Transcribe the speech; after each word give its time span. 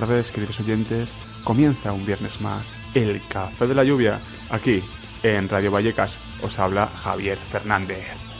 tardes, 0.00 0.32
queridos 0.32 0.58
oyentes. 0.58 1.14
Comienza 1.44 1.92
un 1.92 2.04
viernes 2.04 2.40
más 2.40 2.74
el 2.94 3.24
Café 3.28 3.68
de 3.68 3.76
la 3.76 3.84
Lluvia. 3.84 4.18
Aquí, 4.50 4.82
en 5.22 5.48
Radio 5.48 5.70
Vallecas, 5.70 6.18
os 6.42 6.58
habla 6.58 6.88
Javier 6.88 7.38
Fernández. 7.38 8.33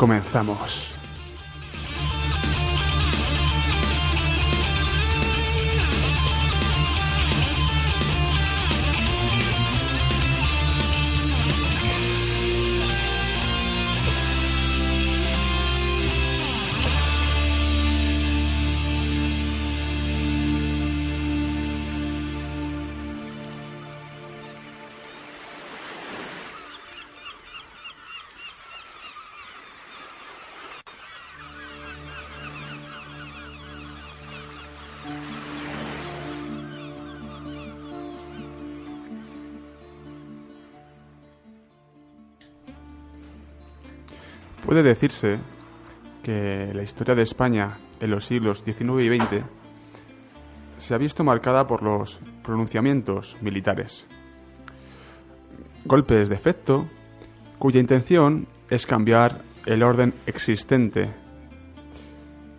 Comenzamos. 0.00 0.89
Puede 44.70 44.84
decirse 44.84 45.40
que 46.22 46.70
la 46.72 46.84
historia 46.84 47.16
de 47.16 47.22
España 47.22 47.76
en 48.00 48.08
los 48.08 48.24
siglos 48.24 48.62
XIX 48.64 49.02
y 49.02 49.18
XX 49.18 49.42
se 50.78 50.94
ha 50.94 50.96
visto 50.96 51.24
marcada 51.24 51.66
por 51.66 51.82
los 51.82 52.20
pronunciamientos 52.44 53.36
militares. 53.40 54.06
Golpes 55.84 56.28
de 56.28 56.36
efecto 56.36 56.86
cuya 57.58 57.80
intención 57.80 58.46
es 58.70 58.86
cambiar 58.86 59.42
el 59.66 59.82
orden 59.82 60.14
existente. 60.26 61.10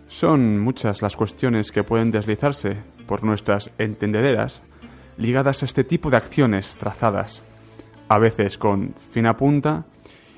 Son 0.08 0.60
muchas 0.60 1.00
las 1.00 1.16
cuestiones 1.16 1.72
que 1.72 1.82
pueden 1.82 2.10
deslizarse 2.10 2.76
por 3.06 3.24
nuestras 3.24 3.70
entendederas 3.78 4.60
ligadas 5.16 5.62
a 5.62 5.64
este 5.64 5.82
tipo 5.82 6.10
de 6.10 6.18
acciones 6.18 6.76
trazadas, 6.76 7.42
a 8.08 8.18
veces 8.18 8.58
con 8.58 8.94
fina 9.12 9.34
punta 9.34 9.86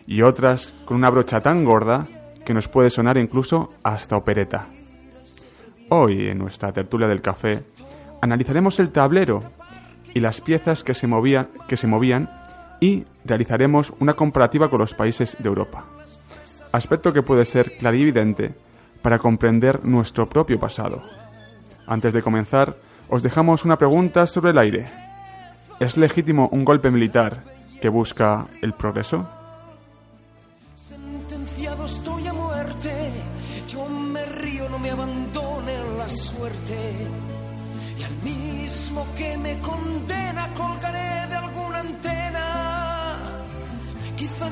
y 0.06 0.22
otras 0.22 0.74
con 0.84 0.96
una 0.96 1.10
brocha 1.10 1.40
tan 1.40 1.64
gorda 1.64 2.06
que 2.44 2.54
nos 2.54 2.68
puede 2.68 2.90
sonar 2.90 3.16
incluso 3.16 3.70
hasta 3.82 4.16
opereta. 4.16 4.68
Hoy, 5.88 6.28
en 6.28 6.38
nuestra 6.38 6.72
tertulia 6.72 7.08
del 7.08 7.22
café, 7.22 7.64
analizaremos 8.20 8.78
el 8.80 8.90
tablero 8.90 9.42
y 10.14 10.20
las 10.20 10.40
piezas 10.40 10.84
que 10.84 10.94
se, 10.94 11.06
movían 11.06 12.30
y 12.80 13.04
realizaremos 13.24 13.92
una 13.98 14.14
comparativa 14.14 14.68
con 14.68 14.80
los 14.80 14.94
países 14.94 15.36
de 15.38 15.48
Europa. 15.48 15.84
Aspecto 16.72 17.12
que 17.12 17.22
puede 17.22 17.44
ser 17.44 17.76
clarividente 17.76 18.54
para 19.02 19.18
comprender 19.18 19.84
nuestro 19.84 20.28
propio 20.28 20.58
pasado. 20.58 21.02
Antes 21.86 22.14
de 22.14 22.22
comenzar, 22.22 22.76
os 23.08 23.22
dejamos 23.22 23.64
una 23.64 23.76
pregunta 23.76 24.26
sobre 24.26 24.52
el 24.52 24.58
aire. 24.58 24.86
¿Es 25.80 25.96
legítimo 25.96 26.48
un 26.50 26.64
golpe 26.64 26.90
militar 26.90 27.44
que 27.80 27.88
busca 27.88 28.46
el 28.62 28.72
progreso? 28.72 29.28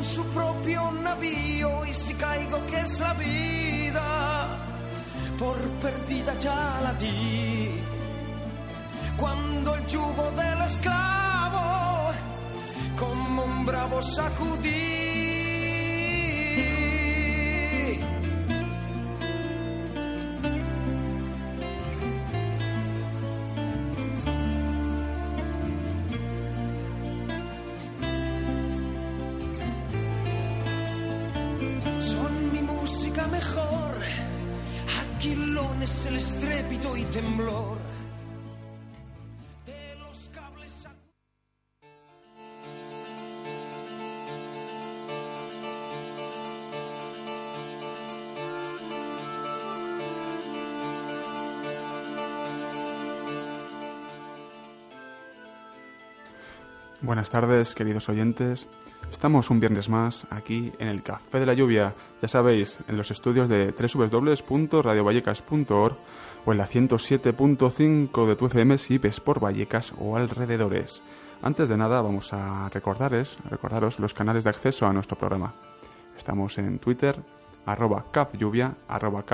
Su 0.02 0.24
propio 0.26 0.90
navío, 0.90 1.84
y 1.86 1.92
si 1.92 2.14
caigo 2.14 2.64
que 2.66 2.80
es 2.80 2.98
la 2.98 3.14
vida, 3.14 4.58
por 5.38 5.58
perdida 5.80 6.34
ya 6.38 6.80
la 6.82 6.92
di. 6.94 7.70
Cuando 9.16 9.74
el 9.74 9.86
yugo 9.86 10.30
del 10.32 10.62
esclavo, 10.62 12.12
como 12.98 13.44
un 13.44 13.66
bravo 13.66 14.02
sacudí. 14.02 15.02
Buenas 57.02 57.30
tardes, 57.30 57.74
queridos 57.74 58.08
oyentes. 58.08 58.68
Estamos 59.10 59.50
un 59.50 59.58
viernes 59.58 59.88
más 59.88 60.24
aquí 60.30 60.72
en 60.78 60.86
el 60.86 61.02
Café 61.02 61.40
de 61.40 61.46
la 61.46 61.54
Lluvia, 61.54 61.96
ya 62.22 62.28
sabéis, 62.28 62.78
en 62.86 62.96
los 62.96 63.10
estudios 63.10 63.48
de 63.48 63.72
www.radiovallecas.org 63.72 65.96
o 66.44 66.52
en 66.52 66.58
la 66.58 66.68
107.5 66.68 68.26
de 68.28 68.36
tu 68.36 68.46
FM 68.46 68.78
si 68.78 68.98
ves 68.98 69.18
por 69.18 69.40
Vallecas 69.40 69.92
o 69.98 70.16
alrededores. 70.16 71.02
Antes 71.42 71.68
de 71.68 71.76
nada, 71.76 72.00
vamos 72.02 72.32
a 72.32 72.68
recordaros, 72.68 73.36
recordaros 73.50 73.98
los 73.98 74.14
canales 74.14 74.44
de 74.44 74.50
acceso 74.50 74.86
a 74.86 74.92
nuestro 74.92 75.18
programa. 75.18 75.54
Estamos 76.16 76.56
en 76.58 76.78
Twitter, 76.78 77.16
arroba 77.66 78.04
caflluvia, 78.12 78.76
arroba 78.86 79.24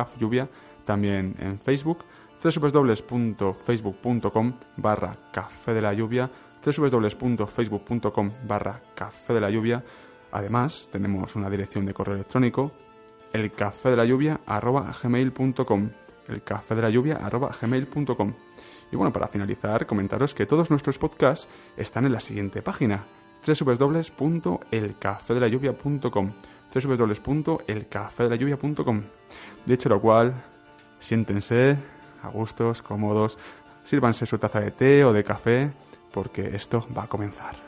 también 0.86 1.34
en 1.38 1.58
Facebook, 1.58 1.98
www.facebook.com 2.42 4.52
barra 4.78 5.18
café 5.32 5.74
de 5.74 5.82
la 5.82 5.92
lluvia, 5.92 6.30
www.facebook.com 6.64 8.31
barra 8.46 8.81
café 8.94 9.34
de 9.34 9.40
la 9.40 9.50
lluvia. 9.50 9.82
Además, 10.32 10.88
tenemos 10.93 11.37
una 11.37 11.49
dirección 11.49 11.87
de 11.87 11.94
correo 11.94 12.16
electrónico, 12.16 12.72
el 13.32 13.52
café 13.52 13.88
de 13.90 13.96
la 13.96 14.05
lluvia 14.05 14.40
arroba 14.46 14.93
gmail.com, 15.02 15.88
el 16.28 16.43
café 16.43 16.75
de 16.75 16.82
la 16.82 16.90
lluvia 16.90 17.16
arroba 17.16 17.50
gmail.com. 17.60 18.34
Y 18.90 18.96
bueno, 18.96 19.12
para 19.12 19.28
finalizar, 19.28 19.84
comentaros 19.87 20.34
que 20.34 20.46
todos 20.46 20.70
nuestros 20.70 20.99
podcasts 20.99 21.46
están 21.76 22.06
en 22.06 22.12
la 22.12 22.20
siguiente 22.20 22.62
página, 22.62 23.04
www.elcafedelayuvia.com 23.46 26.32
www.elcafedelayuvia.com 26.72 29.02
Dicho 29.64 29.88
lo 29.88 30.00
cual, 30.00 30.34
siéntense 31.00 31.76
a 32.22 32.28
gustos, 32.28 32.82
cómodos, 32.82 33.38
sírvanse 33.84 34.26
su 34.26 34.38
taza 34.38 34.61
de 34.61 34.70
té 34.70 35.04
o 35.04 35.12
de 35.12 35.25
café, 35.25 35.72
porque 36.10 36.55
esto 36.55 36.87
va 36.96 37.05
a 37.05 37.08
comenzar. 37.08 37.67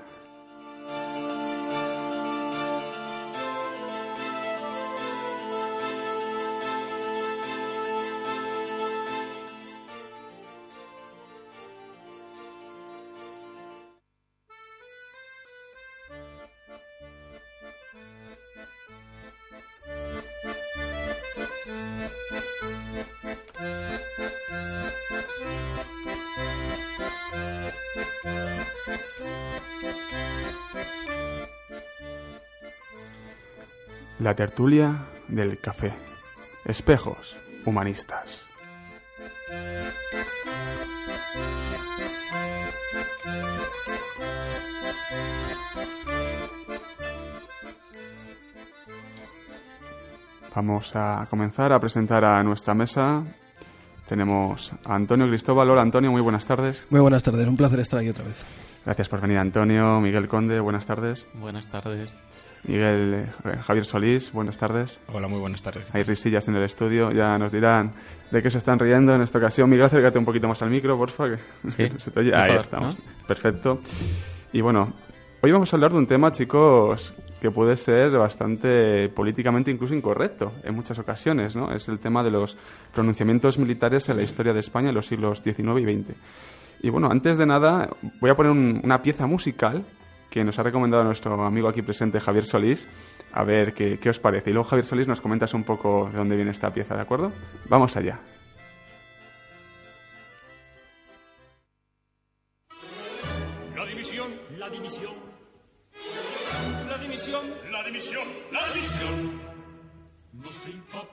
La 34.21 34.35
tertulia 34.35 35.07
del 35.29 35.59
café. 35.59 35.95
Espejos 36.67 37.39
humanistas. 37.65 38.43
Vamos 50.55 50.93
a 50.95 51.27
comenzar 51.31 51.73
a 51.73 51.81
presentar 51.81 52.23
a 52.23 52.43
nuestra 52.43 52.75
mesa. 52.75 53.25
Tenemos 54.07 54.71
a 54.85 54.97
Antonio 54.97 55.27
Cristóbal. 55.29 55.71
Hola 55.71 55.81
Antonio, 55.81 56.11
muy 56.11 56.21
buenas 56.21 56.45
tardes. 56.45 56.85
Muy 56.91 57.01
buenas 57.01 57.23
tardes, 57.23 57.47
un 57.47 57.57
placer 57.57 57.81
estar 57.81 57.99
aquí 57.99 58.11
otra 58.11 58.25
vez. 58.25 58.45
Gracias 58.91 59.09
por 59.09 59.21
venir 59.21 59.39
Antonio. 59.39 60.01
Miguel 60.01 60.27
Conde, 60.27 60.59
buenas 60.59 60.85
tardes. 60.85 61.25
Buenas 61.35 61.71
tardes. 61.71 62.17
Miguel 62.65 63.29
eh, 63.45 63.57
Javier 63.63 63.85
Solís, 63.87 64.33
buenas 64.33 64.59
tardes. 64.59 64.99
Hola, 65.13 65.29
muy 65.29 65.39
buenas 65.39 65.63
tardes. 65.63 65.85
Hay 65.95 66.03
risillas 66.03 66.49
en 66.49 66.57
el 66.57 66.65
estudio, 66.65 67.13
ya 67.13 67.39
nos 67.39 67.53
dirán 67.53 67.93
de 68.33 68.43
qué 68.43 68.51
se 68.51 68.59
están 68.59 68.81
riendo 68.81 69.15
en 69.15 69.23
esta 69.23 69.39
ocasión. 69.39 69.71
Miguel, 69.71 69.87
acércate 69.87 70.19
un 70.19 70.25
poquito 70.25 70.49
más 70.49 70.61
al 70.63 70.71
micro, 70.71 70.99
porfa, 70.99 71.27
que 71.31 71.37
Sí. 71.71 71.93
se 71.99 72.11
te 72.11 72.19
oye. 72.19 72.35
Ahí 72.35 72.57
estamos. 72.57 72.99
¿no? 72.99 73.05
Perfecto. 73.29 73.79
Y 74.53 74.61
bueno, 74.61 74.93
hoy 75.41 75.53
vamos 75.53 75.73
a 75.73 75.77
hablar 75.77 75.93
de 75.93 75.99
un 75.99 76.09
tema, 76.09 76.33
chicos, 76.33 77.15
que 77.41 77.53
puede 77.53 77.77
ser 77.77 78.11
bastante 78.11 79.09
políticamente 79.11 79.71
incluso 79.71 79.95
incorrecto 79.95 80.50
en 80.64 80.75
muchas 80.75 80.99
ocasiones, 80.99 81.55
¿no? 81.55 81.71
Es 81.73 81.88
el 81.88 82.00
tema 82.00 82.25
de 82.25 82.33
los 82.33 82.57
pronunciamientos 82.93 83.57
militares 83.57 84.09
en 84.09 84.17
la 84.17 84.25
historia 84.25 84.53
de 84.53 84.59
España 84.59 84.88
en 84.88 84.97
los 84.97 85.07
siglos 85.07 85.41
XIX 85.45 85.79
y 85.79 85.85
XX. 85.85 86.17
Y 86.83 86.89
bueno, 86.91 87.09
antes 87.11 87.37
de 87.39 87.47
nada, 87.47 87.91
voy 88.21 88.31
a 88.31 88.35
poner 88.35 88.53
un- 88.53 88.81
una 88.83 89.03
pieza 89.03 89.27
musical 89.27 89.85
que 90.31 90.45
nos 90.45 90.59
ha 90.59 90.63
recomendado 90.63 91.03
nuestro 91.05 91.43
amigo 91.45 91.69
aquí 91.69 91.83
presente, 91.83 92.21
Javier 92.21 92.45
Solís. 92.45 92.89
A 93.33 93.45
ver 93.45 93.75
qué, 93.75 93.99
qué 93.99 94.11
os 94.11 94.19
parece. 94.19 94.51
Y 94.51 94.53
luego, 94.53 94.69
Javier 94.69 94.85
Solís, 94.87 95.09
nos 95.09 95.21
comentas 95.21 95.53
un 95.55 95.65
poco 95.65 96.09
de 96.11 96.19
dónde 96.19 96.37
viene 96.37 96.53
esta 96.53 96.73
pieza, 96.73 96.95
¿de 96.95 97.03
acuerdo? 97.03 97.33
Vamos 97.69 97.97
allá. 97.97 98.19
La 103.77 103.87
división, 103.87 104.31
la 104.59 104.69
división. 104.71 105.15
La 106.89 106.99
dimisión, 106.99 107.45
la 107.71 107.83
dimisión, 107.85 108.29
la 108.53 108.73
división. 108.75 109.41
Nos 110.33 110.57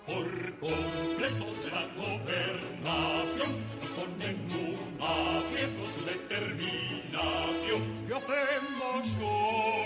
por 0.05 0.59
completo 0.59 1.45
de 1.63 1.71
la 1.71 1.85
gobernación. 1.95 3.51
Nos 3.81 3.91
pone 3.91 4.25
en 4.29 4.37
un 4.51 5.01
aprieto 5.01 5.46
su 5.46 5.46
determinación. 6.07 7.81
¿Qué 8.07 8.13
hacemos? 8.15 9.03
No 9.19 9.35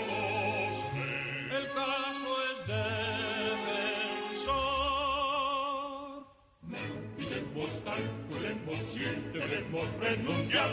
lo 0.08 0.20
sé. 0.78 1.10
El 1.58 1.66
caso 1.72 2.30
es 2.52 2.58
defensor. 2.66 4.02
Iremos, 7.18 7.72
calculemos 7.84 8.84
si 8.84 9.00
debemos 9.32 9.86
renunciar. 10.00 10.70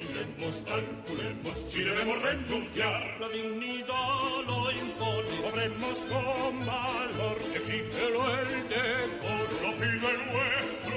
Iremos, 0.00 0.54
calculemos 0.66 1.56
si 1.68 1.80
debemos 1.84 2.22
renunciar. 2.22 3.00
La 3.20 3.28
dignidad 3.28 4.44
lo 4.46 4.70
impone. 4.72 5.48
Obremos 5.48 5.98
con 6.06 6.66
valor. 6.66 7.36
Exígelo 7.54 8.38
el 8.38 8.68
decoro. 8.68 9.54
Lo 9.62 9.70
pide 9.76 10.10
el 10.14 10.22
nuestro. 10.32 10.96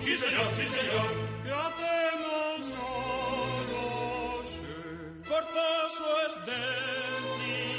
Sí, 0.00 0.16
señor, 0.16 0.46
sí, 0.52 0.66
señor. 0.66 1.10
¿Qué 1.44 1.50
hacemos? 1.50 1.85
Sé. 5.36 5.46
Forzoso 5.46 6.06
es 6.26 6.34
decidir. 6.46 7.76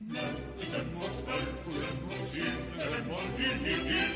Debemos, 0.00 1.14
calculemos 1.26 2.20
si 2.30 2.40
debemos 2.78 3.24
dimitir. 3.36 4.10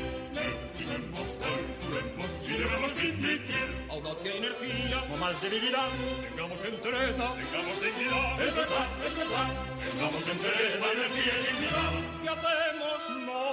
Debemos, 0.77 1.29
calculemos 1.39 2.31
si 2.41 2.53
debemos 2.53 2.91
dimitir. 2.95 3.67
Audacia 3.89 4.31
energía, 4.35 5.03
o 5.13 5.17
más 5.17 5.41
debilidad. 5.41 5.89
Tengamos 6.29 6.65
entereza, 6.65 7.33
tengamos 7.33 7.81
dignidad. 7.81 8.41
Es 8.41 8.55
verdad, 8.55 8.87
es 9.07 9.15
verdad. 9.17 9.49
Tengamos 9.91 10.27
entereza, 10.27 10.91
energía 10.91 11.33
y 11.33 11.43
dignidad. 11.53 11.91
¿Qué 12.23 12.29
hacemos? 12.29 13.09
No 13.25 13.43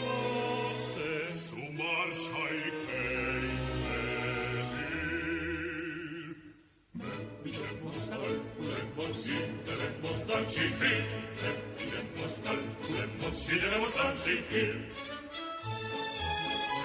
lo 0.00 0.74
sé. 0.74 1.10
Su 1.38 1.56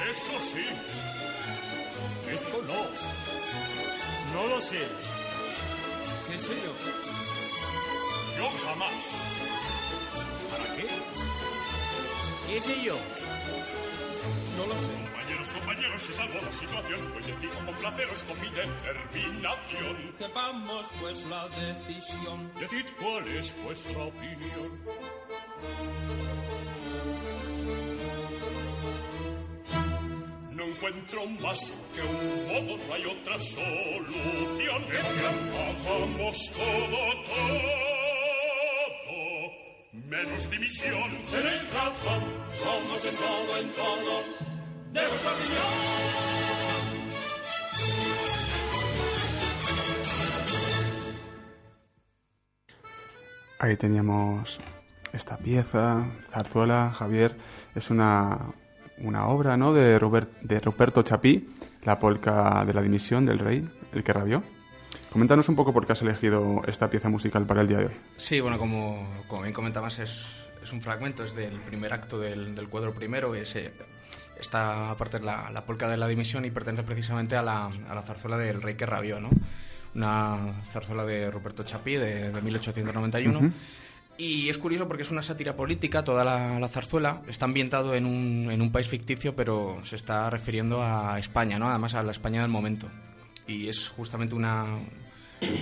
Eso 0.10 0.40
sí. 0.40 0.66
Eso 2.32 2.62
no. 2.62 2.82
No 4.34 4.48
lo 4.48 4.62
sé. 4.62 4.80
¿Qué 6.30 6.38
sé 6.38 6.54
yo? 6.64 6.74
¿Qué 8.36 8.40
no 8.40 8.50
jamás. 8.50 9.04
¿Para 10.52 10.76
qué? 10.76 10.88
¿Qué 12.48 12.62
sé 12.62 12.82
yo? 12.82 12.96
No 14.58 14.68
lo 14.68 14.78
sé. 14.78 15.25
Compañeros, 15.46 15.52
compañeros, 15.52 16.02
se 16.02 16.14
salvó 16.14 16.42
la 16.42 16.52
situación. 16.52 17.14
Hoy 17.16 17.24
decido 17.24 17.54
complaceros 17.66 18.24
con 18.24 18.42
mi 18.42 18.50
determinación. 18.50 20.16
Sepamos 20.18 20.92
pues 21.00 21.25
la 21.25 21.48
decisión. 21.50 22.52
Decid 22.60 22.86
cuál 23.00 23.28
es 23.28 23.56
vuestra 23.64 24.04
opinión. 24.06 24.82
No 30.52 30.64
encuentro 30.64 31.28
más 31.28 31.74
que 31.94 32.02
un 32.02 32.46
modo, 32.48 32.78
no 32.88 32.94
hay 32.94 33.06
otra 33.06 33.38
solución. 33.38 34.84
Hagamos 35.86 36.52
todo, 36.54 37.24
todo, 39.06 39.52
menos 40.10 40.50
dimisión. 40.50 41.25
Tenéis 41.30 41.72
razón, 41.72 42.24
somos 42.64 43.06
en 43.06 43.16
todo, 43.16 43.58
en 43.58 43.72
todo. 43.74 44.55
Ahí 53.60 53.78
teníamos 53.78 54.60
esta 55.12 55.38
pieza, 55.38 56.06
Zarzuela, 56.32 56.94
Javier, 56.98 57.36
es 57.74 57.90
una, 57.90 58.40
una 59.00 59.28
obra 59.28 59.58
¿no? 59.58 59.74
de, 59.74 60.00
Robert, 60.00 60.30
de 60.42 60.60
Ruperto 60.60 61.04
Chapí, 61.04 61.50
la 61.84 62.00
polca 62.00 62.64
de 62.66 62.74
la 62.74 62.82
dimisión 62.82 63.25
del 63.25 63.40
rey, 63.40 63.68
el 63.94 64.04
que 64.04 64.14
rabió. 64.14 64.44
Coméntanos 65.12 65.50
un 65.50 65.56
poco 65.56 65.74
por 65.74 65.86
qué 65.86 65.94
has 65.94 66.02
elegido 66.02 66.62
esta 66.68 66.90
pieza 66.90 67.10
musical 67.10 67.46
para 67.46 67.62
el 67.62 67.68
día 67.68 67.80
de 67.80 67.86
hoy. 67.88 67.94
Sí, 68.18 68.40
bueno, 68.40 68.58
como, 68.58 69.08
como 69.28 69.42
bien 69.42 69.54
comentabas, 69.54 70.00
es, 70.00 70.48
es 70.62 70.72
un 70.72 70.82
fragmento, 70.82 71.24
es 71.24 71.36
del 71.36 71.60
primer 71.62 71.92
acto 71.92 72.20
del, 72.20 72.56
del 72.56 72.70
cuadro 72.70 72.94
primero. 72.94 73.34
Ese, 73.36 73.72
esta 74.39 74.96
parte 74.98 75.20
de 75.20 75.25
la, 75.25 75.50
la 75.51 75.62
polca 75.63 75.88
de 75.89 75.98
la 75.98 76.08
dimisión 76.08 76.46
y 76.46 76.51
pertenece 76.51 76.84
precisamente 76.84 77.36
a 77.36 77.42
la, 77.42 77.65
a 77.68 77.96
la 77.96 78.01
zarzuela 78.01 78.38
del 78.38 78.62
rey 78.62 78.75
que 78.75 78.86
rabió, 78.86 79.20
¿no? 79.20 79.30
Una 79.94 80.62
zarzuela 80.72 81.06
de 81.06 81.32
Ruperto 81.32 81.63
Chapí 81.63 81.94
de, 81.96 82.32
de 82.32 82.42
1891. 82.42 83.39
Ujú. 83.39 83.51
Y 84.18 84.50
es 84.50 84.58
curioso 84.58 84.88
porque 84.88 85.04
es 85.04 85.12
una 85.12 85.22
sátira 85.22 85.56
política, 85.56 86.04
toda 86.04 86.24
la, 86.24 86.60
la 86.60 86.68
zarzuela. 86.68 87.22
Está 87.27 87.46
ambientado 87.46 87.96
en 87.96 88.06
un, 88.06 88.50
en 88.50 88.62
un 88.62 88.72
país 88.72 88.88
ficticio, 88.88 89.36
pero 89.36 89.82
se 89.84 89.96
está 89.98 90.30
refiriendo 90.30 90.82
a 90.82 91.20
España, 91.20 91.60
¿no? 91.60 91.70
Además 91.70 91.96
a 91.96 92.04
la 92.04 92.12
España 92.12 92.42
del 92.42 92.50
momento. 92.50 92.88
Y 93.48 93.68
es 93.68 93.89
justamente 93.89 94.34
una, 94.36 94.65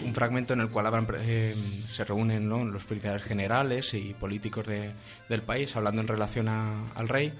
un 0.05 0.13
fragmento 0.13 0.53
en 0.53 0.61
el 0.61 0.69
cual 0.69 0.85
hablan, 0.85 1.07
eh, 1.19 1.83
se 1.91 2.03
reúnen 2.03 2.47
¿no? 2.47 2.63
los 2.63 2.83
felicidades 2.83 3.23
generales 3.23 3.93
y 3.95 4.13
políticos 4.13 4.65
de- 4.67 4.91
del 5.29 5.41
país 5.41 5.75
hablando 5.75 6.01
en 6.01 6.07
relación 6.07 6.47
a- 6.47 6.85
al 6.95 7.09
rey. 7.09 7.33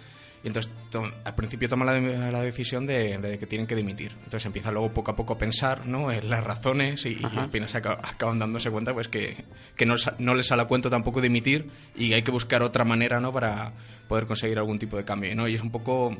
Y 0.43 0.47
entonces 0.47 0.71
to- 0.89 1.03
al 1.23 1.35
principio 1.35 1.69
toman 1.69 1.87
la, 1.87 2.31
la 2.31 2.41
decisión 2.41 2.85
de, 2.85 3.17
de 3.17 3.39
que 3.39 3.47
tienen 3.47 3.65
que 3.65 3.75
dimitir. 3.75 4.11
Entonces 4.17 4.45
empieza 4.45 4.71
luego 4.71 4.91
poco 4.91 5.11
a 5.11 5.15
poco 5.15 5.33
a 5.33 5.37
pensar 5.37 5.85
¿no? 5.85 6.11
en 6.11 6.29
las 6.29 6.43
razones 6.43 7.05
y, 7.05 7.13
y 7.13 7.23
al 7.37 7.49
final 7.49 7.69
se 7.69 7.77
acaba- 7.77 8.01
acaban 8.03 8.39
dándose 8.39 8.69
cuenta 8.69 8.93
pues 8.93 9.07
que, 9.07 9.45
que 9.77 9.85
no, 9.85 9.95
no 10.19 10.35
les 10.35 10.47
sale 10.47 10.63
a 10.63 10.65
cuento 10.65 10.89
tampoco 10.89 11.21
dimitir 11.21 11.69
y 11.95 12.11
hay 12.13 12.23
que 12.23 12.31
buscar 12.31 12.61
otra 12.61 12.83
manera 12.83 13.21
¿no? 13.21 13.31
para 13.31 13.71
poder 14.09 14.25
conseguir 14.27 14.57
algún 14.57 14.77
tipo 14.79 14.97
de 14.97 15.05
cambio. 15.05 15.33
¿no? 15.33 15.47
Y 15.47 15.55
es 15.55 15.61
un 15.61 15.71
poco 15.71 16.15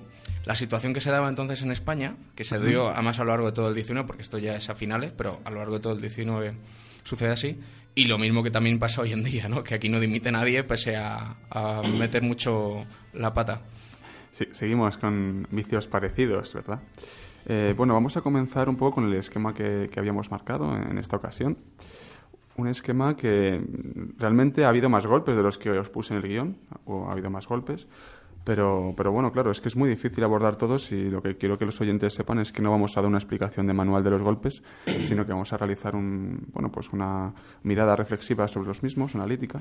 la 0.46 0.56
situación 0.56 0.94
que 0.94 1.02
se 1.02 1.12
daba 1.12 1.28
entonces 1.28 1.62
en 1.62 1.72
España, 1.74 2.16
que 2.36 2.46
se 2.46 2.58
dio 2.60 2.90
además 2.92 3.20
a 3.20 3.24
lo 3.26 3.32
largo 3.32 3.48
de 3.48 3.52
todo 3.54 3.68
el 3.68 3.76
19, 3.76 4.08
porque 4.08 4.22
esto 4.22 4.38
ya 4.38 4.56
es 4.56 4.70
a 4.70 4.76
finales, 4.76 5.12
pero 5.18 5.42
a 5.44 5.50
lo 5.52 5.58
largo 5.58 5.76
de 5.76 5.80
todo 5.82 5.94
el 5.94 6.00
19 6.02 6.54
sucede 7.04 7.32
así. 7.32 7.60
Y 7.94 8.06
lo 8.06 8.18
mismo 8.18 8.42
que 8.42 8.50
también 8.52 8.80
pasa 8.80 9.02
hoy 9.02 9.12
en 9.12 9.24
día, 9.24 9.50
¿no? 9.50 9.64
que 9.64 9.76
aquí 9.76 9.90
no 9.90 10.00
dimite 10.00 10.32
nadie 10.32 10.64
pese 10.64 10.96
a, 10.96 11.36
a 11.50 11.82
meter 12.00 12.24
mucho 12.24 12.86
la 13.14 13.34
pata. 13.34 13.62
Sí, 14.34 14.48
seguimos 14.52 14.98
con 14.98 15.46
vicios 15.52 15.86
parecidos, 15.86 16.56
¿verdad? 16.56 16.80
Eh, 17.46 17.76
bueno, 17.78 17.94
vamos 17.94 18.18
a 18.18 18.22
comenzar 18.22 18.68
un 18.68 18.76
poco 18.76 18.96
con 18.96 19.06
el 19.06 19.14
esquema 19.14 19.54
que, 19.54 19.92
que 19.92 20.00
habíamos 20.00 20.32
marcado 20.32 20.76
en 20.76 20.98
esta 20.98 21.18
ocasión. 21.18 21.56
Un 22.58 22.68
esquema 22.68 23.16
que 23.16 23.62
realmente 24.18 24.66
ha 24.66 24.70
habido 24.70 24.90
más 24.90 25.06
golpes 25.06 25.36
de 25.36 25.44
los 25.44 25.60
que 25.60 25.70
os 25.70 25.88
puse 25.90 26.16
en 26.16 26.22
el 26.24 26.28
guion, 26.28 26.58
o 26.86 27.10
ha 27.10 27.12
habido 27.12 27.30
más 27.30 27.48
golpes, 27.48 27.88
pero, 28.44 28.96
pero 28.98 29.12
bueno, 29.12 29.32
claro, 29.32 29.52
es 29.52 29.62
que 29.62 29.70
es 29.70 29.76
muy 29.76 29.88
difícil 29.88 30.24
abordar 30.24 30.56
todos 30.56 30.92
y 30.92 31.12
lo 31.12 31.22
que 31.22 31.38
quiero 31.38 31.60
que 31.60 31.66
los 31.66 31.80
oyentes 31.80 32.16
sepan 32.16 32.40
es 32.40 32.52
que 32.52 32.64
no 32.64 32.72
vamos 32.72 32.98
a 32.98 33.02
dar 33.02 33.08
una 33.08 33.20
explicación 33.20 33.68
de 33.68 33.74
manual 33.74 34.04
de 34.04 34.10
los 34.10 34.24
golpes, 34.24 34.64
sino 34.88 35.28
que 35.28 35.32
vamos 35.32 35.54
a 35.54 35.58
realizar 35.58 35.96
un, 35.96 36.48
bueno, 36.52 36.72
pues 36.72 36.92
una 36.92 37.34
mirada 37.62 37.96
reflexiva 37.96 38.48
sobre 38.48 38.68
los 38.68 38.82
mismos, 38.82 39.14
analítica, 39.14 39.60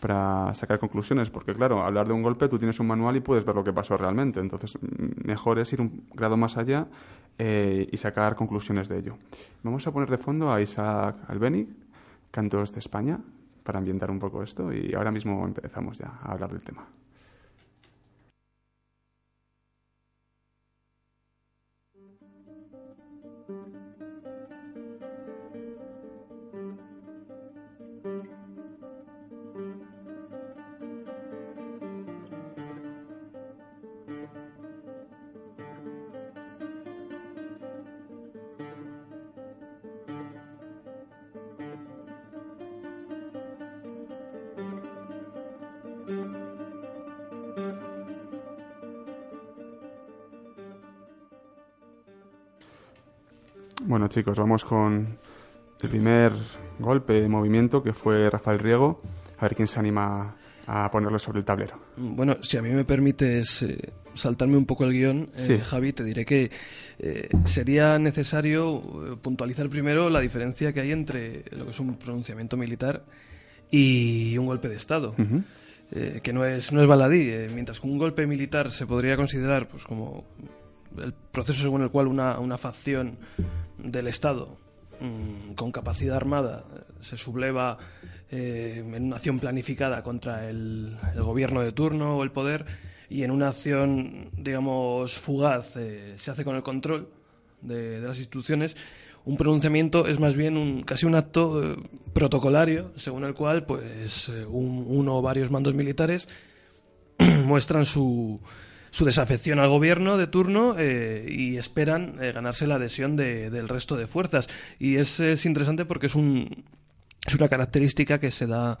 para 0.00 0.52
sacar 0.54 0.78
conclusiones, 0.78 1.30
porque 1.30 1.54
claro, 1.54 1.82
hablar 1.82 2.06
de 2.06 2.12
un 2.12 2.22
golpe 2.22 2.48
tú 2.48 2.58
tienes 2.58 2.78
un 2.80 2.86
manual 2.86 3.16
y 3.16 3.20
puedes 3.20 3.44
ver 3.44 3.54
lo 3.54 3.64
que 3.64 3.72
pasó 3.72 3.96
realmente, 3.96 4.40
entonces 4.40 4.76
mm, 4.80 5.26
mejor 5.26 5.58
es 5.58 5.72
ir 5.72 5.80
un 5.80 6.04
grado 6.14 6.36
más 6.36 6.56
allá 6.56 6.86
eh, 7.38 7.88
y 7.90 7.96
sacar 7.96 8.36
conclusiones 8.36 8.88
de 8.88 8.98
ello. 8.98 9.16
Vamos 9.62 9.86
a 9.86 9.92
poner 9.92 10.08
de 10.10 10.18
fondo 10.18 10.52
a 10.52 10.60
Isaac 10.60 11.16
Albenic, 11.28 11.68
Cantos 12.30 12.72
de 12.72 12.80
España, 12.80 13.18
para 13.62 13.78
ambientar 13.78 14.10
un 14.10 14.18
poco 14.18 14.42
esto 14.42 14.72
y 14.72 14.94
ahora 14.94 15.10
mismo 15.10 15.44
empezamos 15.44 15.98
ya 15.98 16.12
a 16.22 16.32
hablar 16.32 16.52
del 16.52 16.62
tema. 16.62 16.86
Bueno 54.06 54.14
chicos, 54.14 54.38
vamos 54.38 54.64
con 54.64 55.18
el 55.82 55.88
primer 55.90 56.30
golpe 56.78 57.14
de 57.14 57.28
movimiento 57.28 57.82
que 57.82 57.92
fue 57.92 58.30
Rafael 58.30 58.60
Riego. 58.60 59.02
A 59.38 59.42
ver 59.46 59.56
quién 59.56 59.66
se 59.66 59.80
anima 59.80 60.36
a 60.68 60.88
ponerlo 60.92 61.18
sobre 61.18 61.40
el 61.40 61.44
tablero. 61.44 61.76
Bueno, 61.96 62.36
si 62.40 62.56
a 62.56 62.62
mí 62.62 62.70
me 62.70 62.84
permites 62.84 63.64
eh, 63.64 63.76
saltarme 64.14 64.56
un 64.58 64.64
poco 64.64 64.84
el 64.84 64.92
guion, 64.92 65.30
eh, 65.34 65.38
Sí. 65.40 65.58
Javi, 65.58 65.92
te 65.92 66.04
diré 66.04 66.24
que 66.24 66.52
eh, 67.00 67.28
sería 67.46 67.98
necesario 67.98 68.78
eh, 68.78 69.16
puntualizar 69.20 69.68
primero 69.68 70.08
la 70.08 70.20
diferencia 70.20 70.72
que 70.72 70.82
hay 70.82 70.92
entre 70.92 71.42
lo 71.56 71.64
que 71.64 71.72
es 71.72 71.80
un 71.80 71.96
pronunciamiento 71.96 72.56
militar 72.56 73.02
y 73.72 74.38
un 74.38 74.46
golpe 74.46 74.68
de 74.68 74.76
Estado. 74.76 75.16
Eh, 75.90 76.20
que 76.22 76.32
no 76.32 76.44
es, 76.44 76.72
no 76.72 76.80
es 76.80 76.86
baladí. 76.86 77.28
eh, 77.28 77.50
mientras 77.52 77.80
que 77.80 77.88
un 77.88 77.98
golpe 77.98 78.24
militar 78.24 78.70
se 78.70 78.86
podría 78.86 79.16
considerar 79.16 79.66
pues 79.68 79.82
como 79.82 80.24
el 81.02 81.12
proceso 81.12 81.62
según 81.62 81.82
el 81.82 81.90
cual 81.90 82.06
una, 82.06 82.38
una 82.38 82.58
facción 82.58 83.16
del 83.78 84.06
Estado 84.08 84.56
mm, 85.00 85.52
con 85.54 85.72
capacidad 85.72 86.16
armada 86.16 86.64
se 87.00 87.16
subleva 87.16 87.76
eh, 88.30 88.82
en 88.84 89.04
una 89.04 89.16
acción 89.16 89.38
planificada 89.38 90.02
contra 90.02 90.48
el, 90.48 90.96
gobierno 91.18 91.60
de 91.60 91.72
turno 91.72 92.16
o 92.16 92.22
el 92.22 92.30
poder 92.32 92.64
y 93.08 93.22
en 93.22 93.30
una 93.30 93.48
acción, 93.48 94.30
digamos, 94.36 95.14
fugaz 95.18 95.76
eh, 95.76 96.14
se 96.16 96.30
hace 96.30 96.44
con 96.44 96.56
el 96.56 96.62
control 96.62 97.08
de, 97.62 98.00
las 98.00 98.18
instituciones, 98.18 98.76
un 99.24 99.36
pronunciamiento 99.36 100.06
es 100.06 100.18
más 100.20 100.34
bien 100.34 100.56
un, 100.56 100.82
casi 100.82 101.06
un 101.06 101.14
acto 101.14 101.62
eh, 101.62 101.76
protocolario, 102.12 102.92
según 102.96 103.24
el 103.24 103.34
cual 103.34 103.64
pues 103.64 104.28
un- 104.48 104.84
uno 104.88 105.18
o 105.18 105.22
varios 105.22 105.50
mandos 105.50 105.74
militares 105.74 106.28
muestran 107.44 107.84
su, 107.86 108.40
su 108.90 109.04
desafección 109.04 109.58
al 109.58 109.68
gobierno 109.68 110.16
de 110.16 110.26
turno 110.26 110.76
eh, 110.78 111.26
y 111.28 111.56
esperan 111.56 112.16
eh, 112.22 112.32
ganarse 112.32 112.66
la 112.66 112.76
adhesión 112.76 113.16
de- 113.16 113.50
del 113.50 113.68
resto 113.68 113.96
de 113.96 114.06
fuerzas. 114.06 114.48
Y 114.78 114.96
es, 114.96 115.20
es 115.20 115.44
interesante 115.46 115.84
porque 115.84 116.06
es, 116.06 116.14
un, 116.14 116.64
es 117.26 117.34
una 117.34 117.48
característica 117.48 118.18
que 118.18 118.30
se 118.30 118.46
da, 118.46 118.78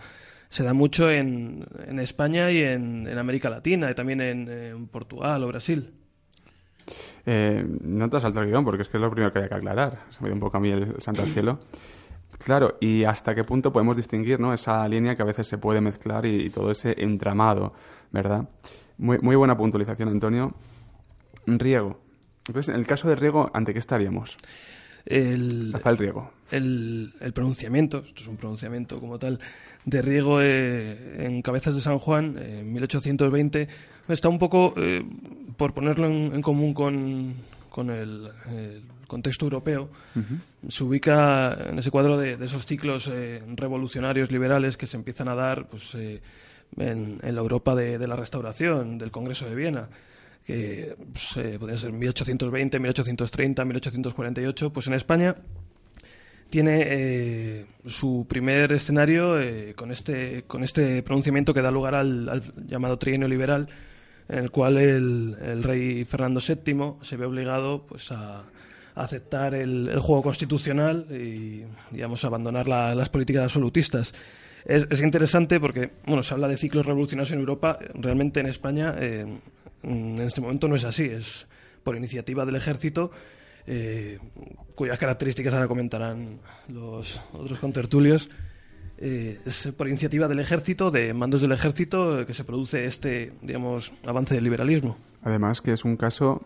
se 0.48 0.62
da 0.64 0.72
mucho 0.74 1.10
en, 1.10 1.66
en 1.86 1.98
España 2.00 2.50
y 2.50 2.62
en, 2.62 3.06
en 3.06 3.18
América 3.18 3.50
Latina, 3.50 3.90
y 3.90 3.94
también 3.94 4.20
en, 4.20 4.48
en 4.48 4.86
Portugal 4.88 5.42
o 5.44 5.48
Brasil. 5.48 5.92
Eh, 7.24 7.64
no 7.82 8.08
te 8.08 8.16
has 8.16 8.22
saltado 8.22 8.44
el 8.44 8.50
guion 8.52 8.64
porque 8.64 8.82
es 8.82 8.88
que 8.88 8.96
es 8.96 9.00
lo 9.00 9.10
primero 9.10 9.32
que 9.32 9.40
hay 9.40 9.48
que 9.48 9.54
aclarar. 9.54 10.04
Se 10.10 10.22
me 10.22 10.28
dio 10.28 10.34
un 10.34 10.40
poco 10.40 10.56
a 10.56 10.60
mí 10.60 10.70
el, 10.70 10.82
el 10.94 11.02
santo 11.02 11.22
al 11.22 11.28
cielo. 11.28 11.58
Claro, 12.44 12.76
y 12.80 13.04
hasta 13.04 13.34
qué 13.34 13.44
punto 13.44 13.72
podemos 13.72 13.96
distinguir 13.96 14.38
¿no? 14.40 14.52
esa 14.52 14.86
línea 14.88 15.16
que 15.16 15.22
a 15.22 15.24
veces 15.24 15.48
se 15.48 15.56
puede 15.56 15.80
mezclar 15.80 16.26
y, 16.26 16.44
y 16.46 16.50
todo 16.50 16.70
ese 16.70 16.94
entramado, 16.98 17.72
¿verdad? 18.10 18.48
Muy, 18.98 19.18
muy 19.18 19.36
buena 19.36 19.56
puntualización, 19.56 20.08
Antonio. 20.08 20.54
Riego. 21.46 22.00
Entonces, 22.46 22.74
en 22.74 22.80
el 22.80 22.86
caso 22.86 23.08
de 23.08 23.16
Riego, 23.16 23.50
¿ante 23.52 23.72
qué 23.72 23.78
estaríamos? 23.78 24.36
El, 25.04 25.72
Rafael 25.72 25.98
Riego. 25.98 26.32
el, 26.50 27.12
el 27.20 27.32
pronunciamiento, 27.32 27.98
esto 27.98 28.22
es 28.22 28.28
un 28.28 28.36
pronunciamiento 28.36 28.98
como 28.98 29.18
tal, 29.18 29.38
de 29.84 30.02
Riego 30.02 30.40
eh, 30.42 31.26
en 31.26 31.42
Cabezas 31.42 31.76
de 31.76 31.80
San 31.80 31.98
Juan, 31.98 32.36
eh, 32.38 32.60
en 32.60 32.72
1820, 32.72 33.68
está 34.08 34.28
un 34.28 34.38
poco, 34.40 34.74
eh, 34.76 35.04
por 35.56 35.74
ponerlo 35.74 36.06
en, 36.06 36.34
en 36.34 36.42
común 36.42 36.74
con, 36.74 37.34
con 37.70 37.90
el, 37.90 38.28
el 38.50 38.82
contexto 39.06 39.46
europeo, 39.46 39.88
se 40.68 40.84
ubica 40.84 41.56
en 41.68 41.78
ese 41.78 41.90
cuadro 41.90 42.18
de, 42.18 42.36
de 42.36 42.46
esos 42.46 42.66
ciclos 42.66 43.08
eh, 43.12 43.42
revolucionarios 43.54 44.30
liberales 44.30 44.76
que 44.76 44.86
se 44.86 44.96
empiezan 44.96 45.28
a 45.28 45.34
dar 45.34 45.66
pues, 45.68 45.94
eh, 45.94 46.20
en, 46.76 47.18
la 47.22 47.40
Europa 47.40 47.74
de, 47.74 47.98
la 48.06 48.16
Restauración, 48.16 48.98
del 48.98 49.10
Congreso 49.10 49.48
de 49.48 49.54
Viena 49.54 49.88
que 50.44 50.96
pues, 51.12 51.36
eh, 51.38 51.56
podría 51.58 51.76
ser 51.76 51.92
1820, 51.92 52.78
1830, 52.78 53.64
1848, 53.64 54.72
pues 54.72 54.86
en 54.86 54.94
España 54.94 55.34
tiene 56.50 56.84
eh, 56.86 57.66
su 57.86 58.26
primer 58.28 58.72
escenario 58.72 59.40
eh, 59.40 59.74
con, 59.74 59.90
este, 59.90 60.44
con 60.46 60.62
este 60.62 61.02
pronunciamiento 61.02 61.52
que 61.52 61.62
da 61.62 61.70
lugar 61.72 61.96
al, 61.96 62.42
llamado 62.68 62.96
trienio 62.98 63.26
liberal, 63.28 63.68
en 64.28 64.38
el 64.38 64.50
cual 64.50 64.76
el, 64.78 65.62
rey 65.62 66.04
Fernando 66.04 66.40
VII 66.40 66.94
se 67.02 67.16
ve 67.16 67.26
obligado 67.26 67.84
pues, 67.86 68.12
a, 68.12 68.44
aceptar 68.94 69.54
el, 69.54 69.88
el 69.88 70.00
juego 70.00 70.22
constitucional 70.22 71.06
y 71.10 71.64
digamos, 71.90 72.24
abandonar 72.24 72.66
la- 72.68 72.94
las 72.94 73.08
políticas 73.10 73.42
absolutistas. 73.42 74.14
Es, 74.66 74.86
es 74.90 75.00
interesante 75.00 75.58
porque 75.60 75.92
bueno, 76.06 76.22
se 76.22 76.34
habla 76.34 76.48
de 76.48 76.56
ciclos 76.56 76.84
revolucionarios 76.84 77.32
en 77.32 77.38
Europa, 77.38 77.78
realmente 77.94 78.40
en 78.40 78.46
España 78.46 78.94
eh, 78.98 79.26
en 79.82 80.18
este 80.20 80.40
momento 80.40 80.68
no 80.68 80.74
es 80.74 80.84
así, 80.84 81.04
es 81.04 81.46
por 81.84 81.96
iniciativa 81.96 82.44
del 82.44 82.56
ejército 82.56 83.12
eh, 83.66 84.18
cuyas 84.74 84.98
características 84.98 85.52
ahora 85.54 85.66
comentarán 85.66 86.38
los 86.68 87.20
otros 87.32 87.58
contertulios. 87.58 88.28
Eh, 88.98 89.40
es 89.44 89.68
por 89.76 89.88
iniciativa 89.88 90.28
del 90.28 90.38
ejército, 90.38 90.90
de 90.90 91.12
mandos 91.12 91.40
del 91.40 91.52
ejército, 91.52 92.24
que 92.24 92.32
se 92.32 92.44
produce 92.44 92.86
este, 92.86 93.32
digamos, 93.42 93.92
avance 94.06 94.34
del 94.34 94.44
liberalismo. 94.44 94.96
Además 95.22 95.60
que 95.60 95.72
es 95.72 95.84
un 95.84 95.96
caso 95.96 96.42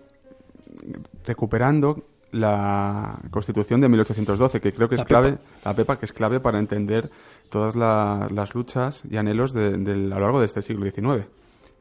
recuperando 1.26 2.04
la 2.32 3.18
Constitución 3.30 3.80
de 3.80 3.88
1812, 3.88 4.60
que 4.60 4.72
creo 4.72 4.88
que 4.88 4.94
es 4.96 5.00
La 5.00 5.04
clave, 5.06 5.32
PEPA. 5.32 5.42
la 5.70 5.74
PEPA, 5.74 5.98
que 5.98 6.04
es 6.06 6.12
clave 6.12 6.40
para 6.40 6.58
entender 6.58 7.10
todas 7.48 7.74
la- 7.76 8.28
las 8.32 8.54
luchas 8.54 9.02
y 9.10 9.16
anhelos 9.16 9.52
de- 9.52 9.76
del- 9.78 10.12
a 10.12 10.16
lo 10.16 10.22
largo 10.22 10.40
de 10.40 10.46
este 10.46 10.62
siglo 10.62 10.84
XIX. 10.88 11.26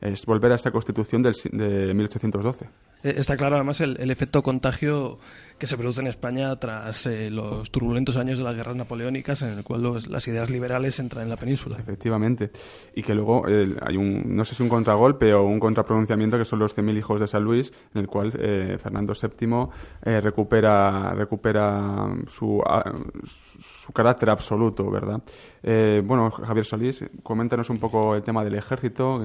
Es 0.02 0.26
volver 0.26 0.52
a 0.52 0.56
esa 0.56 0.72
Constitución 0.72 1.22
del 1.22 1.34
de 1.52 1.94
1812. 1.94 2.70
Eh, 3.04 3.14
está 3.18 3.36
claro 3.36 3.56
además 3.56 3.80
el, 3.82 4.12
efecto 4.12 4.42
contagio 4.44 5.18
que 5.58 5.68
se 5.68 5.78
produce 5.78 6.00
en 6.02 6.08
España 6.08 6.56
tras 6.58 7.06
eh, 7.06 7.30
los 7.30 7.70
turbulentos 7.70 8.16
años 8.18 8.38
de 8.38 8.44
las 8.46 8.56
guerras 8.56 8.76
napoleónicas, 8.78 9.42
en 9.42 9.50
el 9.58 9.64
cual 9.64 9.82
los- 9.84 10.08
las 10.08 10.26
ideas 10.30 10.50
liberales 10.50 11.00
entran 11.00 11.24
en 11.24 11.30
la 11.30 11.36
península. 11.38 11.78
Efectivamente. 11.78 12.50
Y 12.96 13.02
que 13.04 13.14
luego 13.14 13.46
eh, 13.48 13.76
hay 13.82 13.98
un, 13.98 14.36
no 14.36 14.46
sé 14.46 14.56
si 14.56 14.64
un 14.64 14.70
contragolpe 14.70 15.34
o 15.34 15.44
un 15.44 15.60
contrapronunciamiento 15.60 16.38
que 16.38 16.46
son 16.46 16.60
los 16.60 16.74
100.000 16.78 16.98
hijos 16.98 17.20
de 17.20 17.28
San 17.28 17.44
Luis, 17.44 17.74
en 17.94 18.02
el 18.02 18.08
cual 18.08 18.32
eh, 18.40 18.78
Fernando 18.82 19.14
VII 19.14 19.68
eh, 20.06 20.22
recupera, 20.22 21.14
recupera 21.14 22.08
su, 22.28 22.62
a- 22.66 22.84
su 23.26 23.92
carácter 23.92 24.30
absoluto, 24.30 24.90
¿verdad? 24.90 25.22
Eh, 25.62 26.02
bueno, 26.06 26.32
Javier 26.32 26.66
Solís, 26.66 27.04
coméntanos 27.24 27.70
un 27.70 27.80
poco 27.80 28.16
el 28.16 28.24
tema 28.24 28.44
del 28.46 28.56
ejército. 28.56 29.22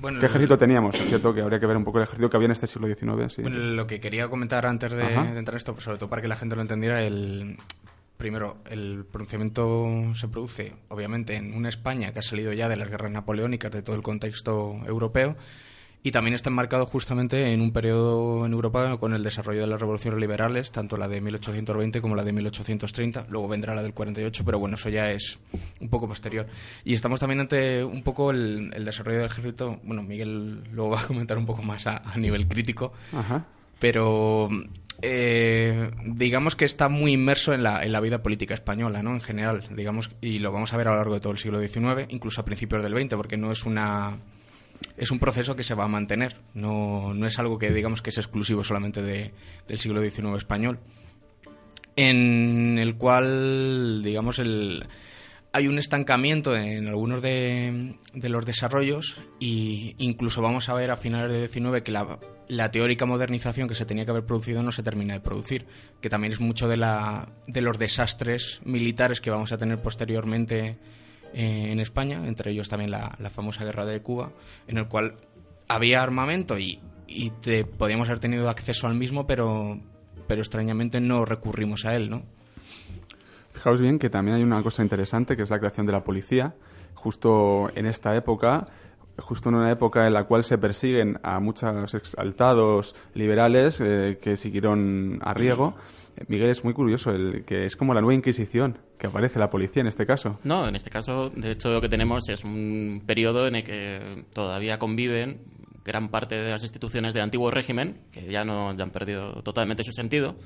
Bueno, 0.00 0.20
¿Qué 0.20 0.26
ejército 0.26 0.56
teníamos? 0.56 0.94
Es 0.94 1.06
cierto 1.06 1.34
que 1.34 1.42
habría 1.42 1.60
que 1.60 1.66
ver 1.66 1.76
un 1.76 1.84
poco 1.84 1.98
el 1.98 2.04
ejército 2.04 2.30
que 2.30 2.36
había 2.36 2.46
en 2.46 2.52
este 2.52 2.66
siglo 2.66 2.86
XIX. 2.88 3.32
Sí. 3.32 3.42
Bueno, 3.42 3.58
lo 3.58 3.86
que 3.86 4.00
quería 4.00 4.28
comentar 4.28 4.66
antes 4.66 4.92
de 4.92 5.02
entrar 5.02 5.54
en 5.54 5.56
esto, 5.56 5.72
pues 5.72 5.84
sobre 5.84 5.98
todo 5.98 6.08
para 6.08 6.22
que 6.22 6.28
la 6.28 6.36
gente 6.36 6.56
lo 6.56 6.62
entendiera, 6.62 7.02
el 7.02 7.56
primero, 8.16 8.58
el 8.70 9.04
pronunciamiento 9.04 10.14
se 10.14 10.28
produce, 10.28 10.74
obviamente, 10.88 11.34
en 11.34 11.54
una 11.54 11.68
España 11.68 12.12
que 12.12 12.20
ha 12.20 12.22
salido 12.22 12.52
ya 12.52 12.68
de 12.68 12.76
las 12.76 12.88
guerras 12.88 13.10
napoleónicas, 13.10 13.72
de 13.72 13.82
todo 13.82 13.96
el 13.96 14.02
contexto 14.02 14.80
europeo, 14.86 15.36
y 16.04 16.10
también 16.10 16.34
está 16.34 16.50
enmarcado 16.50 16.84
justamente 16.86 17.52
en 17.52 17.60
un 17.60 17.72
periodo 17.72 18.44
en 18.44 18.52
Europa 18.52 18.96
con 18.98 19.14
el 19.14 19.22
desarrollo 19.22 19.60
de 19.60 19.68
las 19.68 19.80
revoluciones 19.80 20.18
liberales, 20.20 20.72
tanto 20.72 20.96
la 20.96 21.06
de 21.06 21.20
1820 21.20 22.00
como 22.00 22.16
la 22.16 22.24
de 22.24 22.32
1830. 22.32 23.26
Luego 23.28 23.46
vendrá 23.46 23.74
la 23.74 23.82
del 23.82 23.94
48, 23.94 24.44
pero 24.44 24.58
bueno, 24.58 24.74
eso 24.74 24.88
ya 24.88 25.10
es 25.10 25.38
un 25.80 25.88
poco 25.88 26.08
posterior. 26.08 26.46
Y 26.84 26.94
estamos 26.94 27.20
también 27.20 27.40
ante 27.40 27.84
un 27.84 28.02
poco 28.02 28.32
el, 28.32 28.72
el 28.74 28.84
desarrollo 28.84 29.18
del 29.18 29.26
ejército. 29.26 29.78
Bueno, 29.84 30.02
Miguel 30.02 30.64
luego 30.72 30.90
va 30.90 31.02
a 31.02 31.06
comentar 31.06 31.38
un 31.38 31.46
poco 31.46 31.62
más 31.62 31.86
a, 31.86 31.98
a 31.98 32.16
nivel 32.18 32.48
crítico, 32.48 32.92
Ajá. 33.12 33.46
pero 33.78 34.48
eh, 35.02 35.90
digamos 36.04 36.56
que 36.56 36.64
está 36.64 36.88
muy 36.88 37.12
inmerso 37.12 37.52
en 37.52 37.62
la, 37.62 37.84
en 37.84 37.92
la 37.92 38.00
vida 38.00 38.22
política 38.24 38.54
española, 38.54 39.04
¿no? 39.04 39.12
En 39.12 39.20
general, 39.20 39.64
digamos, 39.74 40.10
y 40.20 40.40
lo 40.40 40.50
vamos 40.50 40.72
a 40.72 40.76
ver 40.76 40.88
a 40.88 40.90
lo 40.90 40.96
largo 40.96 41.14
de 41.14 41.20
todo 41.20 41.32
el 41.32 41.38
siglo 41.38 41.60
XIX, 41.60 42.06
incluso 42.08 42.40
a 42.40 42.44
principios 42.44 42.82
del 42.82 43.00
XX, 43.00 43.14
porque 43.14 43.36
no 43.36 43.52
es 43.52 43.64
una 43.64 44.18
es 44.96 45.10
un 45.10 45.18
proceso 45.18 45.56
que 45.56 45.62
se 45.64 45.74
va 45.74 45.84
a 45.84 45.88
mantener, 45.88 46.36
no, 46.54 47.14
no 47.14 47.26
es 47.26 47.38
algo 47.38 47.58
que 47.58 47.70
digamos 47.70 48.02
que 48.02 48.10
es 48.10 48.18
exclusivo 48.18 48.62
solamente 48.64 49.02
de- 49.02 49.32
del 49.68 49.78
siglo 49.78 50.00
XIX 50.02 50.36
español, 50.36 50.78
en 51.96 52.78
el 52.78 52.96
cual 52.96 54.02
digamos 54.02 54.38
el 54.38 54.86
hay 55.54 55.68
un 55.68 55.78
estancamiento 55.78 56.56
en 56.56 56.88
algunos 56.88 57.20
de, 57.20 57.96
de 58.14 58.28
los 58.30 58.46
desarrollos 58.46 59.20
y 59.38 59.94
incluso 59.98 60.40
vamos 60.40 60.70
a 60.70 60.74
ver 60.74 60.90
a 60.90 60.96
finales 60.96 61.30
del 61.30 61.46
XIX 61.46 61.82
que 61.82 61.92
la, 61.92 62.18
la 62.48 62.70
teórica 62.70 63.04
modernización 63.04 63.68
que 63.68 63.74
se 63.74 63.84
tenía 63.84 64.06
que 64.06 64.12
haber 64.12 64.24
producido 64.24 64.62
no 64.62 64.72
se 64.72 64.82
termina 64.82 65.12
de 65.12 65.20
producir, 65.20 65.66
que 66.00 66.08
también 66.08 66.32
es 66.32 66.40
mucho 66.40 66.68
de, 66.68 66.78
la, 66.78 67.28
de 67.46 67.60
los 67.60 67.78
desastres 67.78 68.62
militares 68.64 69.20
que 69.20 69.28
vamos 69.28 69.52
a 69.52 69.58
tener 69.58 69.82
posteriormente 69.82 70.78
eh, 71.34 71.72
en 71.72 71.80
España, 71.80 72.22
entre 72.26 72.52
ellos 72.52 72.68
también 72.68 72.90
la, 72.90 73.16
la 73.18 73.30
famosa 73.30 73.64
guerra 73.64 73.84
de 73.84 74.02
Cuba, 74.02 74.32
en 74.66 74.78
el 74.78 74.88
cual 74.88 75.16
había 75.68 76.02
armamento 76.02 76.58
y, 76.58 76.80
te, 77.42 77.64
podíamos 77.64 78.08
haber 78.08 78.20
tenido 78.20 78.48
acceso 78.48 78.86
al 78.86 78.94
mismo, 78.94 79.26
pero, 79.26 79.78
pero 80.26 80.40
extrañamente 80.40 81.00
no 81.00 81.24
recurrimos 81.24 81.84
a 81.84 81.94
él, 81.94 82.08
¿no? 82.08 82.22
Fijaos 83.52 83.80
bien 83.80 83.98
que 83.98 84.08
también 84.08 84.38
hay 84.38 84.42
una 84.42 84.62
cosa 84.62 84.82
interesante, 84.82 85.36
que 85.36 85.42
es 85.42 85.50
la 85.50 85.58
creación 85.58 85.86
de 85.86 85.92
la 85.92 86.02
policía, 86.02 86.54
justo 86.94 87.70
en 87.74 87.86
esta 87.86 88.16
época, 88.16 88.66
justo 89.18 89.50
en 89.50 89.56
una 89.56 89.70
época 89.70 90.06
en 90.06 90.14
la 90.14 90.24
cual 90.24 90.42
se 90.42 90.56
persiguen 90.56 91.18
a 91.22 91.38
muchos 91.38 91.94
exaltados 91.94 92.96
liberales 93.14 93.80
eh, 93.80 94.18
que 94.20 94.36
siguieron 94.36 95.20
a 95.22 95.34
Riego. 95.34 95.74
Miguel, 96.28 96.50
es 96.50 96.64
muy 96.64 96.74
curioso, 96.74 97.10
el, 97.10 97.44
que 97.44 97.64
es 97.64 97.76
como 97.76 97.94
la 97.94 98.00
nueva 98.00 98.14
Inquisición, 98.14 98.78
que 98.98 99.06
aparece 99.06 99.38
la 99.38 99.50
policía 99.50 99.80
en 99.80 99.88
este 99.88 100.06
caso. 100.06 100.38
No, 100.44 100.68
en 100.68 100.76
este 100.76 100.90
caso, 100.90 101.30
de 101.30 101.52
hecho, 101.52 101.70
lo 101.70 101.80
que 101.80 101.88
tenemos 101.88 102.28
es 102.28 102.44
un 102.44 103.02
periodo 103.06 103.46
en 103.46 103.56
el 103.56 103.64
que 103.64 104.24
todavía 104.32 104.78
conviven 104.78 105.40
gran 105.84 106.08
parte 106.08 106.36
de 106.36 106.50
las 106.50 106.62
instituciones 106.62 107.12
del 107.12 107.24
antiguo 107.24 107.50
régimen, 107.50 108.02
que 108.12 108.30
ya 108.30 108.44
no 108.44 108.74
ya 108.76 108.84
han 108.84 108.90
perdido 108.90 109.42
totalmente 109.42 109.82
su 109.84 109.92
sentido, 109.92 110.36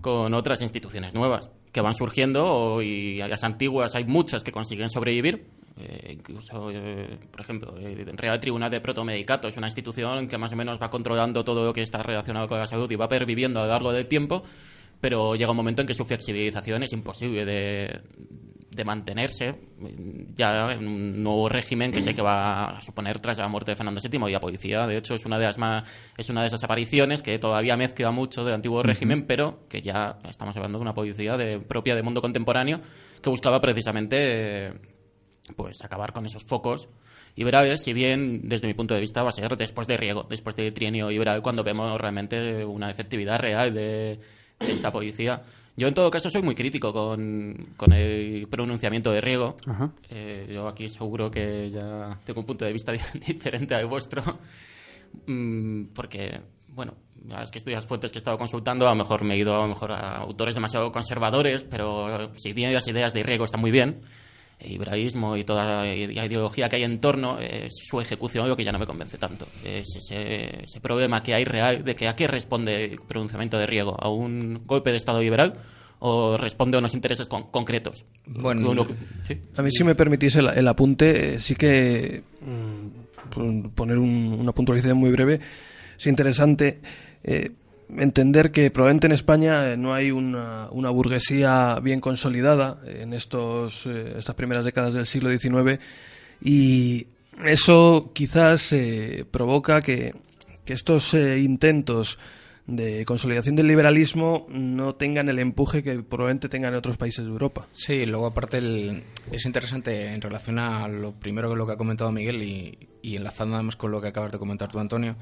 con 0.00 0.32
otras 0.34 0.62
instituciones 0.62 1.14
nuevas 1.14 1.50
que 1.72 1.80
van 1.80 1.94
surgiendo 1.94 2.82
y 2.82 3.18
las 3.18 3.44
antiguas 3.44 3.94
hay 3.94 4.04
muchas 4.04 4.42
que 4.42 4.52
consiguen 4.52 4.90
sobrevivir. 4.90 5.46
Eh, 5.78 6.12
incluso, 6.12 6.70
eh, 6.72 7.18
por 7.30 7.40
ejemplo, 7.40 7.76
el 7.78 8.16
Real 8.18 8.38
Tribunal 8.40 8.70
de 8.70 8.80
Protomedicato 8.80 9.48
es 9.48 9.56
una 9.56 9.68
institución 9.68 10.28
que 10.28 10.36
más 10.36 10.52
o 10.52 10.56
menos 10.56 10.80
va 10.80 10.90
controlando 10.90 11.42
todo 11.42 11.64
lo 11.64 11.72
que 11.72 11.82
está 11.82 12.02
relacionado 12.02 12.48
con 12.48 12.58
la 12.58 12.66
salud 12.66 12.90
y 12.90 12.96
va 12.96 13.08
perviviendo 13.08 13.60
a 13.60 13.62
lo 13.64 13.68
largo 13.70 13.92
del 13.92 14.06
tiempo, 14.06 14.42
pero 15.00 15.34
llega 15.34 15.50
un 15.50 15.56
momento 15.56 15.82
en 15.82 15.88
que 15.88 15.94
su 15.94 16.04
flexibilización 16.04 16.82
es 16.82 16.92
imposible 16.92 17.44
de, 17.44 18.00
de 18.70 18.84
mantenerse 18.84 19.54
ya 20.34 20.72
en 20.72 20.86
un 20.86 21.22
nuevo 21.22 21.48
régimen 21.48 21.90
que 21.90 22.02
sé 22.02 22.14
que 22.14 22.22
va 22.22 22.78
a 22.78 22.82
suponer 22.82 23.18
tras 23.18 23.38
la 23.38 23.48
muerte 23.48 23.72
de 23.72 23.76
Fernando 23.76 24.00
VII 24.00 24.28
y 24.28 24.32
la 24.32 24.40
policía 24.40 24.86
de 24.86 24.98
hecho 24.98 25.14
es 25.14 25.24
una 25.24 25.38
de 25.38 25.46
las 25.46 25.58
más 25.58 25.88
es 26.16 26.28
una 26.30 26.42
de 26.42 26.48
esas 26.48 26.62
apariciones 26.62 27.22
que 27.22 27.38
todavía 27.38 27.76
mezcla 27.76 28.10
mucho 28.10 28.44
del 28.44 28.54
antiguo 28.54 28.82
régimen 28.82 29.26
pero 29.26 29.66
que 29.68 29.82
ya 29.82 30.18
estamos 30.28 30.56
hablando 30.56 30.78
de 30.78 30.82
una 30.82 30.94
policía 30.94 31.36
de, 31.36 31.58
propia 31.58 31.94
del 31.94 32.04
mundo 32.04 32.20
contemporáneo 32.20 32.80
que 33.22 33.30
buscaba 33.30 33.60
precisamente 33.60 34.72
pues 35.56 35.82
acabar 35.84 36.12
con 36.12 36.26
esos 36.26 36.44
focos. 36.44 36.88
Liberales, 37.36 37.82
si 37.82 37.92
bien 37.92 38.48
desde 38.48 38.66
mi 38.66 38.74
punto 38.74 38.94
de 38.94 39.00
vista 39.00 39.22
va 39.22 39.30
a 39.30 39.32
ser 39.32 39.56
después 39.56 39.86
de 39.86 39.96
Riego, 39.96 40.26
después 40.28 40.56
del 40.56 40.74
trienio 40.74 41.08
liberal, 41.10 41.42
cuando 41.42 41.62
vemos 41.62 41.98
realmente 42.00 42.64
una 42.64 42.90
efectividad 42.90 43.38
real 43.38 43.72
de, 43.72 43.80
de 43.80 44.20
esta 44.60 44.92
policía. 44.92 45.42
Yo 45.76 45.88
en 45.88 45.94
todo 45.94 46.10
caso 46.10 46.30
soy 46.30 46.42
muy 46.42 46.54
crítico 46.54 46.92
con, 46.92 47.70
con 47.76 47.92
el 47.92 48.46
pronunciamiento 48.48 49.10
de 49.10 49.20
Riego. 49.20 49.56
Eh, 50.10 50.46
yo 50.52 50.68
aquí 50.68 50.88
seguro 50.88 51.30
que 51.30 51.70
ya 51.70 52.18
tengo 52.24 52.40
un 52.40 52.46
punto 52.46 52.64
de 52.64 52.72
vista 52.72 52.92
diferente 53.26 53.74
al 53.74 53.86
vuestro, 53.86 54.22
Mm, 55.26 55.86
porque, 55.94 56.40
bueno, 56.68 56.94
las 57.26 57.50
que 57.50 57.58
estudias 57.58 57.86
fuentes 57.86 58.12
que 58.12 58.18
he 58.18 58.20
estado 58.20 58.38
consultando, 58.38 58.86
a 58.86 58.90
lo 58.90 58.96
mejor 58.96 59.24
me 59.24 59.34
he 59.34 59.38
ido 59.38 59.54
a, 59.54 59.62
lo 59.62 59.68
mejor 59.68 59.92
a 59.92 60.18
autores 60.18 60.54
demasiado 60.54 60.92
conservadores, 60.92 61.64
pero 61.64 62.30
si 62.36 62.52
bien 62.52 62.72
las 62.72 62.86
ideas 62.88 63.12
de 63.12 63.22
Riego 63.22 63.44
están 63.44 63.60
muy 63.60 63.70
bien, 63.70 64.02
ibraísmo 64.64 65.36
y 65.36 65.44
toda 65.44 65.84
la 65.84 65.94
ideología 66.26 66.68
que 66.68 66.76
hay 66.76 66.84
en 66.84 67.00
torno, 67.00 67.38
es 67.38 67.72
su 67.88 68.00
ejecución 68.00 68.48
lo 68.48 68.56
que 68.56 68.64
ya 68.64 68.72
no 68.72 68.78
me 68.78 68.86
convence 68.86 69.18
tanto. 69.18 69.46
Es 69.64 69.86
ese, 69.96 70.64
ese 70.64 70.80
problema 70.80 71.22
que 71.22 71.34
hay 71.34 71.44
real 71.44 71.84
de 71.84 71.94
que 71.94 72.08
a 72.08 72.14
qué 72.16 72.26
responde 72.26 72.84
el 72.84 73.00
pronunciamiento 73.00 73.58
de 73.58 73.66
Riego, 73.66 73.96
a 73.98 74.08
un 74.10 74.62
golpe 74.66 74.90
de 74.90 74.96
Estado 74.98 75.20
liberal 75.20 75.54
o 76.00 76.36
responde 76.38 76.76
a 76.76 76.80
unos 76.80 76.94
intereses 76.94 77.28
con- 77.28 77.50
concretos. 77.50 78.04
Bueno, 78.26 78.70
Uno- 78.70 78.86
sí. 79.26 79.36
A 79.56 79.62
mí, 79.62 79.70
si 79.70 79.84
me 79.84 79.94
permitís 79.94 80.34
el, 80.36 80.48
el 80.48 80.66
apunte, 80.68 81.34
eh, 81.34 81.38
sí 81.38 81.54
que 81.54 82.22
mm, 82.40 83.70
poner 83.74 83.98
un- 83.98 84.36
una 84.40 84.52
puntualización 84.52 84.96
muy 84.98 85.10
breve, 85.10 85.40
es 85.98 86.06
interesante 86.06 86.80
eh, 87.22 87.50
entender 87.98 88.50
que 88.50 88.70
probablemente 88.70 89.06
en 89.06 89.12
España 89.12 89.72
eh, 89.72 89.76
no 89.76 89.92
hay 89.94 90.10
una, 90.10 90.68
burguesía 90.90 91.78
bien 91.82 92.00
consolidada 92.00 92.80
en 92.86 93.12
estos, 93.12 93.86
eh, 93.86 94.14
estas 94.18 94.34
primeras 94.34 94.64
décadas 94.64 94.94
del 94.94 95.06
siglo 95.06 95.30
XIX 95.36 95.80
y 96.42 97.06
eso 97.44 98.10
quizás 98.14 98.72
eh, 98.72 99.24
provoca 99.30 99.80
que, 99.80 100.14
que 100.64 100.72
estos 100.72 101.14
eh, 101.14 101.38
intentos 101.38 102.18
de 102.66 103.04
consolidación 103.04 103.56
del 103.56 103.66
liberalismo 103.66 104.46
no 104.48 104.94
tengan 104.94 105.28
el 105.28 105.40
empuje 105.40 105.82
que 105.82 106.02
probablemente 106.02 106.48
tengan 106.48 106.72
en 106.72 106.78
otros 106.78 106.96
países 106.96 107.24
de 107.24 107.30
Europa. 107.30 107.66
Sí, 107.72 108.06
luego 108.06 108.26
aparte 108.26 108.58
el- 108.58 109.02
es 109.32 109.44
interesante 109.44 110.06
en 110.12 110.20
relación 110.20 110.58
a 110.60 110.86
lo 110.86 111.12
primero 111.12 111.50
que 111.50 111.56
lo 111.56 111.66
que 111.66 111.72
ha 111.72 111.76
comentado 111.76 112.12
Miguel 112.12 112.42
y, 112.42 112.78
y 113.02 113.16
enlazando 113.16 113.56
además 113.56 113.74
con 113.74 113.90
lo 113.90 114.00
que 114.00 114.08
acabas 114.08 114.30
de 114.30 114.38
comentar 114.38 114.70
tú, 114.70 114.78
Antonio. 114.78 115.16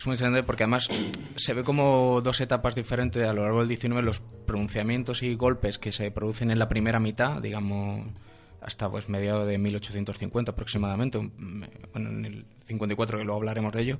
Es 0.00 0.06
muy 0.06 0.14
interesante 0.14 0.42
porque 0.44 0.64
además 0.64 0.88
se 1.36 1.52
ve 1.54 1.62
como 1.62 2.20
dos 2.22 2.40
etapas 2.40 2.74
diferentes 2.74 3.24
a 3.26 3.32
lo 3.34 3.42
largo 3.42 3.58
del 3.60 3.68
19 3.68 4.02
los 4.02 4.20
pronunciamientos 4.46 5.22
y 5.22 5.34
golpes 5.34 5.78
que 5.78 5.92
se 5.92 6.10
producen 6.10 6.50
en 6.50 6.58
la 6.58 6.68
primera 6.68 6.98
mitad, 6.98 7.40
digamos 7.42 8.06
hasta 8.62 8.90
pues 8.90 9.08
mediados 9.08 9.46
de 9.46 9.56
1850 9.58 10.52
aproximadamente, 10.52 11.18
bueno, 11.18 12.10
en 12.10 12.24
el 12.24 12.44
54 12.66 13.18
que 13.18 13.24
luego 13.24 13.38
hablaremos 13.38 13.72
de 13.72 13.80
ello, 13.82 13.98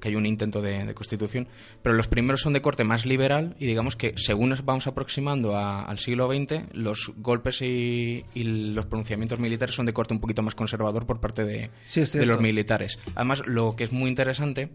que 0.00 0.08
hay 0.08 0.16
un 0.16 0.24
intento 0.26 0.62
de, 0.62 0.84
de 0.86 0.94
constitución, 0.94 1.46
pero 1.82 1.94
los 1.94 2.08
primeros 2.08 2.40
son 2.40 2.52
de 2.54 2.62
corte 2.62 2.84
más 2.84 3.04
liberal 3.04 3.54
y 3.58 3.66
digamos 3.66 3.96
que 3.96 4.14
según 4.16 4.48
nos 4.50 4.64
vamos 4.64 4.86
aproximando 4.86 5.56
a- 5.56 5.84
al 5.84 5.98
siglo 5.98 6.26
XX, 6.32 6.62
los 6.72 7.12
golpes 7.18 7.60
y, 7.62 8.24
y 8.34 8.44
los 8.44 8.86
pronunciamientos 8.86 9.40
militares 9.40 9.74
son 9.74 9.84
de 9.86 9.92
corte 9.92 10.14
un 10.14 10.20
poquito 10.20 10.42
más 10.42 10.54
conservador 10.54 11.04
por 11.06 11.20
parte 11.20 11.44
de, 11.44 11.70
Sí, 11.86 12.00
de 12.04 12.26
los 12.26 12.40
militares. 12.40 12.98
Además, 13.14 13.42
lo 13.46 13.76
que 13.76 13.84
es 13.84 13.92
muy 13.92 14.08
interesante, 14.08 14.70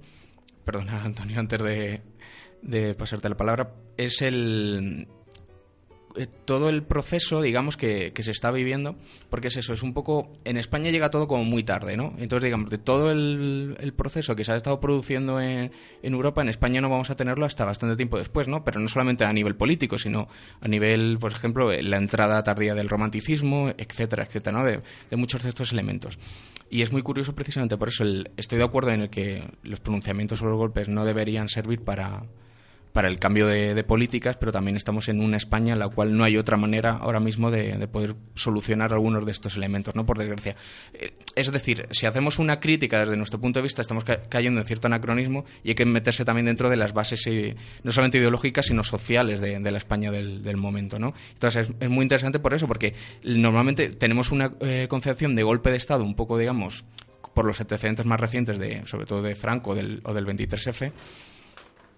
perdona 0.64 1.02
Antonio, 1.06 1.40
antes 1.40 1.62
de, 1.62 2.02
de 2.62 2.96
pasarte 2.96 3.30
la 3.30 3.38
palabra, 3.38 3.74
es 3.98 4.22
el 4.22 5.08
todo 6.46 6.70
el 6.70 6.84
proceso, 6.84 7.42
digamos, 7.42 7.76
que, 7.78 8.14
que 8.14 8.24
se 8.24 8.32
está 8.32 8.52
viviendo, 8.52 8.96
porque 9.30 9.48
es 9.48 9.58
eso, 9.58 9.74
es 9.74 9.82
un 9.84 9.94
poco... 9.94 10.32
En 10.44 10.58
España 10.58 10.92
llega 10.92 11.10
todo 11.10 11.28
como 11.28 11.44
muy 11.44 11.64
tarde, 11.64 11.98
¿no? 11.98 12.14
Entonces, 12.18 12.44
digamos, 12.44 12.70
de 12.70 12.78
todo 12.78 13.12
el, 13.12 13.94
proceso 13.98 14.36
que 14.36 14.44
se 14.44 14.52
ha 14.52 14.56
estado 14.56 14.80
produciendo 14.80 15.40
en, 15.42 15.72
Europa, 16.04 16.42
en 16.42 16.50
España 16.50 16.82
no 16.82 16.90
vamos 16.90 17.10
a 17.10 17.16
tenerlo 17.16 17.46
hasta 17.46 17.66
bastante 17.66 17.96
tiempo 17.96 18.18
después, 18.18 18.48
¿no? 18.48 18.64
Pero 18.64 18.80
no 18.80 18.88
solamente 18.88 19.26
a 19.26 19.34
nivel 19.34 19.56
político, 19.56 19.98
sino 19.98 20.28
a 20.62 20.68
nivel, 20.68 21.18
por 21.20 21.32
ejemplo, 21.32 21.72
eh, 21.72 21.82
la 21.84 21.98
entrada 21.98 22.44
tardía 22.44 22.76
del 22.76 22.90
romanticismo, 22.90 23.72
etcétera, 23.78 24.24
etcétera, 24.24 24.58
¿no? 24.60 24.66
De, 24.66 24.82
de 25.10 25.16
muchos 25.18 25.44
de 25.44 25.50
estos 25.50 25.72
elementos. 25.72 26.20
Y 26.70 26.82
es 26.82 26.92
muy 26.92 27.02
curioso 27.02 27.34
precisamente 27.36 27.78
por 27.78 27.88
eso, 27.90 28.04
el- 28.04 28.32
estoy 28.38 28.60
de 28.60 28.66
acuerdo 28.66 28.92
en 28.92 29.02
el 29.02 29.10
que 29.10 29.44
los 29.64 29.80
pronunciamientos 29.80 30.40
sobre 30.40 30.52
los 30.52 30.60
golpes 30.60 30.90
no 30.90 31.06
deberían 31.06 31.48
servir 31.50 31.84
para 31.84 32.24
para 32.94 33.08
el 33.08 33.20
cambio 33.20 33.48
de, 33.48 33.84
políticas, 33.84 34.38
pero 34.38 34.52
también 34.52 34.78
estamos 34.78 35.10
en 35.10 35.20
una 35.20 35.36
España 35.36 35.74
en 35.74 35.80
la 35.80 35.90
cual 35.90 36.16
no 36.16 36.24
hay 36.24 36.38
otra 36.38 36.58
manera 36.58 36.92
ahora 36.92 37.20
mismo 37.20 37.50
de, 37.50 37.76
de 37.76 37.88
poder 37.88 38.16
solucionar 38.36 38.94
algunos 38.94 39.26
de 39.26 39.32
estos 39.32 39.58
elementos, 39.58 39.96
¿no? 39.96 40.06
Por 40.06 40.20
desgracia. 40.20 40.56
Eh, 40.94 41.12
Es 41.36 41.52
decir, 41.52 41.88
si 41.92 42.06
hacemos 42.06 42.38
una 42.38 42.60
crítica 42.60 43.00
desde 43.00 43.18
nuestro 43.18 43.42
punto 43.42 43.60
de 43.60 43.64
vista, 43.64 43.82
estamos 43.82 44.04
ca- 44.04 44.22
cayendo 44.30 44.62
en 44.62 44.68
cierto 44.68 44.88
anacronismo 44.88 45.44
y 45.64 45.70
hay 45.70 45.76
que 45.76 45.86
meterse 45.86 46.24
también 46.24 46.46
dentro 46.46 46.70
de 46.70 46.78
las 46.78 46.94
bases, 46.94 47.26
eh, 47.26 47.56
no 47.84 47.92
solamente 47.92 48.20
ideológicas, 48.20 48.68
sino 48.68 48.84
sociales 48.84 49.42
de, 49.42 49.60
la 49.60 49.78
España 49.78 50.12
del, 50.12 50.56
momento, 50.58 51.00
¿no? 51.00 51.14
Entonces 51.34 51.72
es, 51.80 51.90
muy 51.90 52.04
interesante 52.04 52.40
por 52.40 52.54
eso, 52.54 52.68
porque 52.68 52.94
normalmente 53.24 53.90
tenemos 53.90 54.32
una 54.32 54.54
eh, 54.62 54.86
concepción 54.88 55.36
de 55.36 55.42
golpe 55.42 55.72
de 55.72 55.78
Estado 55.78 56.04
un 56.04 56.16
poco, 56.16 56.38
digamos, 56.38 56.86
por 57.34 57.46
los 57.46 57.60
antecedentes 57.60 58.06
más 58.06 58.20
recientes, 58.20 58.60
de, 58.60 58.86
sobre 58.86 59.08
todo 59.08 59.24
de 59.24 59.34
Franco 59.34 59.72
o 59.72 59.76
del 59.76 60.02
23F, 60.04 60.92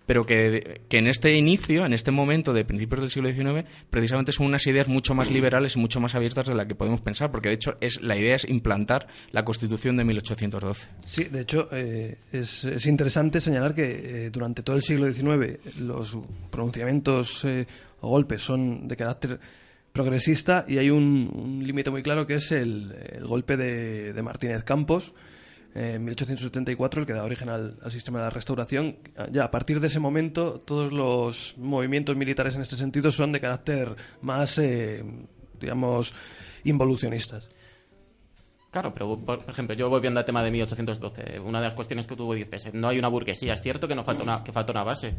pero 0.06 0.26
que, 0.26 0.82
que 0.90 0.98
en 0.98 1.08
este 1.08 1.36
inicio, 1.36 1.86
en 1.86 1.94
este 1.94 2.12
momento 2.12 2.54
de 2.54 2.66
principios 2.66 3.02
del 3.02 3.10
siglo 3.10 3.32
XIX, 3.32 3.68
precisamente 3.90 4.32
son 4.32 4.48
unas 4.48 4.66
ideas 4.68 4.88
mucho 4.88 5.16
más 5.16 5.32
liberales 5.32 5.76
y 5.76 5.80
mucho 5.80 6.00
más 6.00 6.16
abiertas 6.16 6.48
de 6.48 6.56
la 6.56 6.68
que 6.68 6.76
podemos 6.76 7.02
pensar, 7.02 7.32
porque 7.32 7.50
de 7.50 7.56
hecho 7.56 7.78
es 7.82 8.02
la 8.02 8.18
idea 8.18 8.36
es 8.36 8.46
implantar 8.48 9.08
la 9.32 9.44
Constitución 9.44 9.96
de 9.96 10.04
1812. 10.04 10.90
Sí, 11.06 11.24
de 11.26 11.42
hecho, 11.42 11.70
eh, 11.72 12.18
es, 12.32 12.66
es 12.66 12.86
interesante 12.86 13.40
señalar 13.40 13.74
que 13.74 14.26
eh, 14.26 14.30
durante 14.30 14.64
todo 14.64 14.76
el 14.76 14.82
siglo 14.82 15.12
XIX 15.12 15.80
los 15.80 16.18
pronunciamientos 16.52 17.44
eh, 17.46 17.66
o 18.02 18.10
golpes 18.10 18.42
son 18.42 18.88
de 18.88 18.96
carácter 18.96 19.40
progresista 19.92 20.66
y 20.68 20.78
hay 20.78 20.90
un, 20.90 21.32
un 21.34 21.66
límite 21.66 21.90
muy 21.90 22.04
claro 22.04 22.28
que 22.28 22.36
es 22.36 22.52
el, 22.52 22.94
el 23.14 23.26
golpe 23.26 23.56
de, 23.56 24.14
de 24.14 24.22
Martínez 24.22 24.64
Campos 24.64 25.14
eh, 25.76 25.96
en 25.96 26.06
1874, 26.06 27.02
el 27.02 27.08
que 27.08 27.14
da 27.14 27.24
origen 27.24 27.50
al, 27.50 27.78
sistema 27.92 28.20
de 28.20 28.24
la 28.26 28.30
restauración. 28.30 28.98
Ya 29.32 29.44
a 29.44 29.52
partir 29.52 29.82
de 29.82 29.88
ese 29.88 30.00
momento, 30.00 30.62
todos 30.62 30.94
los 30.94 31.58
movimientos 31.58 32.16
militares 32.16 32.56
en 32.56 32.62
este 32.62 32.78
sentido 32.78 33.12
son 33.12 33.34
de 33.34 33.42
carácter 33.42 33.94
más, 34.22 34.58
eh, 34.58 35.04
digamos, 35.60 36.16
involucionistas. 36.64 37.50
Claro, 38.72 38.94
pero 38.94 39.18
por 39.18 39.44
ejemplo, 39.48 39.76
yo 39.76 39.90
volviendo 39.90 40.20
al 40.20 40.26
tema 40.26 40.44
de 40.44 40.52
1812, 40.52 41.40
una 41.40 41.60
de 41.60 41.66
las 41.66 41.76
cuestiones 41.76 42.08
que 42.08 42.16
tú 42.16 42.34
dices, 42.34 42.74
no 42.74 42.90
hay 42.90 43.00
una 43.00 43.08
burguesía, 43.08 43.54
es 43.54 43.62
cierto 43.62 43.88
que 43.88 43.96
no 43.96 44.04
falta 44.04 44.24
una, 44.24 44.44
que 44.44 44.52
falta 44.52 44.72
una 44.72 44.84
base, 44.84 45.14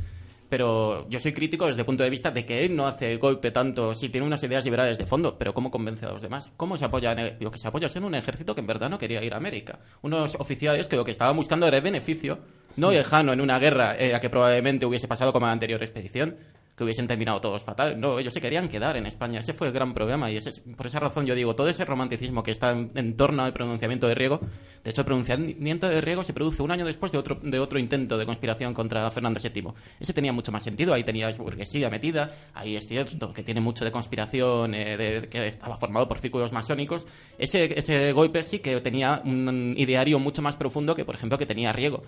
pero 0.49 1.09
yo 1.09 1.21
soy 1.21 1.33
crítico 1.33 1.67
desde 1.67 1.81
el 1.81 1.87
punto 1.87 2.05
de 2.05 2.11
vista 2.11 2.31
de 2.31 2.45
que 2.45 2.65
él 2.65 2.77
no 2.77 2.87
hace 2.87 3.17
golpe 3.17 3.51
tanto, 3.51 3.95
sí 3.95 4.09
tiene 4.09 4.27
unas 4.27 4.43
ideas 4.43 4.65
liberales 4.65 4.99
de 4.99 5.07
fondo, 5.07 5.37
pero 5.39 5.53
¿cómo 5.55 5.71
convence 5.71 6.07
a 6.07 6.11
los 6.13 6.23
demás? 6.23 6.51
¿Cómo 6.57 6.77
se 6.77 6.85
apoya 6.85 7.13
en 7.13 7.51
que 7.51 7.59
se 7.59 7.69
apoya 7.69 7.89
en 7.95 8.05
un 8.05 8.15
ejército 8.15 8.55
que 8.55 8.61
en 8.61 8.67
verdad 8.67 8.91
no 8.91 8.99
quería 8.99 9.23
ir 9.23 9.35
a 9.35 9.39
América? 9.39 9.79
Unos 10.03 10.35
oficiales 10.37 10.89
que 10.89 10.97
lo 10.97 11.05
que 11.05 11.11
estaban 11.11 11.37
buscando 11.37 11.67
era 11.67 11.77
el 11.77 11.83
beneficio, 11.83 12.39
no 12.77 12.91
lejano 12.91 13.33
en 13.33 13.41
una 13.41 13.59
guerra 13.59 13.97
eh, 13.99 14.15
a 14.15 14.21
que 14.21 14.31
probablemente 14.31 14.87
hubiese 14.87 15.09
pasado 15.09 15.33
como 15.33 15.47
la 15.47 15.53
anterior 15.53 15.83
expedición, 15.83 16.37
que 16.77 16.85
hubiesen 16.85 17.07
terminado 17.07 17.41
todos 17.41 17.63
fatal. 17.63 17.99
No, 17.99 18.19
ellos 18.19 18.35
se 18.35 18.41
querían 18.41 18.69
quedar 18.69 18.97
en 18.99 19.07
España. 19.07 19.41
Ese 19.41 19.55
fue 19.55 19.69
el 19.69 19.73
gran 19.73 19.95
problema 19.95 20.31
y 20.31 20.37
ese 20.37 20.51
es- 20.51 20.61
por 20.77 20.87
esa 20.87 21.01
razón 21.01 21.25
yo 21.25 21.35
digo, 21.35 21.57
todo 21.57 21.69
ese 21.69 21.85
romanticismo 21.87 22.43
que 22.43 22.51
está 22.51 22.71
en, 22.73 22.91
en 22.95 23.17
torno 23.17 23.43
al 23.43 23.53
pronunciamiento 23.55 24.07
de 24.07 24.15
Riego, 24.15 24.41
de 24.85 24.91
hecho 24.91 25.01
el 25.01 25.07
pronunciamiento 25.07 25.89
de 25.89 26.01
Riego 26.03 26.23
se 26.23 26.35
produce 26.35 26.63
un 26.63 26.71
año 26.71 26.85
después 26.85 27.11
de 27.13 27.19
otro, 27.19 27.37
de 27.43 27.59
otro 27.59 27.79
intento 27.79 28.19
de 28.19 28.27
conspiración 28.27 28.75
contra 28.75 29.11
Fernando 29.11 29.41
VII. 29.43 29.69
Ese 29.99 30.13
tenía 30.13 30.33
mucho 30.33 30.53
más 30.53 30.63
sentido, 30.63 30.93
ahí 30.93 31.03
tenías 31.03 31.39
burguesía 31.39 31.89
metida, 31.89 32.35
ahí 32.53 32.77
es 32.77 32.87
cierto 32.87 33.33
que 33.33 33.43
tiene 33.43 33.61
mucho 33.63 33.85
de 33.85 33.91
conspiración, 33.91 34.75
eh, 34.75 34.97
de- 34.99 35.29
que 35.29 35.47
estaba 35.47 35.79
formado 35.79 36.07
por 36.09 36.19
círculos 36.19 36.53
masónicos. 36.53 37.07
Ese, 37.39 37.79
ese 37.79 38.13
golpe 38.13 38.43
sí 38.43 38.59
que 38.59 38.81
tenía 38.83 39.23
un 39.25 39.73
ideario 39.77 40.19
mucho 40.19 40.43
más 40.43 40.57
profundo 40.57 40.95
que, 40.95 41.05
por 41.07 41.15
ejemplo, 41.15 41.39
que 41.39 41.47
tenía 41.47 41.73
Riego 41.73 42.03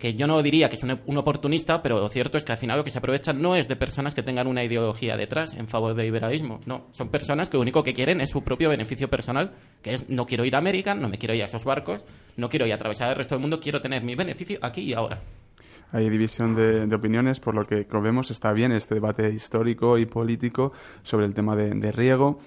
que 0.00 0.14
yo 0.14 0.26
no 0.26 0.42
diría 0.42 0.70
que 0.70 0.76
es 0.76 0.82
un, 0.82 0.98
un 1.04 1.18
oportunista, 1.18 1.82
pero 1.82 2.00
lo 2.00 2.08
cierto 2.08 2.38
es 2.38 2.44
que 2.44 2.52
al 2.52 2.58
final 2.58 2.78
lo 2.78 2.84
que 2.84 2.90
se 2.90 2.98
aprovecha 2.98 3.34
no 3.34 3.54
es 3.54 3.68
de 3.68 3.76
personas 3.76 4.14
que 4.14 4.22
tengan 4.22 4.46
una 4.46 4.64
ideología 4.64 5.14
detrás 5.16 5.54
en 5.54 5.68
favor 5.68 5.94
del 5.94 6.06
liberalismo. 6.06 6.58
No, 6.64 6.86
son 6.90 7.10
personas 7.10 7.50
que 7.50 7.58
lo 7.58 7.60
único 7.60 7.84
que 7.84 7.92
quieren 7.92 8.22
es 8.22 8.30
su 8.30 8.42
propio 8.42 8.70
beneficio 8.70 9.08
personal, 9.10 9.52
que 9.82 9.92
es 9.92 10.08
no 10.08 10.24
quiero 10.24 10.46
ir 10.46 10.56
a 10.56 10.58
América, 10.58 10.94
no 10.94 11.10
me 11.10 11.18
quiero 11.18 11.34
ir 11.34 11.42
a 11.42 11.46
esos 11.46 11.64
barcos, 11.64 12.06
no 12.38 12.48
quiero 12.48 12.66
ir 12.66 12.72
a 12.72 12.76
atravesar 12.76 13.10
el 13.10 13.16
resto 13.16 13.34
del 13.34 13.42
mundo, 13.42 13.60
quiero 13.60 13.82
tener 13.82 14.02
mi 14.02 14.14
beneficio 14.14 14.58
aquí 14.62 14.80
y 14.80 14.94
ahora. 14.94 15.20
Hay 15.92 16.08
división 16.08 16.54
de, 16.54 16.94
opiniones, 16.94 17.38
por 17.38 17.54
lo 17.54 17.66
que, 17.66 17.84
como 17.84 18.02
vemos, 18.02 18.30
está 18.30 18.52
bien 18.52 18.72
este 18.72 18.94
debate 18.94 19.28
histórico 19.28 19.98
y 19.98 20.06
político 20.06 20.72
sobre 21.02 21.26
el 21.26 21.34
tema 21.34 21.54
de, 21.54 21.74
de 21.74 21.92
riego. 21.92 22.38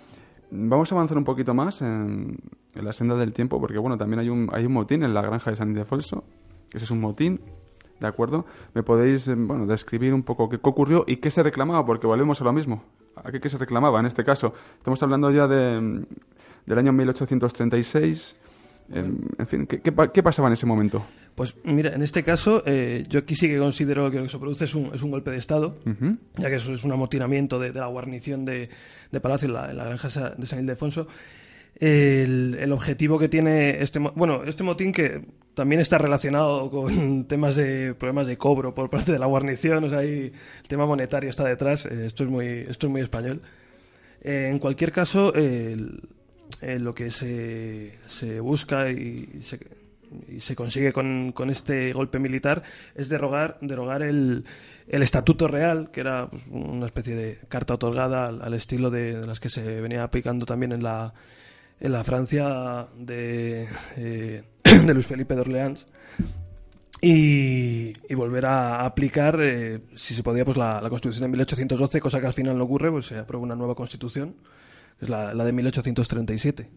Vamos 0.50 0.92
a 0.92 0.96
avanzar 0.96 1.18
un 1.18 1.24
poquito 1.24 1.54
más 1.54 1.82
en, 1.82 2.38
en 2.74 2.86
la 2.86 2.94
senda 2.94 3.16
del 3.16 3.32
tiempo, 3.32 3.60
porque 3.60 3.78
bueno, 3.78 3.98
también 3.98 4.22
hay 4.22 4.30
un, 4.30 4.50
hay 4.52 4.66
un 4.66 4.74
motín 4.74 5.04
en 5.04 5.14
la 5.14 5.22
granja 5.22 5.52
de 5.52 5.58
San 5.58 5.70
Ildefonso. 5.72 6.24
Ese 6.74 6.86
es 6.86 6.92
un 6.92 7.00
motín, 7.00 7.40
¿de 8.00 8.08
acuerdo? 8.08 8.46
¿Me 8.74 8.84
podéis 8.84 9.28
eh, 9.28 9.36
bueno, 9.36 9.66
describir 9.66 10.14
un 10.14 10.24
poco 10.24 10.50
qué, 10.50 10.58
qué 10.58 10.70
ocurrió 10.70 11.04
y 11.08 11.18
qué 11.18 11.30
se 11.32 11.44
reclamaba? 11.44 11.86
Porque 11.86 12.08
volvemos 12.08 12.42
a 12.42 12.44
lo 12.44 12.54
mismo. 12.54 12.84
¿A 13.16 13.32
qué, 13.32 13.40
qué 13.40 13.48
se 13.50 13.58
reclamaba 13.58 14.00
en 14.00 14.08
este 14.08 14.24
caso? 14.24 14.54
Estamos 14.78 15.02
hablando 15.04 15.30
ya 15.32 15.48
de, 15.48 15.80
mm, 15.80 16.06
del 16.66 16.78
año 16.80 16.92
1836. 16.94 18.38
En, 18.92 19.30
en 19.38 19.48
fin, 19.48 19.66
¿qué, 19.66 19.80
qué, 19.80 19.92
pa- 19.94 20.12
qué 20.12 20.22
pasaba 20.22 20.50
en 20.50 20.54
ese 20.54 20.66
momento? 20.66 21.04
Pues 21.36 21.56
mira, 21.64 21.94
en 21.96 22.02
este 22.04 22.22
caso, 22.22 22.64
eh, 22.66 23.06
yo 23.08 23.20
aquí 23.20 23.34
sí 23.36 23.48
que 23.48 23.58
considero 23.58 24.12
que 24.12 24.18
lo 24.18 24.24
que 24.24 24.30
se 24.30 24.38
produce 24.38 24.66
es 24.66 24.76
un, 24.76 24.94
es 24.94 25.02
un 25.02 25.10
golpe 25.12 25.32
de 25.32 25.38
Estado, 25.38 25.78
ya 26.38 26.50
que 26.50 26.56
eso 26.56 26.74
es 26.74 26.84
un 26.84 26.92
amotinamiento 26.92 27.60
de, 27.60 27.72
de 27.72 27.80
la 27.80 27.88
guarnición 27.88 28.44
de, 28.46 28.70
de 29.12 29.20
Palacio 29.22 29.48
en 29.48 29.54
la, 29.54 29.72
en 29.72 29.78
la 29.78 29.86
granja 29.86 30.10
de 30.36 30.46
San 30.46 30.60
Ildefonso. 30.60 31.08
El, 31.80 32.56
el 32.60 32.72
objetivo 32.72 33.18
que 33.18 33.28
tiene 33.30 33.82
este 33.82 34.00
bueno 34.00 34.44
este 34.46 34.64
motín 34.64 34.92
que 34.92 35.22
también 35.56 35.82
está 35.82 35.98
relacionado 35.98 36.70
con 36.70 37.26
temas 37.28 37.56
de 37.56 37.94
problemas 37.96 38.28
de 38.28 38.38
cobro 38.38 38.74
por 38.76 38.90
parte 38.90 39.12
de 39.12 39.20
la 39.20 39.26
guarnición 39.26 39.84
o 39.84 39.90
sea 39.90 40.00
ahí 40.00 40.32
el 40.62 40.68
tema 40.70 40.86
monetario 40.86 41.30
está 41.32 41.44
detrás 41.46 41.86
eh, 41.88 42.06
esto 42.06 42.24
es 42.24 42.30
muy 42.30 42.46
esto 42.68 42.88
es 42.88 42.92
muy 42.92 43.02
español. 43.02 43.42
Eh, 44.22 44.48
en 44.52 44.60
cualquier 44.60 44.92
caso 44.92 45.34
el- 45.34 46.02
eh, 46.62 46.80
lo 46.80 46.94
que 46.94 47.10
se, 47.12 47.98
se 48.06 48.40
busca 48.40 48.90
y 48.92 49.40
se, 49.42 49.60
y 50.30 50.40
se 50.40 50.56
consigue 50.56 50.94
con, 50.94 51.32
con 51.34 51.50
este 51.50 51.92
golpe 51.92 52.20
militar 52.20 52.62
es 52.96 53.10
derogar, 53.10 53.58
derogar 53.60 54.04
el, 54.04 54.46
el 54.88 55.02
Estatuto 55.02 55.48
Real, 55.48 55.90
que 55.92 56.02
era 56.02 56.30
pues, 56.30 56.44
una 56.52 56.86
especie 56.86 57.16
de 57.16 57.40
carta 57.50 57.74
otorgada 57.74 58.28
al, 58.28 58.42
al 58.42 58.54
estilo 58.54 58.90
de, 58.92 59.20
de 59.20 59.28
las 59.28 59.40
que 59.40 59.50
se 59.50 59.82
venía 59.82 60.04
aplicando 60.04 60.46
también 60.46 60.72
en 60.74 60.84
la, 60.84 61.14
en 61.80 61.92
la 61.92 62.04
Francia 62.04 62.88
de, 62.98 63.68
eh, 63.98 64.44
de 64.64 64.94
Luis 64.94 65.06
Felipe 65.08 65.36
de 65.36 65.42
Orleans 65.42 65.86
y, 67.02 67.94
y 68.10 68.16
volver 68.16 68.46
a 68.46 68.86
aplicar, 68.86 69.38
eh, 69.42 69.82
si 69.94 70.14
se 70.14 70.24
podía, 70.24 70.46
pues 70.46 70.56
la, 70.58 70.80
la 70.82 70.90
Constitución 70.90 71.24
de 71.24 71.30
1812, 71.30 72.00
cosa 72.00 72.22
que 72.22 72.28
al 72.28 72.34
final 72.34 72.58
no 72.58 72.64
ocurre, 72.64 72.90
pues 72.92 73.08
se 73.08 73.18
aprueba 73.18 73.44
una 73.44 73.56
nueva 73.56 73.76
Constitución, 73.76 74.36
que 75.00 75.06
es 75.06 75.10
la, 75.10 75.34
la 75.34 75.44
de 75.44 75.52
1837. 75.52 76.70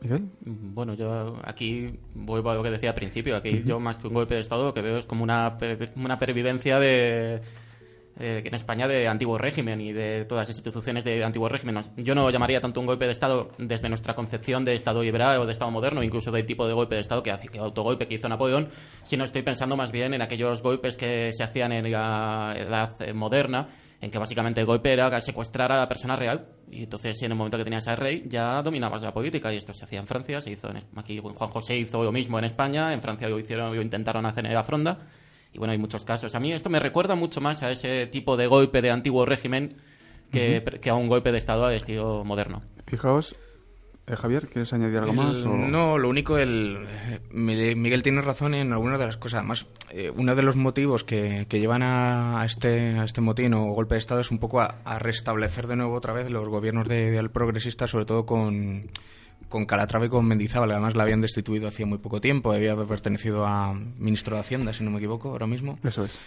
Miguel. 0.00 0.24
Bueno, 0.44 0.94
yo 0.94 1.38
aquí 1.44 1.96
vuelvo 2.14 2.50
a 2.50 2.54
lo 2.54 2.62
que 2.62 2.70
decía 2.70 2.88
al 2.90 2.94
principio. 2.96 3.36
Aquí 3.36 3.62
yo 3.64 3.78
más 3.78 3.98
que 3.98 4.08
un 4.08 4.14
golpe 4.14 4.34
de 4.34 4.40
Estado 4.40 4.64
lo 4.64 4.74
que 4.74 4.82
veo 4.82 4.96
es 4.98 5.06
como 5.06 5.22
una, 5.22 5.58
per- 5.58 5.92
una 5.94 6.18
pervivencia 6.18 6.80
de, 6.80 7.40
eh, 8.18 8.42
en 8.44 8.54
España 8.54 8.86
de 8.86 9.08
antiguo 9.08 9.38
régimen 9.38 9.80
y 9.80 9.92
de 9.92 10.24
todas 10.26 10.48
las 10.48 10.56
instituciones 10.56 11.04
de 11.04 11.24
antiguo 11.24 11.48
régimen. 11.48 11.80
Yo 11.96 12.14
no 12.14 12.28
llamaría 12.30 12.60
tanto 12.60 12.80
un 12.80 12.86
golpe 12.86 13.06
de 13.06 13.12
Estado 13.12 13.50
desde 13.58 13.88
nuestra 13.88 14.14
concepción 14.14 14.64
de 14.64 14.74
Estado 14.74 15.02
liberal 15.02 15.40
o 15.40 15.46
de 15.46 15.52
Estado 15.52 15.70
moderno, 15.70 16.02
incluso 16.02 16.30
del 16.30 16.44
tipo 16.44 16.66
de 16.66 16.74
golpe 16.74 16.94
de 16.94 17.00
Estado 17.00 17.22
que, 17.22 17.30
hace, 17.30 17.48
que 17.48 17.58
autogolpe 17.58 18.06
que 18.06 18.14
hizo 18.14 18.28
Napoleón, 18.28 18.68
sino 19.02 19.24
estoy 19.24 19.42
pensando 19.42 19.76
más 19.76 19.92
bien 19.92 20.12
en 20.14 20.22
aquellos 20.22 20.62
golpes 20.62 20.96
que 20.96 21.32
se 21.32 21.42
hacían 21.42 21.72
en 21.72 21.90
la 21.90 22.54
edad 22.56 23.14
moderna, 23.14 23.68
en 24.02 24.10
que 24.10 24.18
básicamente 24.18 24.60
el 24.60 24.66
golpe 24.66 24.92
era 24.92 25.20
secuestrar 25.20 25.70
a 25.72 25.78
la 25.78 25.88
persona 25.88 26.16
real. 26.16 26.48
Y 26.70 26.82
entonces, 26.82 27.22
en 27.22 27.30
el 27.30 27.38
momento 27.38 27.56
que 27.56 27.64
tenías 27.64 27.86
al 27.86 27.96
rey, 27.96 28.24
ya 28.26 28.60
dominabas 28.60 29.00
la 29.00 29.14
política. 29.14 29.52
Y 29.52 29.58
esto 29.58 29.72
se 29.72 29.84
hacía 29.84 30.00
en 30.00 30.06
Francia, 30.06 30.40
se 30.40 30.50
hizo 30.50 30.68
en, 30.70 30.78
aquí 30.96 31.18
Juan 31.18 31.50
José 31.50 31.76
hizo 31.76 32.02
lo 32.02 32.10
mismo 32.10 32.38
en 32.38 32.46
España, 32.46 32.92
en 32.92 33.00
Francia 33.00 33.28
lo 33.28 33.38
hicieron, 33.38 33.74
lo 33.74 33.80
intentaron 33.80 34.26
hacer 34.26 34.44
en 34.44 34.54
la 34.54 34.64
fronda. 34.64 34.98
Y 35.52 35.58
bueno, 35.58 35.72
hay 35.72 35.78
muchos 35.78 36.04
casos. 36.04 36.34
A 36.34 36.40
mí 36.40 36.52
esto 36.52 36.70
me 36.70 36.80
recuerda 36.80 37.14
mucho 37.14 37.40
más 37.40 37.62
a 37.62 37.70
ese 37.70 38.06
tipo 38.06 38.36
de 38.36 38.46
golpe 38.46 38.80
de 38.82 38.90
antiguo 38.90 39.26
régimen 39.26 39.76
que, 40.30 40.62
que 40.80 40.88
a 40.90 40.94
un 40.94 41.08
golpe 41.08 41.30
de 41.30 41.38
Estado 41.38 41.66
al 41.66 41.74
estilo 41.74 42.24
moderno. 42.24 42.62
Fijaos, 42.86 43.36
eh, 44.06 44.16
Javier, 44.16 44.48
¿quieres 44.48 44.72
añadir 44.72 44.96
algo 44.98 45.12
más? 45.12 45.38
O- 45.42 45.48
No, 45.48 45.98
lo 45.98 46.08
único, 46.08 46.38
el, 46.38 46.78
eh, 46.88 47.20
Miguel 47.30 48.02
tiene 48.02 48.22
razón 48.22 48.54
en 48.54 48.72
algunas 48.72 48.98
de 48.98 49.04
las 49.06 49.18
cosas. 49.18 49.40
Además, 49.40 49.66
eh, 49.90 50.10
uno 50.16 50.34
de 50.34 50.42
los 50.42 50.56
motivos 50.56 51.04
que, 51.04 51.44
que 51.50 51.60
llevan 51.60 51.82
a, 51.82 52.40
a 52.40 52.44
este, 52.46 52.98
a 52.98 53.04
este 53.04 53.20
motín 53.20 53.52
o 53.52 53.66
golpe 53.74 53.94
de 53.94 53.98
Estado 53.98 54.22
es 54.22 54.30
un 54.30 54.38
poco 54.38 54.60
a, 54.62 54.78
a 54.84 54.98
restablecer 54.98 55.66
de 55.66 55.76
nuevo 55.76 55.94
otra 55.94 56.14
vez 56.14 56.30
los 56.30 56.48
gobiernos 56.48 56.88
de, 56.88 57.10
del 57.10 57.30
progresista, 57.30 57.86
sobre 57.86 58.06
todo 58.06 58.24
con, 58.24 58.90
con 59.52 59.66
Calatrava 59.66 60.06
y 60.06 60.08
con 60.08 60.26
Mendizábal. 60.26 60.72
Además, 60.72 60.96
la 60.96 61.02
habían 61.04 61.20
destituido 61.20 61.68
hacía 61.68 61.86
muy 61.86 61.98
poco 61.98 62.20
tiempo. 62.20 62.52
Había 62.52 62.74
pertenecido 62.86 63.46
a 63.46 63.74
ministro 63.74 64.34
de 64.34 64.40
Hacienda, 64.40 64.72
si 64.72 64.82
no 64.82 64.90
me 64.90 64.96
equivoco, 64.96 65.28
ahora 65.28 65.46
mismo. 65.46 65.78
Eso 65.84 66.04
es. 66.04 66.18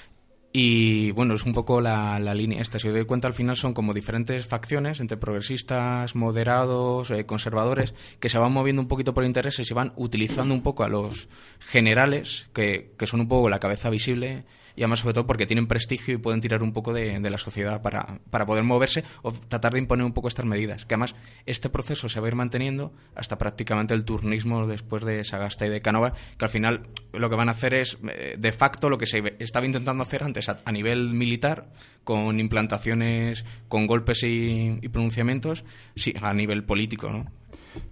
Y 0.54 1.12
bueno, 1.12 1.34
es 1.34 1.44
un 1.44 1.52
poco 1.52 1.82
la, 1.82 2.18
la 2.20 2.34
línea 2.34 2.62
esta. 2.62 2.80
Si 2.80 2.88
os 2.88 2.94
doy 2.94 3.04
cuenta, 3.04 3.28
al 3.28 3.34
final 3.34 3.58
son 3.58 3.74
como 3.74 3.94
diferentes 3.94 4.46
facciones 4.46 5.02
entre 5.02 5.18
progresistas, 5.18 6.16
moderados, 6.16 7.12
eh, 7.12 7.26
conservadores, 7.26 7.94
que 8.22 8.30
se 8.30 8.38
van 8.38 8.54
moviendo 8.54 8.82
un 8.82 8.88
poquito 8.88 9.14
por 9.14 9.26
intereses 9.26 9.70
y 9.70 9.74
van 9.74 9.92
utilizando 9.98 10.54
un 10.54 10.62
poco 10.62 10.84
a 10.84 10.88
los 10.88 11.28
generales, 11.60 12.48
que, 12.54 12.94
que 12.98 13.08
son 13.08 13.22
un 13.22 13.28
poco 13.28 13.50
la 13.50 13.60
cabeza 13.60 13.90
visible, 13.90 14.46
y 14.76 14.82
además 14.82 15.00
sobre 15.00 15.14
todo 15.14 15.28
porque 15.28 15.46
tienen 15.46 15.68
prestigio 15.68 16.16
y 16.16 16.18
pueden 16.18 16.42
tirar 16.42 16.64
un 16.64 16.74
poco 16.74 16.94
de, 16.94 17.20
de 17.20 17.30
la 17.30 17.38
sociedad 17.38 17.82
para, 17.82 18.20
para 18.30 18.46
poder 18.46 18.64
moverse 18.64 19.04
o 19.22 19.32
tratar 19.32 19.74
de 19.74 19.80
imponer 19.80 20.06
un 20.06 20.14
poco 20.14 20.28
estas 20.28 20.46
medidas. 20.46 20.86
Que 20.86 20.96
además 20.96 21.16
este 21.46 21.70
proceso 21.70 22.10
se 22.10 22.20
va 22.20 22.28
a 22.28 22.30
ir 22.30 22.36
manteniendo 22.36 22.94
hasta 23.16 23.38
prácticamente 23.38 23.94
el 23.94 24.06
turnismo 24.06 24.68
después 24.68 25.04
de 25.04 25.24
Sagasta 25.24 25.66
y 25.66 25.70
de 25.70 25.82
Canova, 25.82 26.14
que 26.38 26.46
al 26.46 26.50
final 26.50 26.88
lo 27.14 27.30
que 27.30 27.36
van 27.36 27.50
a 27.50 27.54
hacer 27.54 27.74
es 27.74 27.98
eh, 28.08 28.36
de 28.38 28.52
facto 28.52 28.90
lo 28.90 28.98
que 28.98 29.06
se 29.06 29.36
estaba 29.40 29.66
intentando 29.66 30.04
hacer 30.04 30.24
antes 30.24 30.50
a, 30.50 30.72
nivel 30.72 31.14
militar, 31.14 31.70
con 32.04 32.40
implantaciones, 32.40 33.46
con 33.68 33.88
golpes 33.88 34.24
y, 34.24 34.78
y 34.82 34.90
pronunciamientos, 34.90 35.64
sí, 35.96 36.14
a 36.22 36.34
nivel 36.34 36.64
político, 36.64 37.10
¿no? 37.10 37.26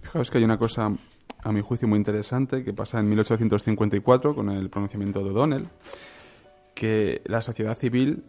Fijaos 0.02 0.30
que 0.30 0.38
hay 0.38 0.44
una 0.44 0.58
cosa, 0.58 0.90
a 1.42 1.52
mi 1.52 1.60
juicio, 1.60 1.88
muy 1.88 1.98
interesante 1.98 2.64
que 2.64 2.72
pasa 2.72 3.00
en 3.00 3.08
1854 3.08 4.34
con 4.34 4.50
el 4.50 4.70
pronunciamiento 4.70 5.22
de 5.22 5.30
O'Donnell, 5.30 5.68
que 6.74 7.22
la 7.24 7.40
sociedad 7.40 7.76
civil 7.76 8.24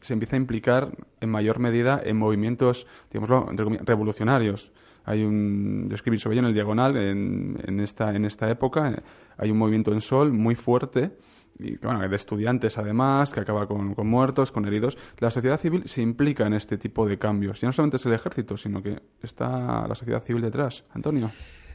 se 0.00 0.12
empieza 0.12 0.36
a 0.36 0.38
implicar 0.38 0.92
en 1.20 1.30
mayor 1.30 1.58
medida 1.58 2.00
en 2.02 2.16
movimientos, 2.16 2.86
digámoslo, 3.10 3.48
revolucionarios. 3.84 4.72
Hay 5.04 5.24
un, 5.24 5.86
yo 5.88 5.94
escribí 5.94 6.18
sobre 6.18 6.38
en 6.38 6.44
el 6.44 6.54
Diagonal, 6.54 6.96
en, 6.96 7.58
en 7.66 7.80
esta, 7.80 8.14
en 8.14 8.24
esta 8.24 8.50
época, 8.50 8.90
eh, 8.90 9.02
hay 9.38 9.50
un 9.50 9.58
movimiento 9.58 9.92
en 9.92 10.00
Sol 10.00 10.32
muy 10.32 10.54
fuerte, 10.54 11.12
y, 11.58 11.76
bueno, 11.78 12.06
de 12.06 12.14
estudiantes 12.14 12.78
además, 12.78 13.32
que 13.32 13.40
acaba 13.40 13.66
con, 13.66 13.94
con 13.94 14.06
muertos, 14.06 14.52
con 14.52 14.64
heridos. 14.66 14.96
La 15.18 15.30
sociedad 15.30 15.58
civil 15.58 15.82
se 15.86 16.02
implica 16.02 16.46
en 16.46 16.52
este 16.52 16.78
tipo 16.78 17.06
de 17.06 17.18
cambios. 17.18 17.60
Ya 17.60 17.68
no 17.68 17.72
solamente 17.72 17.96
es 17.96 18.06
el 18.06 18.12
ejército, 18.12 18.56
sino 18.56 18.80
que 18.82 19.00
está 19.22 19.88
la 19.88 19.94
sociedad 19.94 20.22
civil 20.22 20.42
detrás. 20.42 20.84
Antonio. 20.94 21.30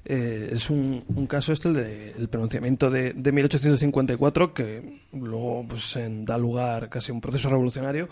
Eh, 0.06 0.50
es 0.52 0.70
un, 0.70 1.02
caso 1.30 1.54
este 1.54 1.70
el 1.70 1.74
de- 1.76 2.12
el 2.18 2.28
pronunciamiento 2.28 2.90
de, 2.90 3.14
de 3.14 3.32
1854 3.32 4.54
que 4.54 5.00
luego 5.14 5.66
pues, 5.68 5.98
da 6.26 6.38
lugar 6.38 6.90
casi 6.90 7.12
a 7.12 7.16
un 7.16 7.22
proceso 7.22 7.50
revolucionario. 7.50 8.10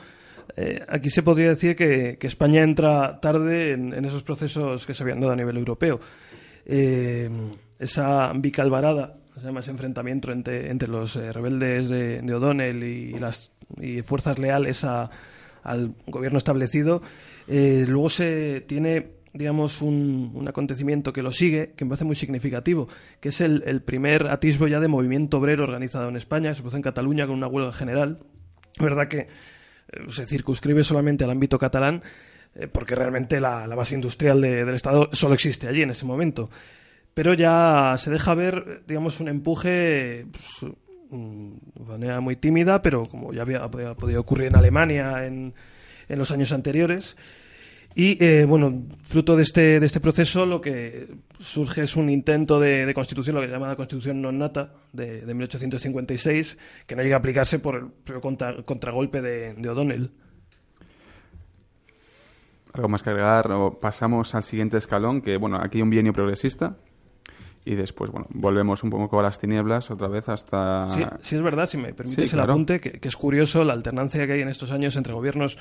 Eh, 0.55 0.79
aquí 0.87 1.09
se 1.09 1.21
podría 1.21 1.49
decir 1.49 1.75
que, 1.75 2.17
España 2.21 2.61
entra 2.63 3.19
tarde 3.19 3.71
en, 3.73 4.05
esos 4.05 4.23
procesos 4.23 4.85
que 4.85 4.93
se 4.93 5.03
habían 5.03 5.19
dado 5.19 5.33
a 5.33 5.35
nivel 5.35 5.57
europeo. 5.57 5.99
Eh, 6.65 7.29
esa 7.79 8.31
bicalvarada, 8.33 9.17
se 9.35 9.41
llama 9.41 9.59
ese 9.61 9.71
enfrentamiento 9.71 10.31
entre, 10.31 10.69
entre 10.69 10.87
los 10.87 11.15
rebeldes 11.15 11.89
de, 11.89 12.21
de 12.21 12.33
O'Donnell 12.33 12.83
y 12.83 13.13
las 13.17 13.51
y 13.81 14.01
fuerzas 14.01 14.37
leales 14.39 14.83
al 14.83 15.93
gobierno 16.07 16.37
establecido, 16.37 17.01
luego 17.47 18.09
se 18.09 18.61
tiene 18.67 19.20
digamos, 19.33 19.81
un, 19.81 20.31
un 20.33 20.47
acontecimiento 20.47 21.13
que 21.13 21.23
lo 21.23 21.31
sigue, 21.31 21.73
que 21.75 21.85
me 21.85 21.89
parece 21.89 22.05
muy 22.05 22.15
significativo, 22.15 22.87
que 23.19 23.29
es 23.29 23.39
el, 23.41 23.63
el 23.65 23.81
primer 23.81 24.27
atisbo 24.27 24.67
ya 24.67 24.79
de 24.79 24.87
movimiento 24.87 25.37
obrero 25.37 25.63
organizado 25.63 26.09
en 26.09 26.17
España, 26.17 26.53
se 26.53 26.61
produce 26.61 26.77
en 26.77 26.83
Cataluña 26.83 27.25
con 27.27 27.35
una 27.35 27.47
huelga 27.47 27.71
general. 27.71 28.19
Es 28.77 28.83
verdad 28.83 29.07
que 29.07 29.19
eh, 29.19 29.27
se 30.09 30.25
circunscribe 30.25 30.83
solamente 30.83 31.23
al 31.23 31.29
ámbito 31.31 31.57
catalán, 31.57 32.01
eh, 32.55 32.67
porque 32.67 32.95
realmente 32.95 33.39
la, 33.39 33.67
la 33.67 33.75
base 33.75 33.95
industrial 33.95 34.41
de- 34.41 34.65
del 34.65 34.75
Estado 34.75 35.09
solo 35.13 35.33
existe 35.33 35.67
allí 35.67 35.81
en 35.83 35.91
ese 35.91 36.05
momento. 36.05 36.49
Pero 37.13 37.33
ya 37.33 37.95
se 37.97 38.09
deja 38.11 38.33
ver, 38.35 38.83
digamos, 38.87 39.19
un 39.19 39.27
empuje 39.29 40.25
pues, 40.31 40.71
mm, 41.09 41.51
de 41.75 41.83
manera 41.85 42.19
muy 42.21 42.35
tímida, 42.37 42.81
pero 42.81 43.03
como 43.03 43.33
ya 43.33 43.41
había, 43.43 43.59
había 43.63 43.93
podido 43.95 44.21
ocurrir 44.21 44.47
en 44.47 44.55
Alemania 44.55 45.25
en, 45.25 45.53
en 46.09 46.19
los 46.19 46.31
años 46.31 46.51
anteriores. 46.53 47.15
Y 47.93 48.17
eh, 48.23 48.45
bueno, 48.47 48.83
fruto 49.03 49.35
de 49.35 49.43
este, 49.43 49.79
de 49.79 49.85
este 49.85 49.99
proceso, 49.99 50.45
lo 50.45 50.61
que 50.61 51.09
surge 51.39 51.83
es 51.83 51.95
un 51.97 52.09
intento 52.09 52.59
de, 52.59 52.85
de 52.85 52.93
constitución, 52.93 53.35
lo 53.35 53.41
que 53.41 53.47
se 53.47 53.53
llama 53.53 53.67
la 53.67 53.75
Constitución 53.75 54.21
non 54.21 54.39
nata 54.39 54.71
de, 54.95 55.27
de 55.27 55.33
1856, 55.35 56.87
que 56.87 56.95
no 56.95 57.03
llega 57.03 57.17
a 57.17 57.19
aplicarse 57.19 57.59
por 57.59 57.75
el 57.75 57.91
propio 57.91 58.21
contra- 58.21 58.63
contragolpe 58.63 59.19
de, 59.21 59.53
de 59.59 59.67
O'Donnell. 59.69 60.07
¿Algo 62.73 62.87
más 62.87 63.03
que 63.03 63.09
agregar? 63.09 63.51
O 63.51 63.79
pasamos 63.79 64.33
al 64.35 64.43
siguiente 64.43 64.77
escalón, 64.77 65.21
que 65.21 65.35
bueno, 65.35 65.57
aquí 65.61 65.79
hay 65.79 65.81
un 65.81 65.89
bienio 65.89 66.13
progresista. 66.13 66.77
Y 67.63 67.75
después, 67.75 68.09
bueno, 68.09 68.25
volvemos 68.31 68.81
un 68.83 68.89
poco 68.89 69.19
a 69.19 69.23
las 69.23 69.37
tinieblas 69.37 69.91
otra 69.91 70.07
vez 70.07 70.27
hasta... 70.29 70.87
Sí, 70.89 71.03
sí 71.21 71.35
es 71.35 71.41
verdad, 71.43 71.67
si 71.67 71.77
me 71.77 71.93
permites 71.93 72.15
Sí, 72.29 72.35
el 72.35 72.39
claro. 72.39 72.53
apunte, 72.53 72.79
que, 72.79 72.93
que 72.93 73.07
es 73.07 73.15
curioso 73.15 73.63
la 73.63 73.73
alternancia 73.73 74.25
que 74.25 74.33
hay 74.33 74.41
en 74.41 74.47
estos 74.49 74.71
años 74.71 74.95
entre 74.97 75.13
gobiernos, 75.13 75.59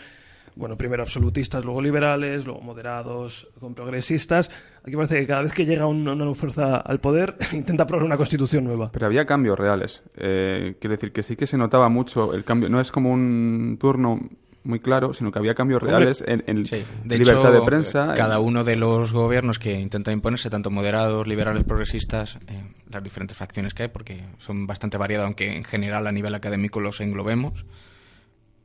bueno, 0.56 0.76
primero 0.76 1.02
absolutistas, 1.02 1.64
luego 1.64 1.80
liberales, 1.80 2.44
luego 2.44 2.60
moderados, 2.60 3.48
con 3.60 3.74
progresistas. 3.74 4.50
Aquí 4.84 4.96
parece 4.96 5.20
que 5.20 5.26
cada 5.26 5.42
vez 5.42 5.52
que 5.52 5.64
llega 5.64 5.86
un- 5.86 6.02
una 6.02 6.14
nueva 6.14 6.34
fuerza 6.34 6.76
al 6.76 7.00
poder, 7.00 7.36
intenta 7.52 7.84
aprobar 7.84 8.04
una 8.04 8.16
constitución 8.16 8.64
nueva. 8.64 8.90
Pero 8.92 9.06
había 9.06 9.24
cambios 9.26 9.58
reales. 9.58 10.02
Eh, 10.16 10.76
quiero 10.80 10.94
decir 10.96 11.12
que 11.12 11.22
sí 11.22 11.36
que 11.36 11.46
se 11.46 11.56
notaba 11.56 11.88
mucho 11.88 12.34
el 12.34 12.44
cambio. 12.44 12.68
No 12.68 12.80
es 12.80 12.90
como 12.90 13.10
un 13.10 13.76
turno 13.80 14.18
muy 14.62 14.78
claro, 14.80 15.14
sino 15.14 15.32
que 15.32 15.38
había 15.38 15.54
cambios 15.54 15.82
reales 15.82 16.22
en, 16.26 16.44
en 16.46 16.66
Sí, 16.66 16.84
de 17.04 17.18
libertad 17.18 17.50
hecho, 17.54 17.60
de 17.60 17.66
prensa. 17.66 18.12
Cada 18.14 18.36
en- 18.36 18.42
uno 18.44 18.62
de 18.62 18.76
los 18.76 19.12
gobiernos 19.12 19.58
que 19.58 19.72
intenta 19.80 20.12
imponerse, 20.12 20.50
tanto 20.50 20.70
moderados, 20.70 21.26
liberales, 21.26 21.64
progresistas, 21.64 22.38
eh, 22.46 22.62
las 22.90 23.02
diferentes 23.02 23.34
facciones 23.36 23.72
que 23.72 23.84
hay, 23.84 23.88
porque 23.88 24.22
son 24.36 24.66
bastante 24.66 24.98
variadas, 24.98 25.24
aunque 25.24 25.56
en 25.56 25.64
general 25.64 26.06
a 26.06 26.12
nivel 26.12 26.34
académico 26.34 26.78
los 26.80 27.00
englobemos. 27.00 27.64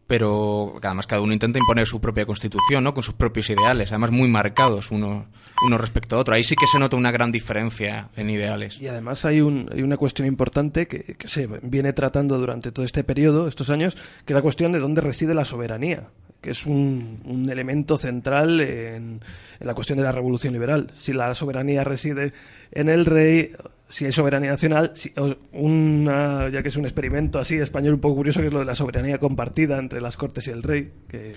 Pero 0.07 0.75
además 0.83 1.07
cada 1.07 1.21
uno 1.21 1.33
intenta 1.33 1.57
imponer 1.57 1.87
su 1.87 1.99
propia 1.99 2.25
constitución, 2.25 2.83
¿no? 2.83 2.93
Con 2.93 3.01
sus 3.01 3.15
propios 3.15 3.49
ideales, 3.49 3.91
además 3.91 4.11
muy 4.11 4.29
marcados 4.29 4.91
uno, 4.91 5.25
uno 5.65 5.77
respecto 5.77 6.15
a 6.15 6.19
otro. 6.19 6.35
Ahí 6.35 6.43
sí 6.43 6.55
que 6.55 6.67
se 6.67 6.77
nota 6.77 6.95
una 6.95 7.11
gran 7.11 7.31
diferencia 7.31 8.09
en 8.15 8.29
ideales. 8.29 8.79
Y 8.79 8.87
además 8.87 9.25
hay, 9.25 9.41
un, 9.41 9.69
hay 9.73 9.81
una 9.81 9.97
cuestión 9.97 10.27
importante 10.27 10.87
que, 10.87 11.15
que 11.15 11.27
se 11.27 11.47
viene 11.63 11.93
tratando 11.93 12.37
durante 12.37 12.71
todo 12.71 12.85
este 12.85 13.03
periodo, 13.03 13.47
estos 13.47 13.69
años, 13.69 13.95
que 14.25 14.33
es 14.33 14.35
la 14.35 14.41
cuestión 14.43 14.71
de 14.71 14.79
dónde 14.79 15.01
reside 15.01 15.33
la 15.33 15.45
soberanía. 15.45 16.09
Que 16.45 16.51
es 16.51 16.67
un, 16.67 17.21
un 17.25 17.49
elemento 17.49 17.97
central 17.97 18.62
en, 18.62 19.19
en 19.60 19.67
la 19.67 19.73
cuestión 19.73 19.97
de 19.97 20.03
la 20.03 20.12
revolución 20.12 20.53
liberal. 20.53 20.91
Si 20.93 21.12
la 21.12 21.34
soberanía 21.34 21.84
reside 21.84 22.34
en 22.71 22.88
el 22.88 23.08
rey, 23.08 23.51
si 23.89 24.05
hay 24.05 24.12
soberanía 24.12 24.51
nacional, 24.51 24.91
si, 24.93 25.12
una, 25.53 26.47
ya 26.49 26.62
que 26.62 26.67
es 26.67 26.77
un 26.77 26.84
experimento 26.84 27.39
así 27.39 27.58
español 27.58 27.95
un 27.95 27.99
poco 27.99 28.17
curioso, 28.17 28.41
que 28.41 28.47
es 28.47 28.53
lo 28.53 28.60
de 28.60 28.65
la 28.65 28.75
soberanía 28.75 29.17
compartida 29.17 29.79
entre 29.79 30.01
las 30.01 30.17
cortes 30.17 30.47
y 30.47 30.51
el 30.51 30.62
rey, 30.62 30.91
que 31.08 31.34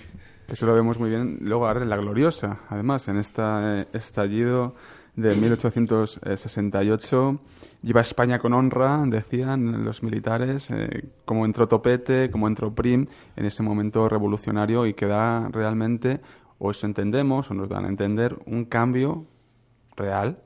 Eso 0.47 0.67
lo 0.67 0.75
vemos 0.75 0.99
muy 0.99 1.09
bien 1.09 1.39
luego 1.41 1.67
ahora 1.67 1.81
en 1.81 1.89
La 1.89 1.97
Gloriosa, 1.97 2.59
además, 2.69 3.07
en 3.07 3.17
este 3.17 3.41
estallido 3.93 4.75
de 5.21 5.35
1868. 5.35 7.39
Lleva 7.81 8.01
España 8.01 8.39
con 8.39 8.53
honra, 8.53 9.03
decían 9.05 9.83
los 9.83 10.01
militares, 10.01 10.69
eh, 10.71 11.09
como 11.25 11.45
entró 11.45 11.67
Topete, 11.67 12.31
como 12.31 12.47
entró 12.47 12.73
Prim 12.73 13.07
en 13.35 13.45
ese 13.45 13.63
momento 13.63 14.07
revolucionario 14.07 14.85
y 14.85 14.93
que 14.93 15.07
da 15.07 15.49
realmente, 15.49 16.21
o 16.57 16.71
eso 16.71 16.87
entendemos, 16.87 17.51
o 17.51 17.53
nos 17.53 17.67
dan 17.69 17.85
a 17.85 17.89
entender, 17.89 18.37
un 18.45 18.65
cambio 18.65 19.25
real 19.95 20.39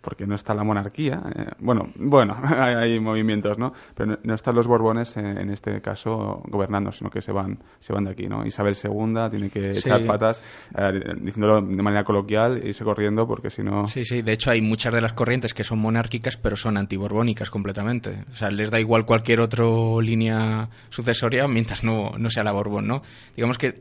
porque 0.00 0.26
no 0.26 0.34
está 0.34 0.54
la 0.54 0.64
monarquía. 0.64 1.22
eh, 1.34 1.46
bueno, 1.60 1.92
bueno, 1.96 2.36
hay, 2.44 2.74
hay 2.74 3.00
movimientos, 3.00 3.58
¿no? 3.58 3.72
Pero 3.94 4.12
no, 4.12 4.18
no 4.22 4.34
están 4.34 4.54
los 4.54 4.66
Borbones 4.66 5.16
en, 5.16 5.38
en 5.38 5.50
este 5.50 5.80
caso 5.80 6.42
gobernando, 6.48 6.90
sino 6.92 7.10
que 7.10 7.20
se 7.22 7.32
van, 7.32 7.58
se 7.78 7.92
van 7.92 8.04
de 8.04 8.10
aquí, 8.12 8.26
¿no? 8.26 8.44
Isabel 8.46 8.74
II 8.82 9.14
tiene 9.30 9.50
que 9.50 9.74
Sí. 9.74 9.80
echar 9.88 10.04
patas, 10.06 10.42
eh, 10.76 11.14
diciéndolo 11.20 11.60
de 11.62 11.82
manera 11.82 12.04
coloquial, 12.04 12.58
e 12.62 12.68
irse 12.68 12.84
corriendo 12.84 13.26
porque 13.26 13.50
si 13.50 13.62
no... 13.62 13.86
Sí, 13.86 14.04
sí, 14.04 14.22
de 14.22 14.32
hecho 14.32 14.50
hay 14.50 14.60
muchas 14.60 14.92
de 14.92 15.00
las 15.00 15.12
corrientes 15.12 15.54
que 15.54 15.64
son 15.64 15.78
monárquicas 15.78 16.36
pero 16.36 16.56
son 16.56 16.76
antiborbónicas 16.76 17.50
completamente. 17.50 18.24
O 18.30 18.34
sea, 18.34 18.50
les 18.50 18.70
da 18.70 18.80
igual 18.80 19.04
cualquier 19.06 19.40
otra 19.40 19.64
línea 20.02 20.68
sucesoria 20.90 21.46
mientras 21.48 21.84
no, 21.84 22.12
no 22.18 22.30
sea 22.30 22.44
la 22.44 22.52
Borbón, 22.52 22.86
¿no? 22.86 23.02
Digamos 23.36 23.58
que 23.58 23.80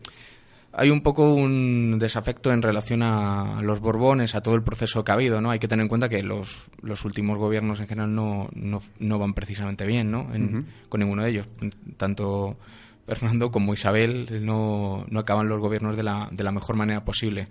hay 0.74 0.90
un 0.90 1.02
poco 1.02 1.34
un 1.34 1.98
desafecto 2.00 2.52
en 2.52 2.62
relación 2.62 3.04
a 3.04 3.62
los 3.62 3.82
Borbones, 3.82 4.36
a 4.36 4.42
todo 4.42 4.56
el 4.56 4.64
proceso 4.64 5.04
que 5.04 5.12
ha 5.12 5.16
habido, 5.16 5.42
¿no? 5.42 5.52
Hay 5.52 5.60
que 5.60 5.68
tener 5.68 5.84
en 5.84 5.90
cuenta 5.90 6.08
que 6.08 6.24
los, 6.24 6.70
los 6.82 7.04
últimos 7.04 7.38
gobiernos 7.38 7.80
en 7.82 7.88
general 7.88 8.16
no, 8.16 8.50
no, 8.54 8.80
no 9.00 9.20
van 9.20 9.34
precisamente 9.34 9.86
bien, 9.86 10.12
¿no? 10.12 10.34
En-. 10.34 10.66
Con 10.88 11.02
ninguno 11.02 11.24
de 11.24 11.32
ellos. 11.32 11.50
Tanto 11.98 12.58
Fernando 13.06 13.52
como 13.52 13.74
Isabel 13.74 14.46
no, 14.46 15.06
no 15.10 15.20
acaban 15.20 15.50
los 15.50 15.60
gobiernos 15.60 15.98
de 15.98 16.04
la, 16.04 16.30
de 16.32 16.44
la 16.44 16.52
mejor 16.52 16.78
manera 16.78 17.04
posible. 17.04 17.50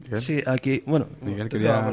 Miguel. 0.00 0.20
sí, 0.20 0.40
aquí, 0.46 0.82
bueno, 0.86 1.08
Miguel 1.22 1.48
quería-. 1.48 1.90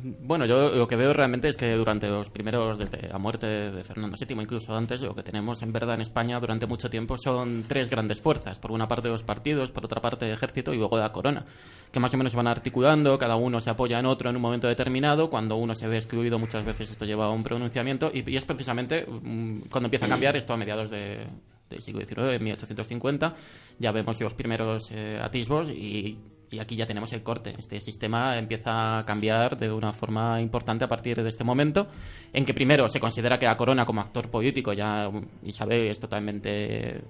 Bueno, 0.00 0.46
yo 0.46 0.70
lo 0.70 0.86
que 0.86 0.94
veo 0.94 1.12
realmente 1.12 1.48
es 1.48 1.56
que 1.56 1.72
durante 1.74 2.08
los 2.08 2.30
primeros, 2.30 2.78
desde 2.78 3.08
la 3.08 3.18
muerte 3.18 3.46
de 3.46 3.82
Fernando 3.82 4.16
VII, 4.16 4.40
incluso 4.40 4.76
antes, 4.76 5.00
lo 5.00 5.12
que 5.12 5.24
tenemos 5.24 5.60
en 5.62 5.72
verdad 5.72 5.96
en 5.96 6.02
España 6.02 6.38
durante 6.38 6.66
mucho 6.66 6.88
tiempo 6.88 7.18
son 7.18 7.64
tres 7.66 7.90
grandes 7.90 8.20
fuerzas. 8.20 8.60
Por 8.60 8.70
una 8.70 8.86
parte 8.86 9.08
los 9.08 9.24
partidos, 9.24 9.72
por 9.72 9.84
otra 9.84 10.00
parte 10.00 10.26
el 10.26 10.34
ejército 10.34 10.72
y 10.72 10.76
luego 10.76 10.98
la 10.98 11.10
corona, 11.10 11.44
que 11.90 11.98
más 11.98 12.14
o 12.14 12.16
menos 12.16 12.30
se 12.30 12.36
van 12.36 12.46
articulando, 12.46 13.18
cada 13.18 13.34
uno 13.34 13.60
se 13.60 13.70
apoya 13.70 13.98
en 13.98 14.06
otro 14.06 14.30
en 14.30 14.36
un 14.36 14.42
momento 14.42 14.68
determinado, 14.68 15.30
cuando 15.30 15.56
uno 15.56 15.74
se 15.74 15.88
ve 15.88 15.96
excluido 15.96 16.38
muchas 16.38 16.64
veces 16.64 16.90
esto 16.90 17.04
lleva 17.04 17.26
a 17.26 17.30
un 17.30 17.42
pronunciamiento 17.42 18.12
y, 18.14 18.36
es 18.36 18.44
precisamente 18.44 19.04
mm, 19.04 19.62
cuando 19.70 19.86
empieza 19.86 20.06
a 20.06 20.10
cambiar 20.10 20.36
esto 20.36 20.52
a 20.52 20.56
mediados 20.56 20.90
de, 20.90 21.26
del 21.68 21.82
siglo 21.82 22.00
XIX, 22.02 22.34
en 22.34 22.44
1850, 22.44 23.34
ya 23.80 23.90
vemos 23.90 24.20
los 24.20 24.34
primeros 24.34 24.90
eh, 24.92 25.18
atisbos 25.20 25.70
y, 25.70 26.18
y 26.50 26.58
aquí 26.58 26.76
ya 26.76 26.86
tenemos 26.86 27.12
el 27.12 27.22
corte. 27.22 27.54
Este 27.58 27.80
sistema 27.80 28.38
empieza 28.38 28.98
a 28.98 29.04
cambiar 29.04 29.58
de 29.58 29.70
una 29.70 29.92
forma 29.92 30.40
importante 30.40 30.84
a 30.84 30.88
partir 30.88 31.22
de 31.22 31.28
este 31.28 31.44
momento, 31.44 31.88
en 32.32 32.44
que 32.44 32.54
primero 32.54 32.88
se 32.88 33.00
considera 33.00 33.38
que 33.38 33.46
la 33.46 33.56
corona 33.56 33.84
como 33.84 34.00
actor 34.00 34.30
político 34.30 34.72
ya 34.72 35.08
um, 35.08 35.24
Isabel 35.42 35.88
es 35.88 36.00
totalmente 36.00 36.96
eh, 36.96 37.02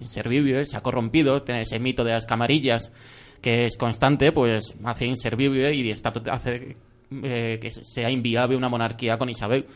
inservible, 0.00 0.66
se 0.66 0.76
ha 0.76 0.80
corrompido, 0.80 1.42
tiene 1.42 1.62
ese 1.62 1.78
mito 1.78 2.04
de 2.04 2.12
las 2.12 2.26
camarillas 2.26 2.90
que 3.40 3.64
es 3.64 3.76
constante, 3.76 4.32
pues 4.32 4.76
hace 4.84 5.06
inservible 5.06 5.74
y 5.74 5.90
está, 5.90 6.12
hace 6.30 6.76
eh, 7.22 7.58
que 7.60 7.70
sea 7.70 8.10
inviable 8.10 8.56
una 8.56 8.68
monarquía 8.68 9.16
con 9.18 9.30
Isabel. 9.30 9.66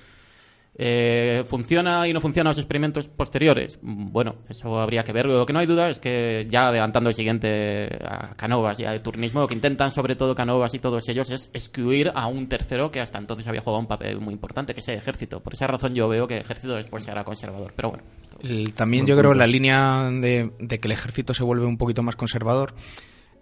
Eh, 0.76 1.44
¿Funciona 1.46 2.08
y 2.08 2.12
no 2.12 2.20
funciona 2.20 2.50
los 2.50 2.58
experimentos 2.58 3.06
posteriores? 3.06 3.78
Bueno, 3.80 4.36
eso 4.48 4.80
habría 4.80 5.04
que 5.04 5.12
ver. 5.12 5.26
Lo 5.26 5.46
que 5.46 5.52
no 5.52 5.60
hay 5.60 5.66
duda 5.66 5.88
es 5.88 6.00
que 6.00 6.48
ya 6.50 6.68
adelantando 6.68 7.10
el 7.10 7.14
siguiente 7.14 7.88
a 8.04 8.34
Canovas 8.34 8.80
y 8.80 8.84
al 8.84 9.00
turnismo, 9.00 9.40
lo 9.40 9.46
que 9.46 9.54
intentan 9.54 9.92
sobre 9.92 10.16
todo 10.16 10.34
Canovas 10.34 10.74
y 10.74 10.80
todos 10.80 11.08
ellos 11.08 11.30
es 11.30 11.48
excluir 11.54 12.10
a 12.14 12.26
un 12.26 12.48
tercero 12.48 12.90
que 12.90 13.00
hasta 13.00 13.18
entonces 13.18 13.46
había 13.46 13.60
jugado 13.60 13.78
un 13.80 13.86
papel 13.86 14.20
muy 14.20 14.34
importante, 14.34 14.74
que 14.74 14.80
es 14.80 14.88
el 14.88 14.96
ejército. 14.96 15.40
Por 15.40 15.52
esa 15.54 15.68
razón 15.68 15.94
yo 15.94 16.08
veo 16.08 16.26
que 16.26 16.34
el 16.38 16.40
ejército 16.42 16.74
después 16.74 17.04
se 17.04 17.10
hará 17.12 17.22
conservador. 17.22 17.72
Pero 17.76 17.90
bueno, 17.90 18.04
El- 18.42 18.74
también 18.74 19.06
yo 19.06 19.16
creo 19.16 19.30
punto. 19.30 19.38
la 19.38 19.46
línea 19.46 20.10
de, 20.10 20.50
de 20.58 20.80
que 20.80 20.88
el 20.88 20.92
ejército 20.92 21.34
se 21.34 21.44
vuelve 21.44 21.66
un 21.66 21.78
poquito 21.78 22.02
más 22.02 22.16
conservador 22.16 22.74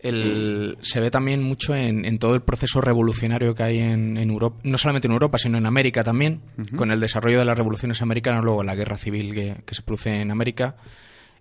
el- 0.02 0.76
se 0.82 1.00
ve 1.00 1.10
también 1.10 1.42
mucho 1.42 1.74
en, 1.74 2.04
en 2.04 2.18
todo 2.18 2.34
el 2.34 2.42
proceso 2.42 2.80
revolucionario 2.80 3.54
que 3.54 3.62
hay 3.62 3.78
en, 3.78 4.16
en 4.16 4.30
Europa, 4.30 4.58
no 4.64 4.76
solamente 4.78 5.06
en 5.08 5.12
Europa, 5.12 5.38
sino 5.38 5.58
en 5.58 5.66
América 5.66 6.02
también, 6.04 6.40
con 6.76 6.90
el 6.90 7.00
desarrollo 7.00 7.38
de 7.38 7.44
las 7.44 7.56
revoluciones 7.56 8.02
americanas, 8.02 8.42
luego 8.44 8.62
la 8.62 8.74
guerra 8.74 8.98
civil 8.98 9.32
que, 9.34 9.56
que 9.64 9.74
se 9.74 9.82
produce 9.82 10.10
en 10.20 10.30
América, 10.30 10.76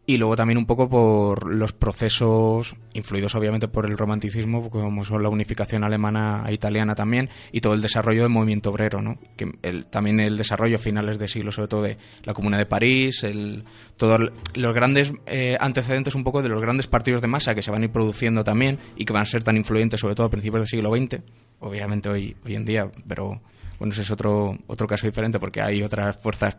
y 0.05 0.17
luego 0.17 0.35
también 0.35 0.57
un 0.57 0.65
poco 0.65 0.89
por 0.89 1.53
los 1.53 1.73
procesos 1.73 2.75
influidos 2.93 3.35
obviamente 3.35 3.67
por 3.67 3.85
el 3.85 3.97
romanticismo, 3.97 4.69
como 4.69 5.05
son 5.05 5.21
la 5.23 5.29
unificación 5.29 5.83
alemana 5.83 6.43
e 6.47 6.53
italiana 6.53 6.95
también, 6.95 7.29
y 7.51 7.61
todo 7.61 7.73
el 7.73 7.81
desarrollo 7.81 8.21
del 8.23 8.31
movimiento 8.31 8.71
obrero, 8.71 9.01
¿no? 9.01 9.19
Que 9.37 9.51
el- 9.61 9.85
también 9.87 10.19
el 10.19 10.37
desarrollo 10.37 10.75
a 10.77 10.79
finales 10.79 11.19
de 11.19 11.27
siglo, 11.27 11.51
sobre 11.51 11.67
todo 11.67 11.83
de 11.83 11.97
la 12.23 12.33
Comuna 12.33 12.57
de 12.57 12.65
París, 12.65 13.23
el, 13.23 13.63
todos 13.95 14.19
los 14.55 14.73
grandes 14.73 15.13
eh, 15.27 15.55
antecedentes 15.59 16.15
un 16.15 16.23
poco 16.23 16.41
de 16.41 16.49
los 16.49 16.61
grandes 16.61 16.87
partidos 16.87 17.21
de 17.21 17.27
masa 17.27 17.53
que 17.55 17.61
se 17.61 17.69
van 17.71 17.83
a 17.83 17.85
ir 17.85 17.91
produciendo 17.91 18.43
también 18.43 18.79
y 18.97 19.05
que 19.05 19.13
van 19.13 19.21
a 19.21 19.25
ser 19.25 19.43
tan 19.43 19.55
influyentes 19.55 19.99
sobre 19.99 20.15
todo 20.15 20.27
a 20.27 20.29
principios 20.31 20.61
del 20.61 20.67
siglo 20.67 20.89
XX, 20.95 21.21
obviamente 21.59 22.09
hoy, 22.09 22.35
hoy 22.43 22.55
en 22.55 22.65
día, 22.65 22.91
pero 23.07 23.39
bueno, 23.77 23.93
ese 23.93 24.01
es 24.01 24.11
otro, 24.11 24.57
otro 24.67 24.87
caso 24.87 25.05
diferente 25.07 25.39
porque 25.39 25.61
hay 25.61 25.83
otras 25.83 26.17
fuerzas 26.19 26.57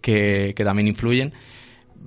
que, 0.00 0.54
que 0.56 0.64
también 0.64 0.88
influyen. 0.88 1.32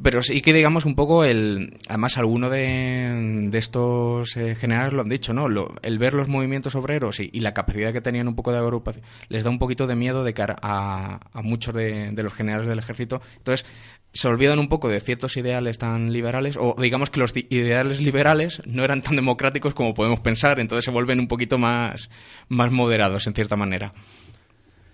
Pero 0.03 0.21
sí 0.21 0.41
que 0.41 0.53
digamos 0.53 0.85
un 0.85 0.95
poco 0.95 1.23
el... 1.23 1.75
Además, 1.87 2.17
alguno 2.17 2.49
de, 2.49 3.47
de 3.49 3.57
estos 3.57 4.37
eh, 4.37 4.55
generales 4.55 4.93
lo 4.93 5.01
han 5.01 5.09
dicho, 5.09 5.33
¿no? 5.33 5.49
Lo- 5.49 5.73
el 5.81 5.97
ver 5.97 6.13
los 6.13 6.27
movimientos 6.27 6.75
obreros 6.75 7.19
y, 7.19 7.39
la 7.39 7.53
capacidad 7.53 7.91
que 7.91 8.01
tenían 8.01 8.27
un 8.27 8.35
poco 8.35 8.51
de 8.51 8.59
agrupación 8.59 9.03
les 9.29 9.43
da 9.43 9.49
un 9.49 9.59
poquito 9.59 9.87
de 9.87 9.95
miedo 9.95 10.23
de 10.23 10.33
cara 10.33 10.55
a, 10.61 11.19
muchos 11.41 11.73
de, 11.73 12.11
de 12.11 12.23
los 12.23 12.33
generales 12.33 12.67
del 12.67 12.79
ejército. 12.79 13.21
Entonces, 13.37 13.65
se 14.13 14.27
olvidan 14.27 14.59
un 14.59 14.69
poco 14.69 14.87
de 14.89 14.99
ciertos 15.01 15.35
ideales 15.37 15.77
tan 15.77 16.11
liberales, 16.13 16.57
o 16.59 16.75
digamos 16.79 17.09
que 17.09 17.19
los 17.19 17.33
ideales 17.35 17.99
liberales 18.01 18.61
no 18.65 18.83
eran 18.83 19.01
tan 19.01 19.15
democráticos 19.15 19.73
como 19.73 19.93
podemos 19.93 20.19
pensar, 20.21 20.59
entonces 20.59 20.85
se 20.85 20.91
vuelven 20.91 21.19
un 21.19 21.27
poquito 21.27 21.57
más, 21.57 22.09
más 22.49 22.71
moderados, 22.71 23.27
en 23.27 23.33
cierta 23.33 23.55
manera. 23.55 23.93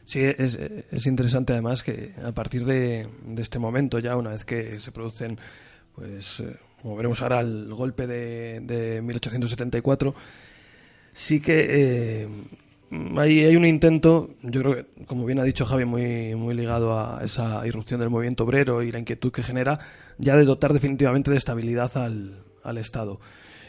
Sí, 0.06 0.20
es, 0.22 0.56
es 0.56 1.06
interesante 1.06 1.54
además 1.54 1.82
que 1.82 2.14
a 2.24 2.32
partir 2.34 2.66
de, 2.66 3.08
este 3.38 3.58
momento 3.58 4.00
ya, 4.00 4.18
una 4.18 4.32
vez 4.32 4.44
que 4.44 4.80
se 4.80 4.92
producen, 4.92 5.38
pues, 5.96 6.42
eh, 6.42 6.58
como 6.82 6.96
veremos 6.96 7.22
ahora, 7.22 7.40
el 7.40 7.74
golpe 7.74 8.06
de, 8.06 8.60
de 8.62 9.02
1874, 9.02 10.14
sí 11.14 11.40
que 11.40 11.68
eh, 11.70 12.28
hay, 13.18 13.56
un 13.56 13.66
intento, 13.66 14.32
yo 14.42 14.62
creo 14.62 14.76
que, 14.76 15.06
como 15.06 15.26
bien 15.26 15.40
ha 15.40 15.44
dicho 15.44 15.66
Javi, 15.66 15.86
muy, 15.86 16.54
ligado 16.54 17.00
a 17.00 17.22
esa 17.24 17.66
irrupción 17.66 18.00
del 18.00 18.10
movimiento 18.10 18.44
obrero 18.44 18.84
y 18.84 18.92
la 18.92 19.00
inquietud 19.00 19.32
que 19.32 19.42
genera, 19.42 19.80
ya 20.18 20.36
de 20.36 20.46
dotar 20.46 20.74
definitivamente 20.74 21.32
de 21.32 21.38
estabilidad 21.38 21.96
al, 21.98 22.44
al 22.64 22.78
Estado. 22.78 23.20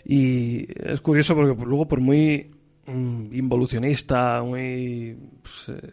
Y 0.04 0.66
es 0.76 1.00
curioso 1.00 1.34
porque 1.34 1.54
pues, 1.54 1.66
luego, 1.66 1.86
por 1.86 2.00
muy 2.00 2.50
mm, 2.86 3.34
involucionista, 3.34 4.42
muy 4.42 5.16
pues, 5.42 5.68
eh, 5.68 5.90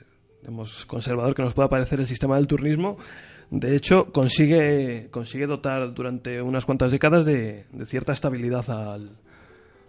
conservador 0.88 1.34
que 1.36 1.42
nos 1.44 1.54
pueda 1.54 1.70
parecer 1.70 2.00
el 2.00 2.08
sistema 2.08 2.36
del 2.36 2.48
turnismo, 2.48 2.98
de 3.50 3.76
hecho 3.76 4.12
consigue, 4.12 5.10
consigue 5.12 5.46
dotar 5.48 5.94
durante 5.94 6.42
unas 6.42 6.66
cuantas 6.66 6.92
décadas 6.92 7.26
de, 7.26 7.66
de 7.72 7.86
cierta 7.86 8.14
estabilidad 8.14 8.70
al, 8.70 9.12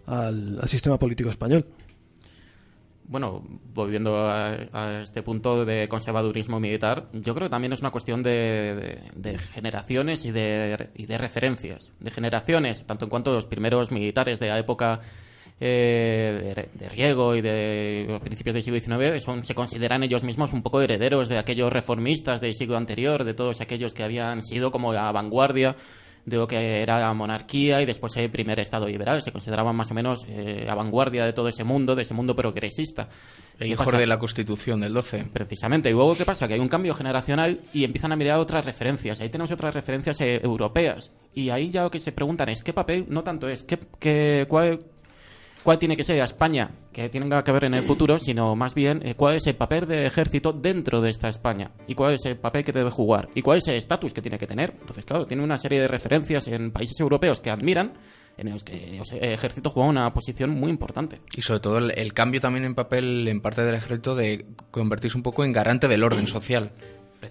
al, 0.06 0.68
sistema 0.68 0.98
político 0.98 1.30
español. 1.30 1.66
Bueno, 3.04 3.42
volviendo 3.74 4.16
a, 4.16 4.52
a 4.72 5.02
este 5.02 5.22
punto 5.22 5.64
de 5.64 5.86
conservadurismo 5.88 6.60
militar, 6.60 7.08
yo 7.12 7.34
creo 7.34 7.48
que 7.48 7.50
también 7.50 7.72
es 7.72 7.80
una 7.80 7.90
cuestión 7.90 8.22
de, 8.22 8.30
de- 9.14 9.30
de 9.32 9.38
generaciones 9.38 10.24
y 10.24 10.30
de, 10.30 10.88
y 10.94 11.06
de 11.06 11.18
referencias. 11.18 11.92
De 12.00 12.10
generaciones, 12.10 12.86
tanto 12.86 13.04
en 13.06 13.10
cuanto 13.10 13.30
a 13.30 13.34
los 13.34 13.44
primeros 13.46 13.90
militares 13.90 14.40
de 14.40 14.48
la 14.48 14.58
época 14.58 15.00
eh, 15.64 16.54
de, 16.56 16.68
de 16.76 16.88
Riego 16.88 17.36
y 17.36 17.40
de 17.40 18.18
principios 18.24 18.54
del 18.54 18.62
siglo 18.64 18.80
XIX 18.80 19.22
son, 19.22 19.44
se 19.44 19.54
consideran 19.54 20.02
ellos 20.02 20.24
mismos 20.24 20.52
un 20.52 20.62
poco 20.62 20.80
herederos 20.82 21.28
de 21.28 21.38
aquellos 21.38 21.72
reformistas 21.72 22.40
del 22.40 22.54
siglo 22.54 22.76
anterior, 22.76 23.22
de 23.22 23.34
todos 23.34 23.60
aquellos 23.60 23.94
que 23.94 24.02
habían 24.02 24.42
sido 24.42 24.72
como 24.72 24.92
la 24.92 25.12
vanguardia 25.12 25.76
de 26.24 26.36
lo 26.36 26.46
que 26.46 26.82
era 26.82 27.00
la 27.00 27.12
monarquía 27.14 27.82
y 27.82 27.86
después 27.86 28.16
el 28.16 28.30
primer 28.30 28.58
Estado 28.60 28.86
liberal. 28.86 29.22
Se 29.22 29.32
consideraban 29.32 29.74
más 29.74 29.90
o 29.90 29.94
menos 29.94 30.24
eh, 30.28 30.66
a 30.68 30.74
vanguardia 30.74 31.24
de 31.24 31.32
todo 31.32 31.48
ese 31.48 31.64
mundo, 31.64 31.94
de 31.96 32.02
ese 32.02 32.14
mundo 32.14 32.34
progresista. 32.36 33.08
El 33.54 33.66
¿Qué 33.66 33.68
hijo 33.72 33.84
pasa? 33.84 33.98
de 33.98 34.06
la 34.06 34.18
Constitución 34.20 34.80
del 34.80 34.92
12. 34.94 35.24
Precisamente. 35.32 35.88
Y 35.90 35.92
luego, 35.92 36.16
¿qué 36.16 36.24
pasa? 36.24 36.46
Que 36.46 36.54
hay 36.54 36.60
un 36.60 36.68
cambio 36.68 36.94
generacional 36.94 37.60
y 37.74 37.82
empiezan 37.84 38.12
a 38.12 38.16
mirar 38.16 38.38
otras 38.38 38.64
referencias. 38.64 39.20
Ahí 39.20 39.30
tenemos 39.30 39.50
otras 39.50 39.74
referencias 39.74 40.20
eh, 40.20 40.40
europeas. 40.44 41.12
Y 41.34 41.50
ahí 41.50 41.70
ya 41.70 41.82
lo 41.82 41.90
que 41.90 41.98
se 41.98 42.12
preguntan 42.12 42.48
es 42.50 42.62
qué 42.62 42.72
papel, 42.72 43.06
no 43.08 43.24
tanto 43.24 43.48
es 43.48 43.64
qué, 43.64 43.78
qué- 43.98 44.46
cuál, 44.48 44.78
cuál 45.62 45.78
tiene 45.78 45.96
que 45.96 46.04
ser 46.04 46.20
a 46.20 46.24
España, 46.24 46.70
que 46.92 47.08
tenga 47.08 47.42
que 47.42 47.52
ver 47.52 47.64
en 47.64 47.74
el 47.74 47.82
futuro, 47.82 48.18
sino 48.18 48.54
más 48.56 48.74
bien 48.74 49.00
eh, 49.04 49.14
cuál 49.14 49.36
es 49.36 49.46
el 49.46 49.56
papel 49.56 49.86
del 49.86 50.06
ejército 50.06 50.52
dentro 50.52 51.00
de 51.00 51.10
esta 51.10 51.28
España. 51.28 51.70
Y 51.86 51.94
cuál 51.94 52.14
es 52.14 52.24
el 52.24 52.36
papel 52.36 52.64
que 52.64 52.72
debe 52.72 52.90
jugar. 52.90 53.28
Y 53.34 53.42
cuál 53.42 53.58
es 53.58 53.68
el 53.68 53.76
estatus 53.76 54.12
que 54.12 54.22
tiene 54.22 54.38
que 54.38 54.46
tener. 54.46 54.74
Entonces, 54.80 55.04
claro, 55.04 55.26
tiene 55.26 55.42
una 55.42 55.58
serie 55.58 55.80
de 55.80 55.88
referencias 55.88 56.48
en 56.48 56.72
países 56.72 56.98
europeos 57.00 57.40
que 57.40 57.50
admiran, 57.50 57.94
en 58.36 58.50
los 58.50 58.64
que 58.64 58.98
el 58.98 59.32
ejército 59.32 59.70
juega 59.70 59.88
una 59.88 60.12
posición 60.12 60.50
muy 60.50 60.70
importante. 60.70 61.20
Y 61.36 61.42
sobre 61.42 61.60
todo 61.60 61.78
el, 61.78 61.92
el 61.96 62.12
cambio 62.12 62.40
también 62.40 62.64
en 62.64 62.74
papel 62.74 63.28
en 63.28 63.40
parte 63.40 63.62
del 63.62 63.74
ejército 63.74 64.14
de 64.14 64.46
convertirse 64.70 65.16
un 65.16 65.22
poco 65.22 65.44
en 65.44 65.52
garante 65.52 65.88
del 65.88 66.02
orden 66.02 66.26
social. 66.26 66.72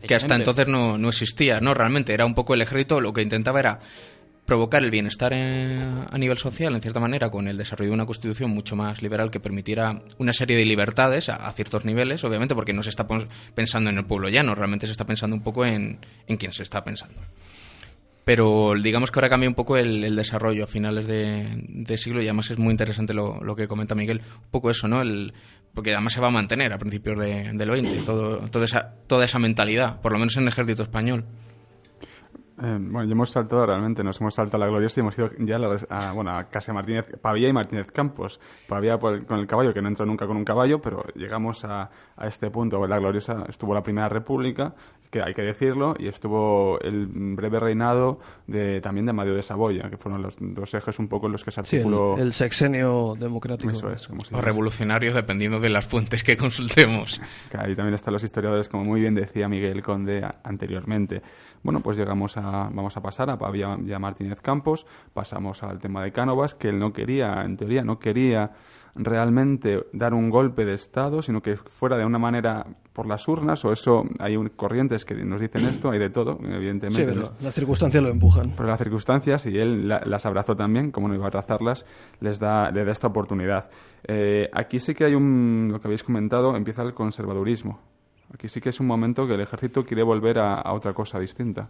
Que 0.07 0.15
hasta 0.15 0.36
entonces 0.36 0.67
no, 0.67 0.97
no 0.97 1.09
existía, 1.09 1.59
¿no? 1.59 1.73
Realmente 1.73 2.13
era 2.13 2.25
un 2.25 2.34
poco 2.34 2.53
el 2.53 2.61
ejército 2.61 3.01
lo 3.01 3.11
que 3.11 3.21
intentaba 3.21 3.59
era 3.59 3.79
provocar 4.52 4.84
el 4.84 4.91
bienestar 4.91 5.32
eh, 5.34 5.80
a 5.80 6.18
nivel 6.18 6.36
social, 6.36 6.76
en 6.76 6.82
cierta 6.82 6.99
manera, 6.99 7.30
con 7.30 7.47
el 7.47 7.56
desarrollo 7.56 7.91
de 7.91 7.93
una 7.93 8.06
constitución 8.06 8.52
mucho 8.52 8.76
más 8.76 9.02
liberal 9.02 9.32
que 9.32 9.39
permitiera 9.39 10.02
una 10.18 10.34
serie 10.34 10.58
de 10.58 10.66
libertades 10.66 11.30
a, 11.30 11.49
ciertos 11.54 11.86
niveles, 11.86 12.22
obviamente, 12.26 12.54
porque 12.54 12.74
no 12.74 12.84
se 12.84 12.89
está 12.89 13.08
pensando 13.56 13.89
en 13.89 13.97
el 13.97 14.04
pueblo 14.04 14.28
llano, 14.28 14.54
realmente 14.54 14.88
se 14.88 14.91
está 14.91 15.06
pensando 15.06 15.38
un 15.38 15.41
poco 15.41 15.64
en, 15.64 16.06
en 16.28 16.36
quién 16.36 16.52
se 16.52 16.64
está 16.64 16.84
pensando. 16.84 17.22
Pero 18.26 18.74
digamos 18.78 19.10
que 19.10 19.20
ahora 19.20 19.30
cambia 19.30 19.47
un 19.47 19.56
poco 19.56 19.78
el, 19.78 20.18
desarrollo 20.18 20.66
a 20.66 20.68
finales 20.68 21.08
de, 21.08 21.97
siglo 21.97 22.22
y 22.22 22.26
además 22.26 22.52
es 22.52 22.58
muy 22.58 22.72
interesante 22.72 23.14
lo, 23.14 23.41
lo 23.41 23.56
que 23.56 23.70
comenta 23.70 23.95
Miguel. 23.95 24.20
Un 24.20 24.52
poco 24.52 24.70
eso, 24.70 24.89
¿no? 24.89 25.02
El, 25.02 25.34
porque 25.74 25.93
además 25.93 26.12
se 26.12 26.20
va 26.20 26.28
a 26.28 26.32
mantener 26.32 26.74
a 26.74 26.78
principios 26.78 27.18
de, 27.18 27.52
del 27.54 27.70
20, 27.70 28.02
todo, 28.02 28.49
toda, 28.49 28.66
esa, 28.66 28.95
toda 29.08 29.24
esa 29.24 29.39
mentalidad, 29.39 30.02
por 30.02 30.12
lo 30.12 30.20
menos 30.20 30.36
en 30.36 30.43
el 30.43 30.49
ejército 30.49 30.84
español. 30.84 31.24
Eh, 32.64 32.78
bueno, 32.80 33.03
ya 33.05 33.12
hemos 33.14 33.32
saltado 33.32 33.66
realmente, 33.66 34.03
nos 34.03 34.22
hemos 34.22 34.36
saltado 34.36 34.64
a 34.64 34.66
la 34.68 34.72
gloriosa 34.72 34.99
y 34.99 35.01
hemos 35.01 35.18
ido 35.18 35.30
ya 35.39 35.55
a, 35.55 35.59
la 35.59 35.78
a, 35.89 36.12
bueno, 36.14 36.32
a 36.38 36.43
Casa 36.45 36.72
Martínez, 36.74 37.05
Pavía 37.22 37.49
y 37.49 37.53
Martínez 37.53 37.91
Campos. 37.91 38.39
Pavía 38.68 38.97
por 38.99 39.14
el- 39.14 39.26
con 39.26 39.39
el 39.39 39.47
caballo, 39.47 39.74
que 39.74 39.82
no 39.82 39.88
entró 39.88 40.05
nunca 40.05 40.28
con 40.28 40.38
un 40.38 40.45
caballo, 40.45 40.80
pero 40.82 41.03
llegamos 41.16 41.66
a, 41.66 41.89
a 42.16 42.28
este 42.28 42.51
punto. 42.51 42.86
La 42.86 42.99
gloriosa 42.99 43.45
estuvo 43.49 43.74
la 43.74 43.82
Primera 43.82 44.09
República, 44.09 44.76
que 45.09 45.22
hay 45.22 45.34
que 45.34 45.41
decirlo, 45.41 45.95
y 45.99 46.07
estuvo 46.07 46.80
el 46.82 47.07
breve 47.07 47.59
reinado 47.59 48.20
de, 48.47 48.80
también 48.80 49.05
de 49.05 49.09
Amadeo 49.09 49.34
de 49.36 49.41
Saboya, 49.43 49.89
que 49.89 49.97
fueron 49.97 50.22
los 50.22 50.38
dos 50.39 50.74
ejes 50.74 50.99
un 50.99 51.07
poco 51.07 51.26
en 51.26 51.32
los 51.34 51.43
que 51.43 51.51
se 51.51 51.64
Sí, 51.66 51.78
el, 51.78 51.82
articuló... 51.84 52.18
el 52.18 52.32
sexenio 52.32 53.16
democrático. 53.20 53.72
Eso 53.72 53.91
es, 53.91 54.07
como 54.07 54.24
se 54.24 54.36
O 54.36 54.39
revolucionarios, 54.41 55.14
dependiendo 55.16 55.59
de 55.59 55.70
las 55.70 55.86
fuentes 55.86 56.24
que 56.24 56.38
consultemos. 56.38 57.20
Que 57.49 57.57
ahí 57.57 57.76
también 57.76 57.95
están 57.95 58.14
los 58.14 58.24
historiadores, 58.24 58.70
como 58.70 58.86
muy 58.86 59.01
bien 59.01 59.16
decía 59.16 59.49
Miguel 59.49 59.82
Conde 59.84 60.26
anteriormente. 60.43 61.22
Bueno, 61.64 61.82
pues 61.82 61.97
llegamos 61.97 62.38
a, 62.38 62.51
vamos 62.72 62.95
a 62.97 63.02
pasar 63.02 63.30
a 63.30 63.38
Pavía 63.38 63.78
y 63.86 63.91
a 63.93 63.99
Martínez 63.99 64.41
Campos, 64.41 64.86
pasamos 65.14 65.64
al 65.64 65.80
tema 65.80 66.04
de 66.04 66.12
Cánovas, 66.12 66.56
que 66.56 66.70
él 66.70 66.80
no 66.80 66.91
quería, 66.93 67.41
en 67.43 67.58
teoría, 67.58 67.84
no 67.84 67.97
quería 67.99 68.52
realmente 69.06 69.86
dar 69.93 70.14
un 70.14 70.30
golpe 70.30 70.66
de 70.66 70.74
Estado, 70.74 71.22
sino 71.22 71.41
que 71.41 71.56
fuera 71.56 71.97
de 71.97 72.06
una 72.06 72.20
manera 72.20 72.66
por 72.93 73.08
las 73.08 73.26
urnas, 73.28 73.64
o 73.64 73.72
eso, 73.72 74.04
hay 74.20 74.36
un- 74.36 74.49
corrientes 74.49 75.06
que 75.06 75.16
nos 75.24 75.39
dicen 75.39 75.66
esto, 75.66 75.91
hay 75.91 75.99
de 75.99 76.10
todo, 76.10 76.38
Sí, 76.41 76.45
evidentemente. 76.52 77.06
pero 77.06 77.24
las 77.39 77.54
circunstancias 77.56 78.04
lo 78.04 78.10
empujan. 78.10 78.52
Por 78.52 78.66
las 78.66 78.78
circunstancias, 78.78 79.45
y 79.45 79.58
él 79.58 79.88
la- 79.88 80.02
las 80.06 80.26
abrazó 80.26 80.56
también, 80.58 80.91
como 80.91 81.08
no 81.08 81.16
iba 81.16 81.24
a 81.24 81.28
abrazarlas, 81.28 81.86
les 82.20 82.38
da, 82.39 82.70
le 82.70 82.84
da 82.84 82.91
esta 82.91 83.08
oportunidad. 83.08 83.70
Eh, 84.06 84.49
aquí 84.54 84.80
sí 84.80 84.93
que 84.93 85.06
hay 85.06 85.16
un, 85.16 85.70
lo 85.72 85.80
que 85.80 85.88
habéis 85.88 86.04
comentado, 86.04 86.56
empieza 86.58 86.84
el 86.84 86.93
conservadurismo. 86.93 87.80
Aquí 88.34 88.47
sí 88.47 88.61
que 88.61 88.69
es 88.69 88.79
un 88.79 88.88
momento 88.88 89.27
que 89.27 89.34
el 89.36 89.41
ejército 89.41 89.86
quiere 89.86 90.03
volver 90.03 90.39
a, 90.39 90.71
otra 90.73 90.93
cosa 90.93 91.19
distinta. 91.19 91.67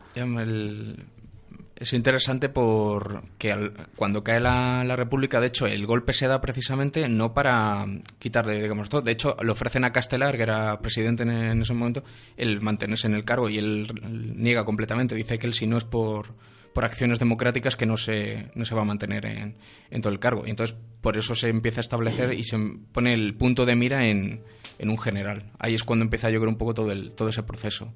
Es 1.76 1.94
interesante 1.94 2.50
porque 2.50 3.52
al- 3.52 3.88
cuando 3.96 4.24
cae 4.24 4.40
la, 4.40 4.84
la 4.84 4.96
República, 4.96 5.40
de 5.42 5.48
hecho, 5.48 5.66
el 5.66 5.88
golpe 5.88 6.14
se 6.14 6.28
da 6.28 6.40
precisamente 6.40 7.10
no 7.10 7.34
para 7.34 7.86
quitarle, 8.20 8.62
digamos, 8.62 8.88
todo. 8.90 9.02
De 9.02 9.12
hecho, 9.14 9.36
le 9.44 9.52
ofrecen 9.52 9.84
a 9.84 9.92
Castelar, 9.92 10.38
que 10.38 10.44
era 10.44 10.78
presidente 10.80 11.24
en, 11.24 11.32
en 11.32 11.62
ese 11.62 11.74
momento, 11.74 12.04
el 12.38 12.62
mantenerse 12.62 13.08
en 13.08 13.16
el 13.16 13.26
cargo 13.26 13.50
y 13.50 13.58
él 13.58 13.88
niega 14.36 14.64
completamente. 14.64 15.16
Dice 15.16 15.40
que 15.40 15.48
él, 15.48 15.56
si 15.56 15.66
no 15.66 15.78
es 15.78 15.84
por, 15.84 16.28
por 16.74 16.86
acciones 16.86 17.20
democráticas, 17.20 17.76
que 17.76 17.86
no 17.86 17.98
se, 17.98 18.50
no 18.56 18.66
se 18.66 18.76
va 18.76 18.82
a 18.82 18.86
mantener 18.86 19.26
en, 19.26 19.56
en 19.90 20.02
todo 20.02 20.14
el 20.14 20.20
cargo. 20.20 20.44
Y 20.46 20.50
entonces, 20.50 20.76
por 21.02 21.18
eso 21.18 21.36
se 21.36 21.50
empieza 21.50 21.80
a 21.80 21.82
establecer 21.82 22.34
y 22.34 22.44
se 22.44 22.58
pone 22.92 23.14
el 23.14 23.34
punto 23.34 23.66
de 23.66 23.76
mira 23.76 24.06
en, 24.08 24.42
en 24.80 24.90
un 24.90 24.98
general. 24.98 25.52
Ahí 25.60 25.74
es 25.74 25.84
cuando 25.84 26.04
empieza, 26.04 26.30
yo 26.30 26.40
creo, 26.40 26.50
un 26.50 26.58
poco 26.58 26.74
todo, 26.74 26.92
el, 26.92 27.14
todo 27.14 27.30
ese 27.30 27.44
proceso. 27.44 27.92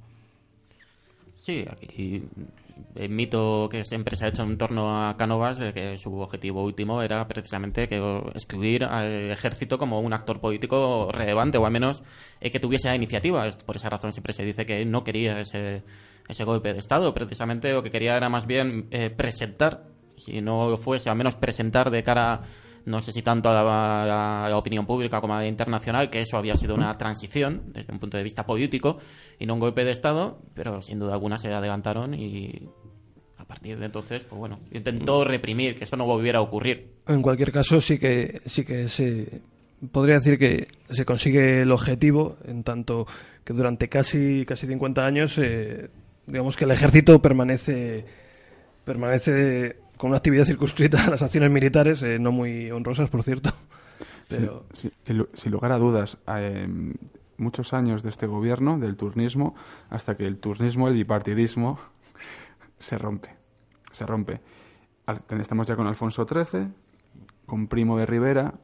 Sí, 1.38 1.66
el 2.96 3.10
mito 3.10 3.68
que 3.70 3.86
siempre 3.86 4.16
se 4.16 4.26
ha 4.26 4.28
hecho 4.30 4.44
en 4.44 4.58
torno 4.58 5.08
a 5.08 5.18
Cánovas 5.18 5.58
de 5.58 5.74
que 5.74 5.98
su 5.98 6.18
objetivo 6.20 6.64
último 6.64 7.02
era 7.02 7.28
precisamente 7.28 7.88
que 7.88 7.98
excluir 8.34 8.84
al 8.84 9.32
ejército 9.32 9.78
como 9.78 10.00
un 10.00 10.14
actor 10.14 10.40
político 10.40 11.10
relevante 11.12 11.58
o 11.58 11.66
al 11.66 11.72
menos 11.72 12.04
eh, 12.42 12.52
que 12.52 12.60
tuviese 12.60 12.94
iniciativa. 12.96 13.50
Por 13.66 13.76
esa 13.76 13.90
razón 13.90 14.14
siempre 14.14 14.34
se 14.34 14.46
dice 14.46 14.66
que 14.66 14.86
no 14.86 15.04
quería 15.04 15.40
ese, 15.40 15.84
ese 16.28 16.44
golpe 16.44 16.74
de 16.74 16.80
Estado. 16.80 17.14
Precisamente 17.14 17.72
lo 17.72 17.84
que 17.84 17.92
quería 17.92 18.18
era 18.18 18.30
más 18.30 18.48
bien 18.48 18.88
eh, 18.92 19.10
presentar, 19.10 19.84
si 20.18 20.42
no 20.42 20.78
fuese, 20.78 21.10
al 21.10 21.18
menos 21.18 21.36
presentar 21.36 21.92
de 21.92 22.04
cara 22.04 22.42
no 22.86 23.02
sé 23.02 23.12
si 23.12 23.22
tanto 23.22 23.50
a 23.50 23.54
la, 24.50 24.58
opinión 24.58 24.86
pública 24.86 25.20
como 25.20 25.34
a 25.36 25.42
la 25.42 25.48
internacional, 25.48 26.10
que 26.10 26.22
eso 26.22 26.38
había 26.38 26.56
sido 26.56 26.76
una 26.76 26.98
transición 26.98 27.64
desde 27.74 27.92
un 27.92 28.00
punto 28.00 28.18
de 28.18 28.24
vista 28.24 28.46
político 28.46 29.00
y 29.40 29.46
no 29.46 29.56
un 29.56 29.60
golpe 29.60 29.84
de 29.84 29.92
Estado, 29.92 30.40
pero 30.54 30.82
sin 30.82 31.00
duda 31.00 31.14
alguna 31.14 31.38
se 31.38 31.52
adelantaron 31.52 32.14
y 32.14 32.70
a 33.38 33.46
partir 33.46 33.78
de 33.80 33.86
entonces, 33.86 34.24
pues 34.24 34.40
bueno, 34.40 34.60
intentó 34.72 35.24
reprimir 35.24 35.76
que 35.76 35.84
esto 35.84 35.98
no 35.98 36.06
volviera 36.06 36.40
a 36.40 36.42
ocurrir. 36.42 36.94
En 37.08 37.22
cualquier 37.22 37.52
caso, 37.52 37.82
sí 37.82 37.98
que, 37.98 38.42
sí 38.46 38.64
que 38.64 38.88
se 38.88 39.42
podría 39.92 40.16
decir 40.16 40.38
que 40.38 40.68
se 40.90 41.06
consigue 41.06 41.62
el 41.62 41.72
objetivo, 41.72 42.38
en 42.46 42.64
tanto 42.64 43.06
que 43.44 43.54
durante 43.54 43.90
casi, 43.90 44.46
casi 44.46 44.68
50 44.68 45.06
años, 45.06 45.38
eh, 45.38 45.90
digamos 46.26 46.56
que 46.56 46.66
el 46.66 46.72
ejército 46.72 47.22
permanece, 47.22 48.06
permanece 48.84 49.78
con 49.98 50.10
una 50.10 50.18
actividad 50.18 50.46
circunscrita 50.46 51.04
a 51.06 51.10
las 51.10 51.22
acciones 51.24 51.52
militares, 51.52 52.02
eh, 52.04 52.20
no 52.20 52.32
muy 52.32 52.72
honrosas, 52.72 53.10
por 53.10 53.24
cierto. 53.24 53.52
Pero 54.28 54.66
sin, 54.74 54.92
lu- 55.10 55.30
sin 55.34 55.52
lugar 55.52 55.72
a 55.72 55.78
dudas, 55.78 56.18
eh, 56.28 56.68
muchos 57.38 57.74
años 57.74 58.02
de 58.04 58.10
este 58.10 58.26
gobierno, 58.28 58.80
del 58.80 58.96
turnismo, 58.96 59.56
hasta 59.90 60.16
que 60.18 60.26
el 60.26 60.38
turnismo, 60.38 60.88
el 60.88 60.96
bipartidismo, 60.96 61.80
se 62.80 62.98
rompe. 62.98 63.30
Se 63.92 64.06
rompe. 64.06 64.42
Estamos 65.40 65.68
ya 65.68 65.76
con 65.76 65.86
Alfonso 65.88 66.26
XIII, 66.28 66.68
con 67.46 67.68
Primo 67.68 67.98
de 67.98 68.06
Rivera. 68.06 68.56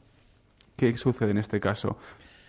¿Qué 0.75 0.97
sucede 0.97 1.32
en 1.32 1.38
este 1.38 1.59
caso? 1.59 1.97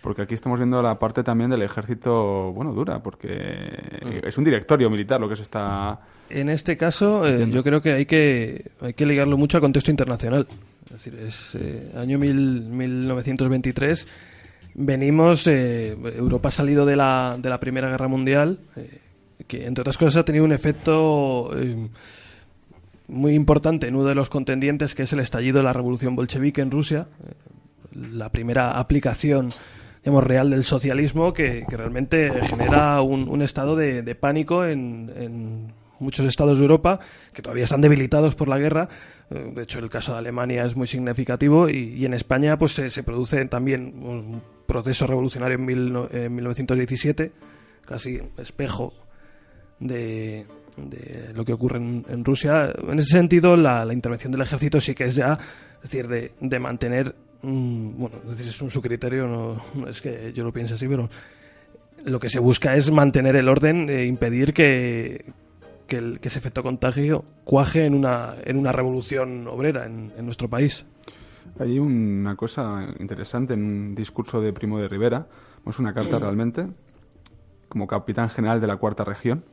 Porque 0.03 0.21
aquí 0.23 0.33
estamos 0.35 0.59
viendo 0.59 0.81
la 0.81 0.99
parte 0.99 1.23
también 1.23 1.49
del 1.49 1.61
ejército, 1.61 2.51
bueno, 2.51 2.73
dura, 2.73 3.01
porque 3.01 3.31
es 4.21 4.37
un 4.37 4.43
directorio 4.43 4.89
militar 4.89 5.19
lo 5.21 5.29
que 5.29 5.37
se 5.37 5.43
está... 5.43 5.97
En 6.29 6.49
este 6.49 6.75
caso, 6.75 7.25
eh, 7.25 7.47
yo 7.49 7.63
creo 7.63 7.79
que 7.81 7.93
hay 7.93 8.05
que 8.05 8.71
hay 8.81 8.93
que 8.93 9.05
ligarlo 9.05 9.37
mucho 9.37 9.57
al 9.57 9.61
contexto 9.61 9.91
internacional. 9.91 10.45
Es 10.87 10.91
decir, 10.91 11.15
es 11.15 11.55
eh, 11.55 11.91
año 11.95 12.19
mil- 12.19 12.61
1923. 12.63 14.05
Venimos, 14.75 15.47
eh, 15.47 15.91
Europa 16.17 16.49
ha 16.49 16.51
salido 16.51 16.85
de 16.85 16.97
la, 16.97 17.37
de 17.39 17.49
la 17.49 17.59
Primera 17.61 17.89
Guerra 17.89 18.07
Mundial, 18.09 18.59
eh, 18.75 18.99
que 19.47 19.65
entre 19.65 19.81
otras 19.83 19.97
cosas 19.97 20.17
ha 20.17 20.25
tenido 20.25 20.43
un 20.43 20.51
efecto 20.51 21.51
eh, 21.57 21.87
muy 23.07 23.35
importante 23.35 23.87
en 23.87 23.95
uno 23.95 24.05
de 24.09 24.15
los 24.15 24.29
contendientes, 24.29 24.95
que 24.95 25.03
es 25.03 25.13
el 25.13 25.19
estallido 25.21 25.59
de 25.59 25.63
la 25.63 25.71
revolución 25.73 26.15
bolchevique 26.15 26.61
en 26.61 26.71
Rusia. 26.71 27.07
La 27.93 28.29
primera 28.29 28.71
aplicación 28.79 29.49
digamos, 30.03 30.23
real 30.23 30.49
del 30.49 30.63
socialismo 30.63 31.33
que, 31.33 31.65
que 31.69 31.77
realmente 31.77 32.31
genera 32.43 33.01
un, 33.01 33.27
un 33.29 33.41
estado 33.41 33.75
de, 33.75 34.01
de 34.01 34.15
pánico 34.15 34.65
en, 34.65 35.11
en 35.15 35.73
muchos 35.99 36.25
estados 36.25 36.57
de 36.57 36.63
Europa 36.63 36.99
que 37.31 37.41
todavía 37.41 37.63
están 37.63 37.79
debilitados 37.81 38.35
por 38.35 38.49
la 38.49 38.57
guerra. 38.57 38.89
Eh, 39.29 39.51
De 39.55 39.63
hecho, 39.63 39.79
el 39.79 39.89
caso 39.89 40.11
de 40.11 40.17
Alemania 40.19 40.65
es 40.65 40.75
muy 40.75 40.87
significativo 40.87 41.69
y, 41.69 41.93
y 41.95 42.05
en 42.05 42.13
España 42.13 42.57
pues 42.57 42.73
se, 42.73 42.89
se 42.89 43.03
produce 43.03 43.45
también 43.45 44.03
un 44.03 44.41
proceso 44.65 45.07
revolucionario 45.07 45.55
en, 45.57 45.65
mil 45.65 45.93
no- 45.93 46.09
en 46.11 46.35
1917, 46.35 47.31
casi 47.85 48.19
espejo 48.37 48.93
de, 49.79 50.45
de 50.77 51.33
lo 51.33 51.45
que 51.45 51.53
ocurre 51.53 51.77
en, 51.77 52.05
en 52.09 52.25
Rusia. 52.25 52.73
En 52.89 52.99
ese 52.99 53.11
sentido, 53.11 53.55
la, 53.55 53.87
intervención 53.93 54.31
del 54.31 54.41
ejército 54.41 54.79
sí 54.81 54.93
que 54.95 55.05
es 55.05 55.15
ya, 55.15 55.37
decir, 55.81 56.07
de, 56.07 56.31
de 56.39 56.59
mantener, 56.59 57.15
mm, 57.43 57.97
bueno, 57.97 58.15
es 58.31 58.61
un 58.61 58.71
su 58.71 58.81
criterio, 58.81 59.27
no, 59.27 59.61
no 59.75 59.87
es 59.87 60.01
que 60.01 60.33
yo 60.33 60.43
lo 60.43 60.51
piense 60.51 60.73
así, 60.73 60.87
pero 60.87 61.09
lo 62.05 62.19
que 62.19 62.29
se 62.29 62.39
busca 62.39 62.75
es 62.75 62.91
mantener 62.91 63.35
el 63.35 63.47
orden 63.47 63.89
e 63.89 64.05
impedir 64.05 64.53
que 64.53 65.23
que, 65.87 65.97
el, 65.97 66.19
que 66.19 66.29
ese 66.29 66.39
efecto 66.39 66.63
contagio 66.63 67.23
cuaje 67.43 67.85
en 67.85 67.93
una, 67.93 68.35
en 68.43 68.57
una 68.57 68.71
revolución 68.71 69.47
obrera 69.47 69.85
en, 69.85 70.11
en 70.17 70.25
nuestro 70.25 70.49
país. 70.49 70.85
Hay 71.59 71.77
una 71.77 72.35
cosa 72.35 72.87
interesante 72.99 73.53
en 73.53 73.63
un 73.63 73.95
discurso 73.95 74.41
de 74.41 74.53
Primo 74.53 74.79
de 74.79 74.87
Rivera, 74.87 75.27
es 75.65 75.79
una 75.79 75.93
carta 75.93 76.19
realmente, 76.19 76.67
como 77.69 77.87
capitán 77.87 78.29
general 78.29 78.59
de 78.59 78.67
la 78.67 78.77
Cuarta 78.77 79.03
Región, 79.03 79.43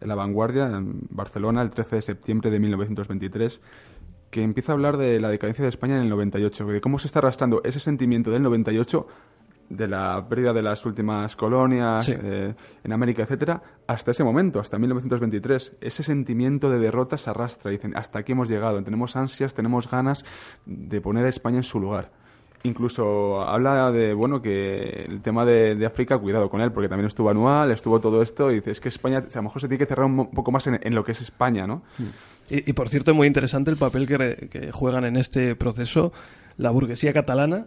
en 0.00 0.08
la 0.08 0.14
vanguardia, 0.14 0.66
en 0.66 1.06
Barcelona, 1.10 1.62
el 1.62 1.70
13 1.70 1.96
de 1.96 2.02
septiembre 2.02 2.50
de 2.50 2.58
1923, 2.58 3.60
que 4.30 4.42
empieza 4.42 4.72
a 4.72 4.74
hablar 4.74 4.96
de 4.96 5.20
la 5.20 5.30
decadencia 5.30 5.62
de 5.62 5.68
España 5.68 5.96
en 5.96 6.02
el 6.02 6.08
98, 6.08 6.66
de 6.66 6.80
cómo 6.80 6.98
se 6.98 7.06
está 7.06 7.20
arrastrando 7.20 7.60
ese 7.64 7.80
sentimiento 7.80 8.30
del 8.30 8.42
98 8.42 9.06
de 9.68 9.88
la 9.88 10.24
pérdida 10.28 10.52
de 10.52 10.62
las 10.62 10.86
últimas 10.86 11.34
colonias 11.34 12.04
Sí. 12.06 12.14
eh, 12.16 12.54
en 12.84 12.92
América, 12.92 13.24
etcétera, 13.24 13.62
hasta 13.88 14.12
ese 14.12 14.22
momento, 14.22 14.60
hasta 14.60 14.78
1923. 14.78 15.76
Ese 15.80 16.02
sentimiento 16.04 16.70
de 16.70 16.78
derrota 16.78 17.16
se 17.16 17.30
arrastra. 17.30 17.72
Dicen, 17.72 17.96
hasta 17.96 18.20
aquí 18.20 18.30
hemos 18.32 18.48
llegado. 18.48 18.80
Tenemos 18.84 19.16
ansias, 19.16 19.54
tenemos 19.54 19.90
ganas 19.90 20.24
de 20.66 21.00
poner 21.00 21.24
a 21.26 21.28
España 21.28 21.56
en 21.56 21.62
su 21.64 21.80
lugar. 21.80 22.12
Incluso 22.62 23.42
habla 23.42 23.92
de, 23.92 24.12
bueno, 24.14 24.42
que 24.42 25.04
el 25.08 25.20
tema 25.20 25.44
de, 25.44 25.84
África, 25.86 26.18
cuidado 26.18 26.48
con 26.50 26.60
él, 26.60 26.72
porque 26.72 26.88
también 26.88 27.06
estuvo 27.06 27.30
anual, 27.30 27.70
estuvo 27.70 28.00
todo 28.00 28.22
esto, 28.22 28.50
y 28.50 28.56
dice, 28.56 28.72
es 28.72 28.80
que 28.80 28.88
España, 28.88 29.18
a 29.18 29.36
lo 29.36 29.42
mejor 29.42 29.60
se 29.60 29.68
tiene 29.68 29.78
que 29.78 29.86
cerrar 29.86 30.06
un 30.06 30.30
poco 30.30 30.50
más 30.50 30.66
en, 30.66 30.94
lo 30.94 31.04
que 31.04 31.12
es 31.12 31.20
España, 31.20 31.66
¿no? 31.66 31.82
Y, 32.48 32.70
y, 32.70 32.72
por 32.72 32.88
cierto, 32.88 33.14
muy 33.14 33.26
interesante 33.26 33.70
el 33.70 33.76
papel 33.76 34.06
que, 34.06 34.70
juegan 34.72 35.04
en 35.04 35.16
este 35.16 35.54
proceso 35.54 36.12
la 36.56 36.70
burguesía 36.70 37.12
catalana, 37.12 37.66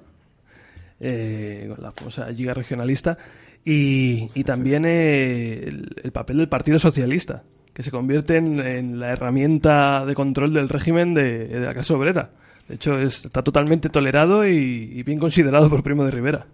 eh, 1.00 1.74
la 1.78 1.92
famosa 1.92 2.30
Liga 2.30 2.54
Regionalista, 2.54 3.18
y, 3.64 4.44
también 4.44 4.86
eh, 4.86 5.66
el, 5.68 5.96
el 6.04 6.12
papel 6.12 6.38
del 6.38 6.50
Partido 6.50 6.80
Socialista, 6.80 7.44
que 7.74 7.84
se 7.84 7.92
convierte 7.92 8.38
en, 8.38 9.00
la 9.00 9.12
herramienta 9.12 10.06
de 10.06 10.14
control 10.14 10.54
del 10.54 10.68
régimen 10.68 11.14
de, 11.14 11.48
de 11.48 11.60
la 11.60 11.74
clase 11.74 11.94
obrera. 11.94 12.32
De 12.70 12.76
hecho, 12.76 12.98
es- 13.00 13.26
está 13.26 13.42
totalmente 13.44 13.90
tolerado 13.90 14.48
y, 14.48 14.54
y 14.94 15.04
bien 15.04 15.20
considerado 15.20 15.70
por 15.70 15.84
Primo 15.84 16.06
de 16.06 16.12
Rivera. 16.12 16.46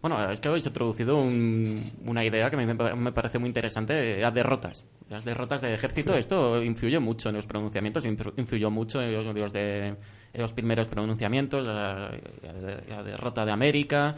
Bueno, 0.00 0.30
es 0.30 0.38
que 0.40 0.48
habéis 0.48 0.66
introducido 0.66 1.16
un- 1.16 1.82
una 2.04 2.22
idea 2.24 2.50
que 2.50 2.56
me, 2.58 2.66
me 2.74 3.12
parece 3.12 3.38
muy 3.38 3.48
interesante, 3.48 4.18
las 4.20 4.34
derrotas. 4.34 4.84
Las 5.08 5.24
derrotas 5.24 5.60
del 5.62 5.72
ejército, 5.72 6.14
esto 6.14 6.62
influye 6.62 6.98
mucho 7.00 7.30
en 7.30 7.36
los 7.36 7.46
pronunciamientos, 7.46 8.04
influ- 8.06 8.32
influyó 8.36 8.70
mucho 8.70 9.00
en 9.00 9.12
los, 9.12 9.34
los 9.34 9.52
de, 9.52 9.86
en 9.88 9.96
los 10.40 10.52
primeros 10.52 10.88
pronunciamientos, 10.88 11.64
la, 11.64 12.10
derrota 13.02 13.46
de 13.46 13.52
América, 13.52 14.14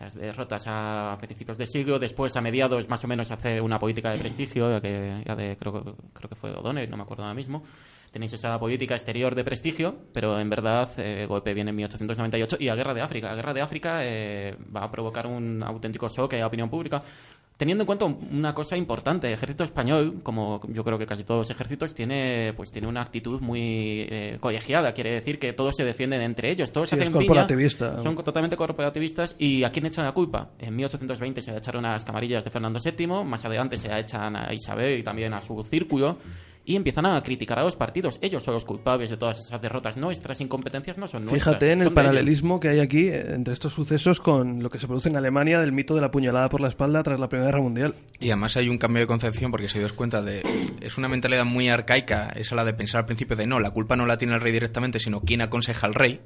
las 0.00 0.14
derrotas 0.14 0.64
a 0.66 1.16
principios 1.20 1.56
de 1.56 1.66
siglo, 1.68 1.98
después 2.00 2.36
a 2.36 2.40
mediados 2.40 2.88
más 2.88 3.02
o 3.04 3.08
menos 3.08 3.30
hace 3.30 3.60
una 3.60 3.78
política 3.78 4.10
de 4.10 4.18
prestigio, 4.18 4.70
ya 4.72 4.80
que, 4.80 5.22
ya 5.24 5.36
de, 5.36 5.56
creo, 5.56 5.72
que- 5.84 5.92
creo 6.14 6.28
que 6.28 6.36
fue 6.36 6.50
O'Donnell, 6.50 6.90
no 6.90 6.96
me 6.96 7.04
acuerdo 7.04 7.22
ahora 7.22 7.34
mismo. 7.34 7.62
Tenéis 8.10 8.32
esa 8.32 8.58
política 8.58 8.94
exterior 8.94 9.34
de 9.34 9.44
prestigio, 9.44 9.94
pero 10.12 10.38
en 10.40 10.48
verdad 10.48 10.88
eh, 10.96 11.26
golpe 11.28 11.52
viene 11.54 11.70
en 11.70 11.76
1898 11.76 12.56
y 12.60 12.64
la 12.66 12.74
guerra 12.74 12.94
de 12.94 13.02
África. 13.02 13.28
La 13.28 13.34
guerra 13.36 13.52
de 13.54 13.60
África 13.60 13.98
eh, 14.02 14.56
va 14.74 14.84
a 14.84 14.90
provocar 14.90 15.26
un 15.26 15.62
auténtico 15.62 16.08
shock 16.08 16.32
a 16.34 16.38
la 16.38 16.46
opinión 16.46 16.70
pública. 16.70 17.02
Teniendo 17.58 17.82
en 17.82 17.86
cuenta 17.86 18.04
un- 18.04 18.28
una 18.30 18.54
cosa 18.54 18.76
importante, 18.76 19.26
el 19.26 19.32
ejército 19.34 19.64
español, 19.64 20.20
como 20.22 20.60
yo 20.68 20.84
creo 20.84 20.96
que 20.96 21.06
casi 21.06 21.24
todos 21.24 21.40
los 21.40 21.50
ejércitos, 21.50 21.92
tiene 21.92 22.52
pues 22.56 22.70
tiene 22.70 22.86
una 22.86 23.02
actitud 23.02 23.40
muy 23.40 24.06
eh, 24.08 24.38
colegiada. 24.40 24.92
Quiere 24.94 25.10
decir 25.10 25.40
que 25.40 25.52
todos 25.52 25.74
se 25.76 25.84
defienden 25.84 26.22
entre 26.22 26.50
ellos, 26.52 26.70
todos 26.70 26.88
Sí, 26.88 26.94
se 26.96 27.02
es 27.02 27.10
corporativista. 27.10 27.98
son 28.00 28.14
totalmente 28.14 28.56
corporativistas. 28.56 29.34
¿Y 29.40 29.64
a 29.64 29.70
quién 29.72 29.86
echan 29.86 30.04
la 30.04 30.12
culpa? 30.12 30.50
En 30.60 30.76
1820 30.76 31.40
se 31.42 31.50
le 31.50 31.58
echaron 31.58 31.84
a 31.84 31.92
las 31.92 32.04
camarillas 32.04 32.44
de 32.44 32.50
Fernando 32.50 32.78
VII, 32.82 33.06
más 33.24 33.44
adelante 33.44 33.76
se 33.76 33.88
la 33.88 33.98
echan 33.98 34.36
a 34.36 34.54
Isabel 34.54 35.00
y 35.00 35.02
también 35.02 35.34
a 35.34 35.40
su 35.40 35.60
círculo. 35.64 36.18
Y 36.68 36.76
empiezan 36.76 37.06
a 37.06 37.22
criticar 37.22 37.58
a 37.58 37.62
los 37.64 37.76
partidos. 37.76 38.18
Ellos 38.20 38.44
son 38.44 38.52
los 38.52 38.66
culpables 38.66 39.08
de 39.08 39.16
todas 39.16 39.40
esas 39.40 39.58
derrotas. 39.62 39.96
Nuestras 39.96 40.38
incompetencias 40.42 40.98
no 40.98 41.08
son 41.08 41.24
nuestras. 41.24 41.42
Fíjate 41.42 41.72
en 41.72 41.78
el 41.78 41.86
ellos. 41.86 41.94
paralelismo 41.94 42.60
que 42.60 42.68
hay 42.68 42.80
aquí 42.80 43.08
eh, 43.08 43.34
entre 43.34 43.54
estos 43.54 43.72
sucesos 43.72 44.20
con 44.20 44.62
lo 44.62 44.68
que 44.68 44.78
se 44.78 44.86
produce 44.86 45.08
en 45.08 45.16
Alemania 45.16 45.60
del 45.60 45.72
mito 45.72 45.94
de 45.94 46.02
la 46.02 46.10
puñalada 46.10 46.50
por 46.50 46.60
la 46.60 46.68
espalda 46.68 47.02
tras 47.02 47.18
la 47.18 47.30
Primera 47.30 47.50
Guerra 47.50 47.62
Mundial. 47.62 47.94
Y 48.20 48.26
además 48.26 48.58
hay 48.58 48.68
un 48.68 48.76
cambio 48.76 49.00
de 49.00 49.06
concepción 49.06 49.50
porque 49.50 49.66
si 49.66 49.78
os 49.78 49.94
cuenta 49.94 50.20
de 50.20 50.42
es 50.82 50.98
una 50.98 51.08
mentalidad 51.08 51.46
muy 51.46 51.70
arcaica, 51.70 52.28
esa 52.36 52.54
la 52.54 52.66
de 52.66 52.74
pensar 52.74 53.00
al 53.00 53.06
principio 53.06 53.34
de 53.34 53.46
no, 53.46 53.60
la 53.60 53.70
culpa 53.70 53.96
no 53.96 54.04
la 54.04 54.18
tiene 54.18 54.34
el 54.34 54.40
rey 54.42 54.52
directamente, 54.52 54.98
sino 54.98 55.22
quien 55.22 55.40
aconseja 55.40 55.86
al 55.86 55.94
rey, 55.94 56.20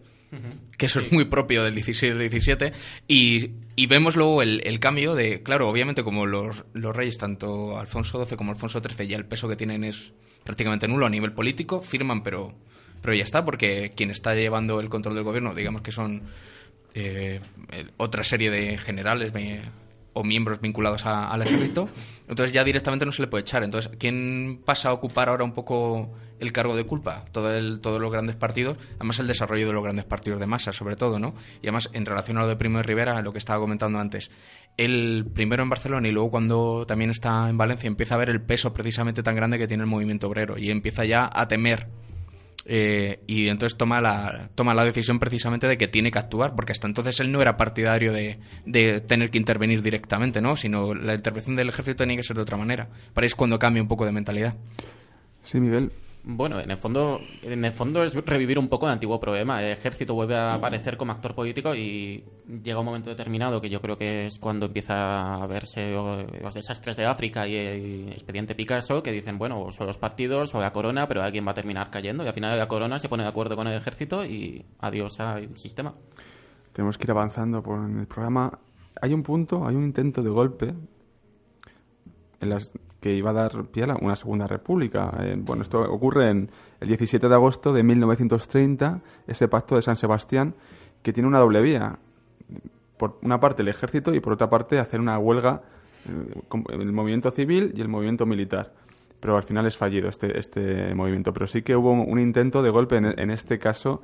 que 0.76 0.86
eso 0.86 0.98
es 0.98 1.12
muy 1.12 1.26
propio 1.26 1.62
del 1.62 1.74
16 1.74 2.02
y 2.02 2.18
del 2.18 2.30
17, 2.30 2.72
y, 3.06 3.50
y 3.76 3.86
vemos 3.86 4.16
luego 4.16 4.42
el, 4.42 4.60
el 4.64 4.80
cambio 4.80 5.14
de, 5.14 5.42
claro, 5.44 5.68
obviamente 5.68 6.02
como 6.02 6.26
los, 6.26 6.64
los 6.72 6.96
reyes, 6.96 7.18
tanto 7.18 7.78
Alfonso 7.78 8.24
XII 8.24 8.36
como 8.36 8.50
Alfonso 8.50 8.80
XIII, 8.80 9.06
ya 9.06 9.16
el 9.16 9.26
peso 9.26 9.48
que 9.48 9.56
tienen 9.56 9.84
es 9.84 10.14
prácticamente 10.44 10.88
nulo 10.88 11.06
a 11.06 11.10
nivel 11.10 11.32
político, 11.32 11.80
firman, 11.80 12.22
pero, 12.22 12.52
pero 13.00 13.14
ya 13.14 13.24
está, 13.24 13.44
porque 13.44 13.92
quien 13.94 14.10
está 14.10 14.34
llevando 14.34 14.80
el 14.80 14.88
control 14.88 15.14
del 15.14 15.24
gobierno, 15.24 15.54
digamos 15.54 15.82
que 15.82 15.92
son 15.92 16.22
eh, 16.94 17.40
otra 17.96 18.24
serie 18.24 18.50
de 18.50 18.78
generales 18.78 19.32
o 20.14 20.24
miembros 20.24 20.60
vinculados 20.60 21.06
a- 21.06 21.28
al 21.30 21.42
ejército, 21.42 21.88
entonces 22.28 22.52
ya 22.52 22.64
directamente 22.64 23.06
no 23.06 23.12
se 23.12 23.22
le 23.22 23.28
puede 23.28 23.42
echar. 23.42 23.62
Entonces, 23.64 23.90
¿quién 23.98 24.60
pasa 24.64 24.90
a 24.90 24.92
ocupar 24.92 25.28
ahora 25.28 25.44
un 25.44 25.52
poco 25.52 26.12
el 26.38 26.52
cargo 26.52 26.76
de 26.76 26.84
culpa? 26.84 27.24
Todo 27.32 27.54
el- 27.54 27.80
todos 27.80 28.00
los 28.00 28.10
grandes 28.12 28.36
partidos, 28.36 28.76
además 28.96 29.18
el 29.20 29.26
desarrollo 29.26 29.66
de 29.66 29.72
los 29.72 29.82
grandes 29.82 30.04
partidos 30.04 30.40
de 30.40 30.46
masa, 30.46 30.72
sobre 30.72 30.96
todo, 30.96 31.18
¿no? 31.18 31.34
Y 31.62 31.66
además, 31.68 31.88
en 31.92 32.04
relación 32.04 32.36
a 32.38 32.40
lo 32.42 32.48
de 32.48 32.56
Primo 32.56 32.78
de 32.78 32.84
Rivera, 32.84 33.22
lo 33.22 33.32
que 33.32 33.38
estaba 33.38 33.60
comentando 33.60 33.98
antes, 33.98 34.30
él 34.76 35.26
primero 35.34 35.62
en 35.62 35.68
Barcelona 35.70 36.08
y 36.08 36.12
luego 36.12 36.30
cuando 36.30 36.84
también 36.86 37.10
está 37.10 37.48
en 37.48 37.58
Valencia 37.58 37.86
empieza 37.88 38.14
a 38.14 38.18
ver 38.18 38.30
el 38.30 38.40
peso 38.40 38.72
precisamente 38.72 39.22
tan 39.22 39.36
grande 39.36 39.58
que 39.58 39.68
tiene 39.68 39.82
el 39.82 39.88
movimiento 39.88 40.26
obrero 40.28 40.58
y 40.58 40.70
empieza 40.70 41.04
ya 41.04 41.30
a 41.32 41.48
temer 41.48 41.88
eh, 42.64 43.20
y 43.26 43.48
entonces 43.48 43.76
toma 43.76 44.00
la, 44.00 44.50
toma 44.54 44.74
la 44.74 44.84
decisión 44.84 45.18
precisamente 45.18 45.66
de 45.66 45.78
que 45.78 45.88
tiene 45.88 46.10
que 46.10 46.18
actuar, 46.18 46.54
porque 46.54 46.72
hasta 46.72 46.86
entonces 46.86 47.18
él 47.20 47.32
no 47.32 47.40
era 47.42 47.56
partidario 47.56 48.12
de, 48.12 48.38
de 48.66 49.00
tener 49.00 49.30
que 49.30 49.38
intervenir 49.38 49.82
directamente, 49.82 50.40
¿no? 50.40 50.56
Sino 50.56 50.94
la 50.94 51.14
intervención 51.14 51.56
del 51.56 51.68
ejército 51.70 51.96
tenía 51.96 52.16
que 52.16 52.22
ser 52.22 52.36
de 52.36 52.42
otra 52.42 52.56
manera. 52.56 52.88
Para 53.14 53.26
es 53.26 53.34
cuando 53.34 53.58
cambia 53.58 53.82
un 53.82 53.88
poco 53.88 54.04
de 54.04 54.12
mentalidad. 54.12 54.54
Sí, 55.42 55.60
Miguel. 55.60 55.92
Bueno, 56.24 56.60
en 56.60 56.70
el 56.70 56.76
fondo, 56.76 57.20
en 57.42 57.64
el 57.64 57.72
fondo 57.72 58.04
es 58.04 58.14
revivir 58.14 58.56
un 58.56 58.68
poco 58.68 58.86
el 58.86 58.92
antiguo 58.92 59.18
problema. 59.18 59.60
El 59.60 59.72
ejército 59.72 60.14
vuelve 60.14 60.36
a 60.36 60.54
aparecer 60.54 60.96
como 60.96 61.10
actor 61.10 61.34
político 61.34 61.74
y 61.74 62.22
llega 62.62 62.78
un 62.78 62.84
momento 62.84 63.10
determinado 63.10 63.60
que 63.60 63.68
yo 63.68 63.80
creo 63.80 63.96
que 63.96 64.26
es 64.26 64.38
cuando 64.38 64.66
empieza 64.66 65.42
a 65.42 65.46
verse 65.48 65.90
lo- 65.90 66.22
los 66.22 66.54
desastres 66.54 66.96
de 66.96 67.06
África 67.06 67.48
y 67.48 67.56
el 67.56 68.12
expediente 68.12 68.54
Picasso 68.54 69.02
que 69.02 69.10
dicen, 69.10 69.36
bueno, 69.36 69.72
son 69.72 69.88
los 69.88 69.98
partidos 69.98 70.54
o 70.54 70.60
la 70.60 70.72
corona, 70.72 71.08
pero 71.08 71.22
alguien 71.22 71.44
va 71.44 71.50
a 71.50 71.54
terminar 71.54 71.90
cayendo 71.90 72.22
y 72.22 72.28
al 72.28 72.34
final 72.34 72.56
la 72.56 72.68
corona 72.68 73.00
se 73.00 73.08
pone 73.08 73.24
de 73.24 73.28
acuerdo 73.28 73.56
con 73.56 73.66
el 73.66 73.76
ejército 73.76 74.24
y 74.24 74.64
adiós 74.78 75.18
al 75.18 75.56
sistema. 75.56 75.92
Tenemos 76.72 76.98
que 76.98 77.04
ir 77.06 77.10
avanzando 77.10 77.64
por 77.64 77.80
el 77.84 78.06
programa. 78.06 78.60
Hay 79.00 79.12
un 79.12 79.24
punto, 79.24 79.66
hay 79.66 79.74
un 79.74 79.82
intento 79.82 80.22
de 80.22 80.30
golpe 80.30 80.72
en 82.40 82.48
las 82.48 82.72
que 83.02 83.12
iba 83.12 83.30
a 83.30 83.32
dar 83.32 83.64
pie 83.64 83.82
a 83.82 83.96
una 84.00 84.14
segunda 84.14 84.46
república. 84.46 85.12
Eh, 85.20 85.34
bueno, 85.36 85.62
esto 85.62 85.80
ocurre 85.80 86.30
en 86.30 86.50
el 86.80 86.86
17 86.86 87.28
de 87.28 87.34
agosto 87.34 87.72
de 87.72 87.82
1930, 87.82 89.00
ese 89.26 89.48
pacto 89.48 89.74
de 89.74 89.82
San 89.82 89.96
Sebastián, 89.96 90.54
que 91.02 91.12
tiene 91.12 91.28
una 91.28 91.40
doble 91.40 91.60
vía. 91.60 91.98
Por 92.96 93.18
una 93.22 93.40
parte 93.40 93.62
el 93.62 93.68
ejército 93.68 94.14
y 94.14 94.20
por 94.20 94.34
otra 94.34 94.48
parte 94.48 94.78
hacer 94.78 95.00
una 95.00 95.18
huelga, 95.18 95.62
eh, 96.08 96.62
el 96.78 96.92
movimiento 96.92 97.32
civil 97.32 97.72
y 97.74 97.80
el 97.80 97.88
movimiento 97.88 98.24
militar. 98.24 98.72
Pero 99.18 99.36
al 99.36 99.42
final 99.42 99.66
es 99.66 99.76
fallido 99.76 100.08
este, 100.08 100.38
este 100.38 100.94
movimiento. 100.94 101.32
Pero 101.32 101.48
sí 101.48 101.62
que 101.62 101.74
hubo 101.74 101.90
un 101.90 102.20
intento 102.20 102.62
de 102.62 102.70
golpe 102.70 102.98
en, 102.98 103.30
este 103.30 103.58
caso 103.58 104.02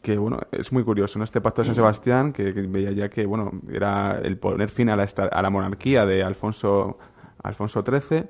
que 0.00 0.16
bueno 0.16 0.38
es 0.52 0.70
muy 0.70 0.84
curioso 0.84 1.18
¿no? 1.18 1.24
este 1.24 1.40
pacto 1.40 1.62
de 1.62 1.66
San 1.66 1.74
Sebastián 1.74 2.32
que, 2.32 2.54
que 2.54 2.62
veía 2.62 2.92
ya 2.92 3.08
que 3.08 3.26
bueno 3.26 3.50
era 3.70 4.20
el 4.22 4.38
poner 4.38 4.70
fin 4.70 4.88
a 4.88 4.96
la, 4.96 5.04
a 5.04 5.42
la 5.42 5.50
monarquía 5.50 6.06
de 6.06 6.22
Alfonso 6.22 6.98
Alfonso 7.42 7.82
XIII 7.82 8.24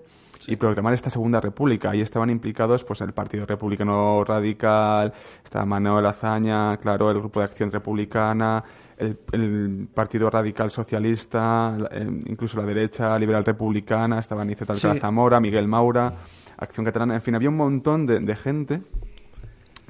y 0.47 0.57
proclamar 0.57 0.95
esta 0.95 1.11
segunda 1.11 1.41
república 1.41 1.91
ahí 1.91 2.01
estaban 2.01 2.31
implicados 2.31 2.83
pues 2.85 3.01
el 3.01 3.13
partido 3.13 3.47
republicano 3.47 4.25
radical 4.25 5.13
estaba 5.45 5.65
Manuel 5.65 6.07
Azaña 6.07 6.77
claro 6.79 7.11
el 7.11 7.19
grupo 7.19 7.41
de 7.41 7.47
acción 7.47 7.71
republicana 7.71 8.65
el, 8.97 9.19
el 9.33 9.89
partido 9.95 10.29
radical 10.31 10.71
socialista 10.71 11.77
eh, 11.93 12.07
incluso 12.27 12.59
la 12.59 12.65
derecha 12.67 13.17
liberal 13.19 13.45
republicana 13.45 14.19
estaba 14.19 14.45
Niceta 14.45 14.73
Alcalá 14.73 14.95
Sí. 14.95 15.01
Zamora 15.01 15.39
Miguel 15.41 15.69
Maura 15.69 16.15
Acción 16.57 16.85
Catalana 16.85 17.15
en 17.15 17.23
fin 17.23 17.35
había 17.35 17.49
un 17.49 17.57
montón 17.57 18.07
de, 18.07 18.19
de 18.21 18.37
gente 18.37 18.83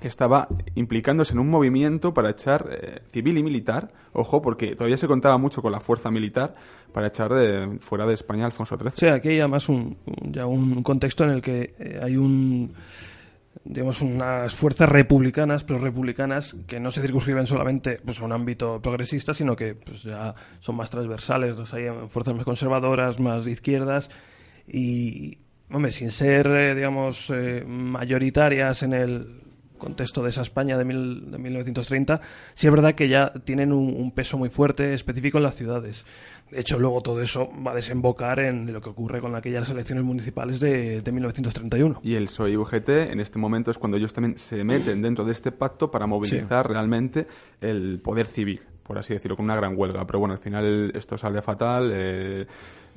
estaba 0.09 0.48
implicándose 0.74 1.32
en 1.32 1.38
un 1.38 1.48
movimiento 1.48 2.14
para 2.14 2.30
echar 2.30 2.68
eh, 2.70 3.00
civil 3.12 3.38
y 3.38 3.42
militar, 3.42 3.92
ojo, 4.12 4.42
porque 4.42 4.74
todavía 4.74 4.96
se 4.96 5.07
contaba 5.07 5.38
mucho 5.38 5.62
con 5.62 5.72
la 5.72 5.80
fuerza 5.80 6.11
militar 6.11 6.55
para 6.92 7.09
echar 7.09 7.32
de, 7.32 7.78
fuera 7.80 8.07
de 8.07 8.14
España 8.14 8.46
Alfonso 8.46 8.76
XIII. 8.76 8.92
Sea, 8.96 9.14
aquí 9.14 9.30
hay 9.30 9.40
además 9.40 9.68
un, 9.68 9.96
ya 10.22 10.46
un 10.46 10.82
contexto 10.82 11.24
en 11.24 11.30
el 11.30 11.42
que 11.42 11.74
eh, 11.78 12.00
hay 12.03 12.16
un 12.16 12.72
digamos 13.64 14.00
unas 14.00 14.55
fuerzas 14.55 14.88
republicanas, 14.88 15.64
pero 15.64 15.78
republicanas 15.78 16.57
que 16.66 16.80
no 16.80 16.90
se 16.90 17.00
circunscriben 17.00 17.46
solamente 17.46 18.00
pues, 18.05 18.20
a 18.20 18.24
un 18.24 18.32
ámbito 18.32 18.80
progresista, 18.80 19.34
sino 19.34 19.55
que 19.55 19.74
pues, 19.74 20.03
ya 20.03 20.32
son 20.61 20.76
más 20.76 20.90
transversales, 20.90 21.57
hay 21.72 21.84
fuerzas 22.09 22.34
más 22.34 22.44
conservadoras, 22.44 23.20
más 23.20 23.46
izquierdas. 23.46 24.11
Y 24.66 25.38
hombre, 25.70 25.90
sin 25.90 26.11
ser, 26.11 26.46
eh, 26.48 26.74
digamos, 26.74 27.30
eh, 27.30 27.64
mayoritarias 27.66 28.82
en 28.82 28.92
el 28.92 29.42
contexto 29.83 30.22
de 30.22 30.30
esa 30.30 30.41
España 30.43 30.78
de, 30.78 30.85
mil- 30.85 31.26
de 31.26 31.37
1930, 31.39 32.20
sí 32.55 32.66
es 32.66 32.72
verdad 32.72 32.95
que 32.95 33.09
ya 33.09 33.33
tienen 33.45 33.72
un, 33.72 33.95
un 33.95 34.12
peso 34.12 34.39
muy 34.39 34.49
fuerte 34.49 34.95
específico 34.95 35.39
en 35.39 35.45
las 35.45 35.57
ciudades. 35.57 36.05
De 36.51 36.61
hecho, 36.61 36.78
luego 36.78 37.01
todo 37.01 37.20
eso 37.22 37.51
va 37.66 37.72
a 37.72 37.74
desembocar 37.74 38.39
en 38.41 38.72
lo 38.72 38.80
que 38.83 38.91
ocurre 38.91 39.20
con 39.20 39.35
aquellas 39.35 39.68
elecciones 39.70 40.05
municipales 40.05 40.61
de, 40.61 41.01
de 41.01 41.12
1931. 41.12 42.01
Y 42.03 42.14
el 42.14 42.24
PSOE 42.24 42.51
y 42.53 42.57
UGT 42.57 42.89
en 43.11 43.20
este 43.20 43.39
momento 43.39 43.70
es 43.70 43.78
cuando 43.78 43.97
ellos 43.97 44.12
también 44.12 44.37
se 44.39 44.62
meten 44.62 45.01
dentro 45.03 45.24
de 45.24 45.33
este 45.33 45.51
pacto 45.51 45.91
para 45.91 46.07
movilizar 46.07 46.68
realmente 46.68 47.26
el 47.61 48.01
poder 48.05 48.26
civil, 48.26 48.61
por 48.83 48.99
así 48.99 49.14
decirlo, 49.14 49.35
con 49.37 49.45
una 49.47 49.57
gran 49.57 49.74
huelga. 49.78 50.07
Pero 50.07 50.18
bueno, 50.18 50.35
al 50.35 50.41
final 50.41 50.93
esto 50.95 51.16
sale 51.16 51.41
fatal. 51.41 51.91
eh, 51.95 52.47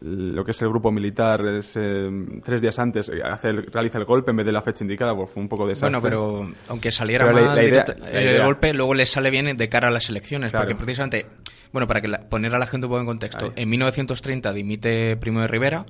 lo 0.01 0.43
que 0.43 0.51
es 0.51 0.61
el 0.61 0.69
grupo 0.69 0.91
militar 0.91 1.41
es 1.47 1.75
eh, 1.77 2.09
tres 2.43 2.61
días 2.61 2.77
antes 2.79 3.09
eh, 3.09 3.21
hace 3.23 3.49
el- 3.49 3.65
realiza 3.67 3.97
el 3.97 4.05
golpe 4.05 4.31
en 4.31 4.37
vez 4.37 4.45
de 4.45 4.51
la 4.51 4.61
fecha 4.61 4.83
indicada, 4.83 5.15
pues 5.15 5.29
fue 5.29 5.41
un 5.41 5.49
poco 5.49 5.65
desastre. 5.67 5.89
Bueno, 5.89 6.01
pero 6.01 6.53
aunque 6.69 6.91
saliera 6.91 7.25
Pero 7.25 7.35
mal 7.37 7.55
la 7.55 7.63
idea- 7.63 7.83
directo- 7.85 7.95
la 7.99 8.09
el 8.11 8.41
golpe, 8.43 8.73
luego 8.73 8.93
les 8.93 9.09
sale 9.09 9.29
bien 9.31 9.55
de 9.55 9.69
cara 9.69 9.87
a 9.87 9.91
las 9.91 10.09
elecciones. 10.09 10.51
Claro. 10.51 10.65
Porque 10.65 10.75
precisamente, 10.75 11.25
bueno, 11.71 11.87
para 11.87 12.01
que 12.01 12.07
la- 12.09 12.19
poner 12.29 12.53
a 12.53 12.59
la 12.59 12.67
gente 12.67 12.87
un 12.87 12.91
poco 12.91 13.01
en 13.01 13.07
contexto, 13.07 13.45
Ahí. 13.45 13.63
en 13.63 13.69
1930 13.69 14.51
dimite 14.53 15.15
Primo 15.17 15.41
de 15.41 15.47
Rivera, 15.47 15.85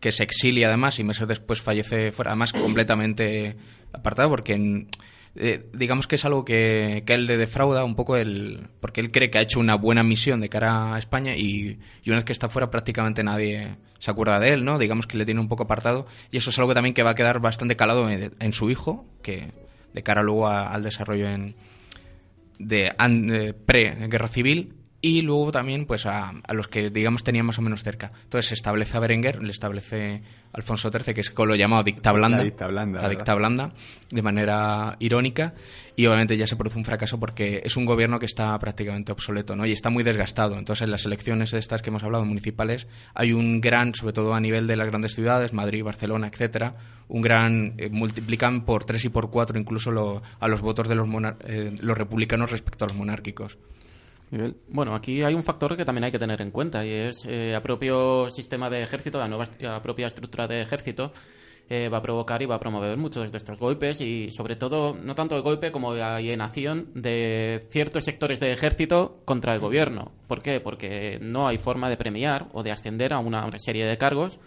que 0.00 0.12
se 0.12 0.22
exilia 0.24 0.68
además 0.68 0.98
y 0.98 1.04
meses 1.04 1.26
después 1.26 1.62
fallece 1.62 2.12
fuera, 2.12 2.32
además 2.32 2.52
completamente 2.52 3.56
apartado, 3.92 4.28
porque 4.28 4.52
en- 4.52 4.88
eh, 5.38 5.68
digamos 5.72 6.06
que 6.06 6.16
es 6.16 6.24
algo 6.24 6.44
que, 6.44 7.02
que 7.06 7.14
él 7.14 7.26
le 7.26 7.36
defrauda 7.36 7.84
un 7.84 7.94
poco 7.94 8.16
el 8.16 8.68
porque 8.80 9.00
él 9.00 9.10
cree 9.10 9.30
que 9.30 9.38
ha 9.38 9.42
hecho 9.42 9.60
una 9.60 9.74
buena 9.74 10.02
misión 10.02 10.40
de 10.40 10.48
cara 10.48 10.94
a 10.94 10.98
España 10.98 11.36
y, 11.36 11.78
y 12.02 12.10
una 12.10 12.16
vez 12.16 12.24
que 12.24 12.32
está 12.32 12.48
fuera 12.48 12.70
prácticamente 12.70 13.22
nadie 13.22 13.76
se 13.98 14.10
acuerda 14.10 14.40
de 14.40 14.50
él, 14.50 14.64
¿no? 14.64 14.78
Digamos 14.78 15.06
que 15.06 15.16
le 15.16 15.24
tiene 15.24 15.40
un 15.40 15.48
poco 15.48 15.64
apartado 15.64 16.06
y 16.30 16.36
eso 16.38 16.50
es 16.50 16.58
algo 16.58 16.74
también 16.74 16.94
que 16.94 17.02
va 17.02 17.10
a 17.10 17.14
quedar 17.14 17.40
bastante 17.40 17.76
calado 17.76 18.08
en, 18.08 18.34
en 18.38 18.52
su 18.52 18.70
hijo, 18.70 19.06
que 19.22 19.52
de 19.92 20.02
cara 20.02 20.22
luego 20.22 20.48
al 20.48 20.82
desarrollo 20.82 21.28
en 21.28 21.54
de, 22.58 22.92
de 22.98 23.54
pre-guerra 23.54 24.28
civil 24.28 24.75
y 25.06 25.22
luego 25.22 25.52
también 25.52 25.86
pues 25.86 26.04
a, 26.06 26.30
a 26.30 26.52
los 26.54 26.68
que 26.68 26.90
digamos 26.90 27.22
tenía 27.22 27.42
más 27.42 27.58
o 27.58 27.62
menos 27.62 27.82
cerca. 27.82 28.12
Entonces 28.24 28.48
se 28.48 28.54
establece 28.54 28.96
a 28.96 29.00
Berenguer, 29.00 29.42
le 29.42 29.50
establece 29.50 30.22
Alfonso 30.52 30.90
XIII, 30.90 31.14
que 31.14 31.20
es 31.20 31.32
lo 31.36 31.54
llamado 31.54 31.82
dicta 31.84 32.12
blanda, 32.12 32.38
La 32.38 32.44
dicta 32.44 32.66
blanda, 32.66 33.00
la 33.00 33.08
¿verdad? 33.08 33.18
dicta 33.18 33.34
blanda, 33.34 33.72
de 34.10 34.22
manera 34.22 34.96
irónica 35.00 35.54
y 35.96 36.06
obviamente 36.06 36.36
ya 36.36 36.46
se 36.46 36.56
produce 36.56 36.78
un 36.78 36.84
fracaso 36.84 37.20
porque 37.20 37.60
es 37.64 37.76
un 37.76 37.84
gobierno 37.84 38.18
que 38.18 38.26
está 38.26 38.58
prácticamente 38.58 39.12
obsoleto 39.12 39.54
¿no? 39.54 39.64
y 39.66 39.72
está 39.72 39.90
muy 39.90 40.02
desgastado. 40.02 40.58
Entonces 40.58 40.82
en 40.82 40.90
las 40.90 41.04
elecciones 41.06 41.52
estas 41.52 41.82
que 41.82 41.90
hemos 41.90 42.02
hablado 42.02 42.24
municipales 42.24 42.86
hay 43.14 43.32
un 43.32 43.60
gran, 43.60 43.94
sobre 43.94 44.12
todo 44.14 44.34
a 44.34 44.40
nivel 44.40 44.66
de 44.66 44.76
las 44.76 44.86
grandes 44.88 45.14
ciudades, 45.14 45.52
Madrid, 45.52 45.84
Barcelona, 45.84 46.28
etcétera, 46.28 46.74
un 47.08 47.20
gran 47.20 47.74
eh, 47.78 47.88
multiplican 47.90 48.64
por 48.64 48.84
tres 48.84 49.04
y 49.04 49.08
por 49.10 49.30
cuatro 49.30 49.58
incluso 49.58 49.90
lo- 49.90 50.22
a 50.40 50.48
los 50.48 50.60
votos 50.62 50.88
de 50.88 50.94
los, 50.94 51.06
monar- 51.06 51.36
eh, 51.46 51.74
los 51.80 51.96
republicanos 51.96 52.50
respecto 52.50 52.84
a 52.84 52.88
los 52.88 52.96
monárquicos. 52.96 53.58
Miguel. 54.30 54.56
Bueno, 54.68 54.94
aquí 54.94 55.22
hay 55.22 55.34
un 55.34 55.44
factor 55.44 55.76
que 55.76 55.84
también 55.84 56.04
hay 56.04 56.12
que 56.12 56.18
tener 56.18 56.40
en 56.40 56.50
cuenta 56.50 56.84
y 56.84 56.90
es 56.90 57.24
eh, 57.26 57.54
el 57.54 57.62
propio 57.62 58.28
sistema 58.30 58.68
de 58.68 58.82
ejército, 58.82 59.18
la 59.18 59.28
nueva 59.28 59.44
la 59.60 59.82
propia 59.82 60.08
estructura 60.08 60.48
de 60.48 60.62
ejército 60.62 61.12
eh, 61.68 61.88
va 61.88 61.98
a 61.98 62.02
provocar 62.02 62.42
y 62.42 62.46
va 62.46 62.56
a 62.56 62.60
promover 62.60 62.96
muchos 62.96 63.30
de 63.30 63.38
estos 63.38 63.58
golpes 63.58 64.00
y 64.00 64.30
sobre 64.30 64.54
todo 64.54 64.94
no 64.94 65.14
tanto 65.14 65.34
el 65.36 65.42
golpe 65.42 65.72
como 65.72 65.94
la 65.94 66.16
alienación 66.16 66.90
de 66.94 67.66
ciertos 67.70 68.04
sectores 68.04 68.38
de 68.38 68.52
ejército 68.52 69.20
contra 69.24 69.52
el 69.54 69.60
gobierno. 69.60 70.12
¿Por 70.28 70.42
qué? 70.42 70.60
Porque 70.60 71.18
no 71.20 71.48
hay 71.48 71.58
forma 71.58 71.90
de 71.90 71.96
premiar 71.96 72.48
o 72.52 72.62
de 72.62 72.70
ascender 72.70 73.12
a 73.12 73.18
una, 73.18 73.44
una 73.44 73.58
serie 73.58 73.84
de 73.84 73.98
cargos 73.98 74.38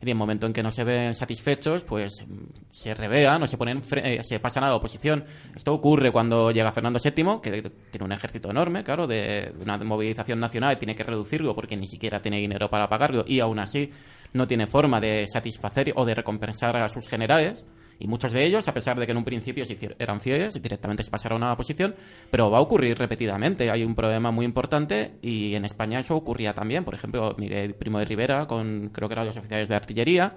y 0.00 0.04
en 0.04 0.08
el 0.10 0.14
momento 0.14 0.46
en 0.46 0.52
que 0.52 0.62
no 0.62 0.70
se 0.70 0.84
ven 0.84 1.14
satisfechos, 1.14 1.82
pues 1.82 2.24
mm, 2.26 2.44
se 2.70 2.94
revelan 2.94 3.42
o 3.42 3.46
se 3.46 3.56
ponen 3.56 3.82
eh, 3.96 4.22
se 4.22 4.38
pasan 4.38 4.64
a 4.64 4.68
la 4.68 4.76
oposición. 4.76 5.24
Esto 5.54 5.72
ocurre 5.74 6.12
cuando 6.12 6.50
llega 6.50 6.70
Fernando 6.72 7.00
VII, 7.02 7.40
que 7.42 7.62
tiene 7.90 8.04
un 8.04 8.12
ejército 8.12 8.50
enorme, 8.50 8.84
claro, 8.84 9.06
de 9.06 9.52
una 9.60 9.76
movilización 9.78 10.38
nacional, 10.38 10.74
y 10.74 10.78
tiene 10.78 10.94
que 10.94 11.02
reducirlo 11.02 11.54
porque 11.54 11.76
ni 11.76 11.86
siquiera 11.86 12.20
tiene 12.20 12.38
dinero 12.38 12.68
para 12.70 12.88
pagarlo 12.88 13.24
y 13.26 13.40
aún 13.40 13.58
así 13.58 13.90
no 14.32 14.46
tiene 14.46 14.66
forma 14.66 15.00
de 15.00 15.26
satisfacer 15.26 15.92
o 15.96 16.04
de 16.04 16.14
recompensar 16.14 16.76
a 16.76 16.88
sus 16.88 17.08
generales. 17.08 17.66
Y 17.98 18.06
muchos 18.06 18.32
de 18.32 18.44
ellos, 18.44 18.68
a 18.68 18.74
pesar 18.74 18.98
de 18.98 19.06
que 19.06 19.12
en 19.12 19.18
un 19.18 19.24
principio 19.24 19.64
eran 19.98 20.20
fieles 20.20 20.54
y 20.56 20.60
directamente 20.60 21.02
se 21.02 21.10
pasaron 21.10 21.42
a 21.42 21.46
la 21.46 21.52
oposición, 21.54 21.94
pero 22.30 22.50
va 22.50 22.58
a 22.58 22.60
ocurrir 22.60 22.96
repetidamente. 22.96 23.70
Hay 23.70 23.82
un 23.82 23.94
problema 23.94 24.30
muy 24.30 24.44
importante 24.44 25.18
y 25.20 25.54
en 25.54 25.64
España 25.64 25.98
eso 25.98 26.16
ocurría 26.16 26.54
también. 26.54 26.84
Por 26.84 26.94
ejemplo, 26.94 27.34
Miguel 27.38 27.74
Primo 27.74 27.98
de 27.98 28.04
Rivera 28.04 28.46
con, 28.46 28.90
creo 28.92 29.08
que 29.08 29.14
eran 29.14 29.26
los 29.26 29.36
oficiales 29.36 29.68
de 29.68 29.74
artillería, 29.74 30.36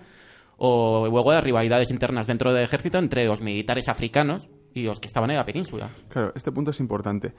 o 0.57 1.07
luego 1.09 1.31
las 1.31 1.43
rivalidades 1.43 1.91
internas 1.91 2.27
dentro 2.27 2.53
del 2.53 2.63
ejército 2.63 2.97
entre 2.97 3.25
los 3.25 3.41
militares 3.41 3.89
africanos 3.89 4.49
y 4.73 4.83
los 4.83 4.99
que 4.99 5.07
estaban 5.07 5.29
en 5.29 5.37
la 5.37 5.45
península. 5.45 5.89
Claro, 6.09 6.31
este 6.35 6.51
punto 6.51 6.71
es 6.71 6.79
importante. 6.79 7.33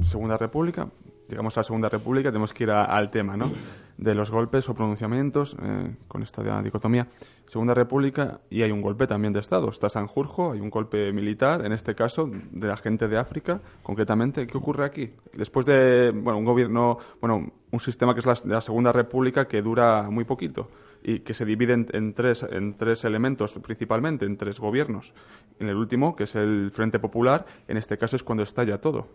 Segunda 0.00 0.36
República, 0.36 0.88
llegamos 1.32 1.56
a 1.56 1.60
la 1.60 1.64
Segunda 1.64 1.88
República, 1.88 2.28
tenemos 2.28 2.52
que 2.52 2.64
ir 2.64 2.70
al 2.70 3.10
tema, 3.10 3.38
¿no? 3.38 3.50
De 3.96 4.14
los 4.14 4.30
golpes 4.30 4.68
o 4.68 4.74
pronunciamientos, 4.74 5.56
eh, 5.62 5.94
con 6.06 6.22
esta 6.22 6.62
dicotomía. 6.62 7.08
Segunda 7.46 7.72
República 7.72 8.40
y 8.50 8.62
hay 8.62 8.70
un 8.70 8.82
golpe 8.82 9.06
también 9.06 9.32
de 9.32 9.40
Estado. 9.40 9.68
Está 9.70 9.88
Sanjurjo, 9.88 10.52
hay 10.52 10.60
un 10.60 10.68
golpe 10.68 11.10
militar, 11.12 11.64
en 11.64 11.72
este 11.72 11.94
caso, 11.94 12.30
de 12.50 12.68
la 12.68 12.76
gente 12.76 13.08
de 13.08 13.16
África, 13.16 13.60
concretamente. 13.82 14.46
¿Qué 14.46 14.58
ocurre 14.58 14.84
aquí? 14.84 15.10
Después 15.32 15.64
de, 15.64 16.10
bueno, 16.10 16.38
un 16.38 16.44
gobierno, 16.44 16.98
bueno, 17.20 17.50
un 17.70 17.80
sistema 17.80 18.12
que 18.12 18.20
es 18.20 18.26
la, 18.26 18.36
la 18.44 18.60
Segunda 18.60 18.92
República 18.92 19.46
que 19.46 19.62
dura 19.62 20.10
muy 20.10 20.24
poquito 20.24 20.68
y 21.02 21.20
que 21.20 21.32
se 21.32 21.46
divide 21.46 21.72
en, 21.72 21.86
en 21.92 22.12
tres, 22.12 22.42
en 22.42 22.74
tres 22.76 23.04
elementos 23.04 23.54
principalmente, 23.54 24.26
en 24.26 24.36
tres 24.36 24.60
gobiernos. 24.60 25.14
En 25.58 25.68
el 25.68 25.76
último, 25.76 26.14
que 26.14 26.24
es 26.24 26.34
el 26.34 26.70
Frente 26.72 26.98
Popular, 26.98 27.46
en 27.68 27.78
este 27.78 27.96
caso 27.96 28.16
es 28.16 28.22
cuando 28.22 28.42
estalla 28.42 28.80
todo. 28.80 29.06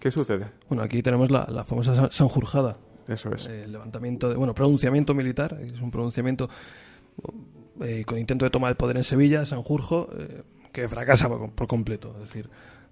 ¿Qué 0.00 0.10
sucede? 0.10 0.46
Bueno, 0.68 0.82
aquí 0.82 1.02
tenemos 1.02 1.30
la, 1.30 1.46
la 1.50 1.62
famosa 1.64 1.94
San- 1.94 2.10
Sanjurjada. 2.10 2.74
Eso 3.06 3.32
es. 3.34 3.46
El 3.46 3.72
levantamiento 3.72 4.28
de, 4.28 4.36
bueno, 4.36 4.54
pronunciamiento 4.54 5.14
militar, 5.14 5.58
es 5.60 5.80
un 5.80 5.90
pronunciamiento 5.90 6.48
eh, 7.82 8.04
con 8.06 8.18
intento 8.18 8.44
de 8.44 8.50
tomar 8.50 8.70
el 8.70 8.76
poder 8.76 8.96
en 8.96 9.04
Sevilla, 9.04 9.44
Sanjurjo, 9.44 10.08
eh, 10.16 10.42
que 10.72 10.88
fracasa 10.88 11.28
por, 11.28 11.50
por 11.52 11.66
completo. 11.66 12.12
Es 12.14 12.28
decir, 12.28 12.48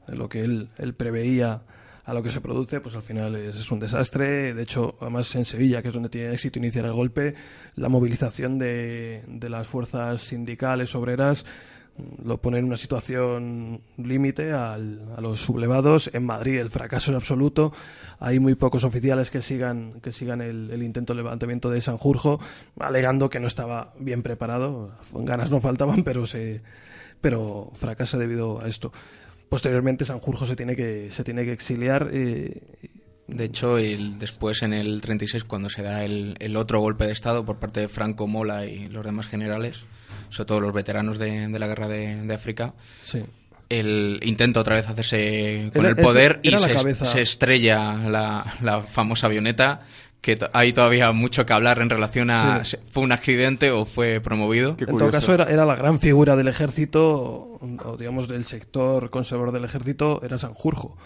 lo 0.08 0.28
que 0.28 0.40
él, 0.40 0.68
él 0.78 0.94
preveía 0.94 1.62
a 2.04 2.14
lo 2.14 2.22
que 2.22 2.30
se 2.30 2.40
produce, 2.40 2.80
pues 2.80 2.94
al 2.96 3.02
final 3.02 3.36
es, 3.36 3.56
es 3.56 3.70
un 3.70 3.78
desastre. 3.78 4.54
De 4.54 4.62
hecho, 4.62 4.96
además 5.00 5.34
en 5.34 5.44
Sevilla, 5.44 5.82
que 5.82 5.88
es 5.88 5.94
donde 5.94 6.08
tiene 6.08 6.32
éxito 6.32 6.58
iniciar 6.58 6.86
el 6.86 6.92
golpe, 6.92 7.34
la 7.76 7.88
movilización 7.88 8.58
de, 8.58 9.22
de 9.28 9.48
las 9.50 9.66
fuerzas 9.68 10.22
sindicales, 10.22 10.94
obreras, 10.94 11.44
lo 12.24 12.38
pone 12.38 12.58
en 12.58 12.64
una 12.64 12.76
situación 12.76 13.80
límite 13.96 14.52
a 14.52 14.78
los 14.78 15.40
sublevados. 15.40 16.10
En 16.12 16.24
Madrid 16.24 16.58
el 16.58 16.70
fracaso 16.70 17.10
es 17.10 17.16
absoluto. 17.16 17.72
Hay 18.18 18.38
muy 18.40 18.54
pocos 18.54 18.84
oficiales 18.84 19.30
que 19.30 19.42
sigan, 19.42 20.00
que 20.00 20.12
sigan 20.12 20.40
el, 20.40 20.70
el 20.70 20.82
intento 20.82 21.12
de 21.12 21.22
levantamiento 21.22 21.70
de 21.70 21.80
Sanjurjo, 21.80 22.40
alegando 22.78 23.30
que 23.30 23.40
no 23.40 23.46
estaba 23.46 23.94
bien 23.98 24.22
preparado. 24.22 24.92
Ganas 25.12 25.50
no 25.50 25.60
faltaban, 25.60 26.02
pero 26.04 26.26
se 26.26 26.60
pero 27.20 27.70
fracasa 27.74 28.18
debido 28.18 28.60
a 28.60 28.68
esto. 28.68 28.92
Posteriormente 29.48 30.04
Sanjurjo 30.04 30.46
se 30.46 30.56
tiene 30.56 30.76
que 30.76 31.10
se 31.10 31.24
tiene 31.24 31.44
que 31.44 31.52
exiliar 31.52 32.10
eh, 32.12 32.60
De 33.26 33.44
hecho, 33.44 33.78
el, 33.78 34.18
después 34.18 34.62
en 34.62 34.72
el 34.72 35.00
36, 35.00 35.44
cuando 35.44 35.68
se 35.68 35.82
da 35.82 36.04
el, 36.04 36.36
el 36.38 36.56
otro 36.56 36.80
golpe 36.80 37.06
de 37.06 37.12
Estado 37.12 37.44
por 37.44 37.58
parte 37.58 37.80
de 37.80 37.88
Franco 37.88 38.26
Mola 38.26 38.66
y 38.66 38.88
los 38.88 39.04
demás 39.04 39.26
generales, 39.26 39.84
sobre 40.30 40.46
todo 40.46 40.60
los 40.60 40.72
veteranos 40.72 41.18
de, 41.18 41.48
de 41.48 41.58
la 41.58 41.66
guerra 41.66 41.88
de, 41.88 42.22
de 42.22 42.34
África, 42.34 42.74
sí. 43.02 43.22
el 43.68 44.18
intenta 44.22 44.60
otra 44.60 44.76
vez 44.76 44.88
hacerse 44.88 45.70
con 45.72 45.84
Era- 45.84 45.90
el 45.90 45.96
poder 46.04 46.40
era 46.42 46.58
y 46.58 46.94
se, 46.94 47.20
estrella 47.20 47.94
la, 47.94 48.54
la 48.62 48.80
famosa 48.82 49.26
avioneta 49.26 49.82
que 50.20 50.36
to- 50.36 50.50
hay 50.52 50.72
todavía 50.72 51.12
mucho 51.12 51.46
que 51.46 51.52
hablar 51.52 51.78
en 51.80 51.90
relación 51.90 52.30
a 52.30 52.64
Sí. 52.64 52.76
si 52.76 52.82
fue 52.90 53.02
un 53.04 53.12
accidente 53.12 53.70
o 53.70 53.84
fue 53.84 54.20
promovido. 54.20 54.76
En 54.78 54.96
todo 54.98 55.10
caso, 55.12 55.32
era, 55.32 55.44
era 55.44 55.64
la 55.64 55.76
gran 55.76 56.00
figura 56.00 56.34
del 56.34 56.48
ejército, 56.92 57.04
o, 57.04 57.96
digamos 57.96 58.26
del 58.26 58.44
sector 58.44 59.10
conservador 59.10 59.52
del 59.52 59.64
ejército, 59.64 60.20
era 60.24 60.36
Sanjurjo. 60.36 60.96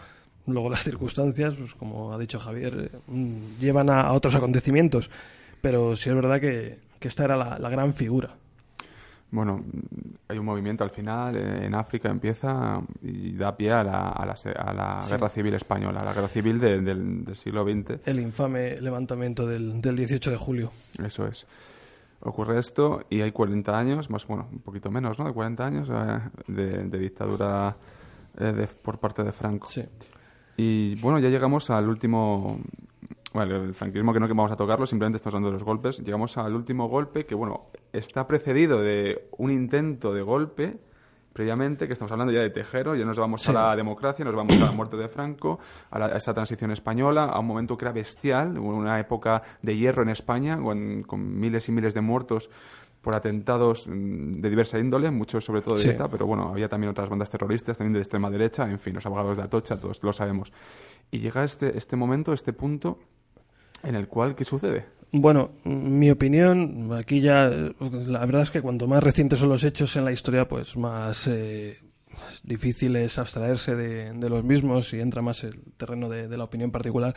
Luego 0.46 0.70
las 0.70 0.82
circunstancias, 0.82 1.54
pues 1.58 1.74
como 1.74 2.12
ha 2.14 2.18
dicho 2.18 2.40
Javier, 2.40 2.90
eh, 2.92 2.98
llevan 3.60 3.90
a, 3.90 4.00
a 4.00 4.12
otros 4.12 4.34
acontecimientos. 4.34 5.10
Pero 5.60 5.94
sí 5.94 6.08
es 6.08 6.16
verdad 6.16 6.40
que, 6.40 6.78
que 6.98 7.06
esta 7.08 7.24
era 7.24 7.36
la, 7.36 7.58
la 7.58 7.68
gran 7.68 7.92
figura. 7.94 8.30
Bueno, 9.32 9.64
hay 10.28 10.38
un 10.38 10.44
movimiento 10.44 10.84
al 10.84 10.90
final, 10.90 11.34
eh, 11.36 11.64
en 11.66 11.74
África 11.74 12.10
empieza 12.10 12.80
y 13.02 13.32
da 13.32 13.56
pie 13.56 13.72
a 13.72 13.82
la, 13.82 14.10
a 14.10 14.26
la, 14.26 14.34
a 14.56 14.72
la 14.74 15.00
guerra 15.08 15.28
civil 15.30 15.54
española, 15.54 16.00
a 16.00 16.04
la 16.04 16.12
guerra 16.12 16.28
civil 16.28 16.60
de- 16.60 16.80
del, 16.82 17.24
del 17.24 17.34
siglo 17.36 17.64
XX. 17.64 18.06
El 18.06 18.20
infame 18.20 18.76
levantamiento 18.76 19.46
del, 19.46 19.80
del 19.80 19.96
18 19.96 20.30
de 20.30 20.36
julio. 20.36 20.70
Eso 21.02 21.26
es. 21.26 21.46
Ocurre 22.20 22.58
esto 22.58 23.00
y 23.10 23.20
hay 23.22 23.32
40 23.32 23.76
años, 23.76 24.10
más 24.10 24.26
bueno, 24.26 24.46
un 24.52 24.60
poquito 24.60 24.90
menos, 24.90 25.18
¿no? 25.18 25.24
De 25.24 25.32
40 25.32 25.66
años 25.66 25.88
eh, 25.90 26.20
de, 26.46 26.84
de 26.84 26.98
dictadura 26.98 27.74
eh, 28.38 28.52
de- 28.52 28.66
por 28.66 28.98
parte 28.98 29.24
de 29.24 29.32
Franco. 29.32 29.66
Sí. 29.68 29.82
Y 30.58 30.94
bueno, 31.00 31.18
ya 31.18 31.30
llegamos 31.30 31.70
al 31.70 31.88
último 31.88 32.60
Bueno, 33.32 33.56
el 33.64 33.74
franquismo 33.74 34.12
que 34.12 34.20
no 34.20 34.26
que 34.26 34.34
vamos 34.34 34.52
a 34.52 34.56
tocarlo, 34.56 34.84
simplemente 34.86 35.16
estamos 35.16 35.34
hablando 35.34 35.48
de 35.48 35.54
los 35.54 35.64
golpes. 35.64 35.98
Llegamos 36.00 36.36
al 36.36 36.54
último 36.54 36.88
golpe 36.88 37.24
que, 37.24 37.34
bueno, 37.34 37.66
está 37.92 38.26
precedido 38.26 38.80
de 38.82 39.28
un 39.38 39.50
intento 39.50 40.12
de 40.12 40.20
golpe 40.22 40.76
previamente, 41.32 41.86
que 41.86 41.94
estamos 41.94 42.12
hablando 42.12 42.30
ya 42.30 42.40
de 42.40 42.50
Tejero, 42.50 42.94
ya 42.94 43.06
nos 43.06 43.18
vamos 43.18 43.48
a 43.48 43.52
la 43.54 43.74
democracia, 43.74 44.22
nos 44.22 44.34
vamos 44.34 44.54
a 44.60 44.66
la 44.66 44.72
muerte 44.72 44.98
de 44.98 45.08
Franco, 45.08 45.58
a, 45.90 45.98
la- 45.98 46.06
a 46.08 46.16
esa 46.18 46.34
transición 46.34 46.72
española, 46.72 47.24
a 47.24 47.38
un 47.40 47.46
momento 47.46 47.78
que 47.78 47.86
era 47.86 47.92
bestial, 47.92 48.58
una 48.58 49.00
época 49.00 49.42
de 49.62 49.74
hierro 49.74 50.02
en 50.02 50.10
España, 50.10 50.58
con, 50.60 51.02
con 51.04 51.40
miles 51.40 51.66
y 51.70 51.72
miles 51.72 51.94
de 51.94 52.02
muertos 52.02 52.50
por 53.00 53.16
atentados 53.16 53.88
mm, 53.88 54.42
de 54.42 54.50
diversa 54.50 54.78
índole, 54.78 55.10
muchos 55.10 55.42
sobre 55.42 55.62
todo 55.62 55.74
de 55.76 55.80
Sí. 55.80 55.88
ETA, 55.88 56.06
pero 56.10 56.26
bueno, 56.26 56.50
había 56.50 56.68
también 56.68 56.90
otras 56.90 57.08
bandas 57.08 57.30
terroristas, 57.30 57.78
también 57.78 57.94
de 57.94 58.00
extrema 58.00 58.28
derecha, 58.28 58.70
en 58.70 58.78
fin, 58.78 58.92
los 58.94 59.06
abogados 59.06 59.38
de 59.38 59.42
Atocha, 59.44 59.80
todos 59.80 60.02
lo 60.02 60.12
sabemos. 60.12 60.52
Y 61.10 61.18
llega 61.20 61.44
este, 61.44 61.78
este 61.78 61.96
momento, 61.96 62.34
este 62.34 62.52
punto, 62.52 62.98
en 63.82 63.94
el 63.94 64.08
cual, 64.08 64.34
¿qué 64.34 64.44
sucede? 64.44 64.86
Bueno, 65.12 65.50
mi 65.64 66.10
opinión, 66.10 66.90
aquí 66.94 67.20
ya, 67.20 67.48
la 67.48 68.24
verdad 68.24 68.42
es 68.42 68.50
que 68.50 68.62
cuanto 68.62 68.86
más 68.86 69.02
recientes 69.02 69.38
son 69.38 69.50
los 69.50 69.62
hechos 69.62 69.94
en 69.96 70.04
la 70.04 70.12
historia, 70.12 70.48
pues 70.48 70.76
más 70.76 71.28
eh, 71.28 71.76
más 72.14 72.42
difícil 72.44 72.96
es 72.96 73.18
abstraerse 73.18 73.74
de, 73.74 74.12
de 74.12 74.28
los 74.28 74.44
mismos 74.44 74.92
y 74.94 75.00
entra 75.00 75.22
más 75.22 75.44
el 75.44 75.60
terreno 75.76 76.08
de, 76.08 76.28
de 76.28 76.36
la 76.36 76.44
opinión 76.44 76.70
particular. 76.70 77.12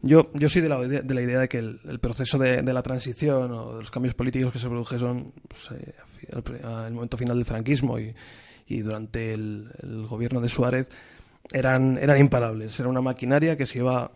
Yo, 0.00 0.22
yo 0.34 0.48
soy 0.48 0.62
de 0.62 0.68
la, 0.68 0.78
de 0.78 1.14
la 1.14 1.22
idea 1.22 1.40
de 1.40 1.48
que 1.48 1.58
el, 1.58 1.80
el 1.84 1.98
proceso 1.98 2.38
de, 2.38 2.62
de 2.62 2.72
la 2.72 2.82
transición 2.82 3.50
o 3.50 3.72
de 3.72 3.78
los 3.80 3.90
cambios 3.90 4.14
políticos 4.14 4.52
que 4.52 4.60
se 4.60 4.68
produjeron 4.68 5.32
pues, 5.48 5.70
eh, 5.72 5.94
al 6.62 6.92
momento 6.92 7.16
final 7.16 7.36
del 7.36 7.44
franquismo 7.44 7.98
y, 7.98 8.14
y 8.68 8.80
durante 8.80 9.32
el, 9.32 9.68
el 9.82 10.06
gobierno 10.06 10.40
de 10.40 10.48
Suárez 10.48 10.88
eran, 11.52 11.98
eran 11.98 12.18
imparables. 12.18 12.78
Era 12.78 12.88
una 12.88 13.00
maquinaria 13.00 13.56
que 13.56 13.66
se 13.66 13.78
iba, 13.78 14.12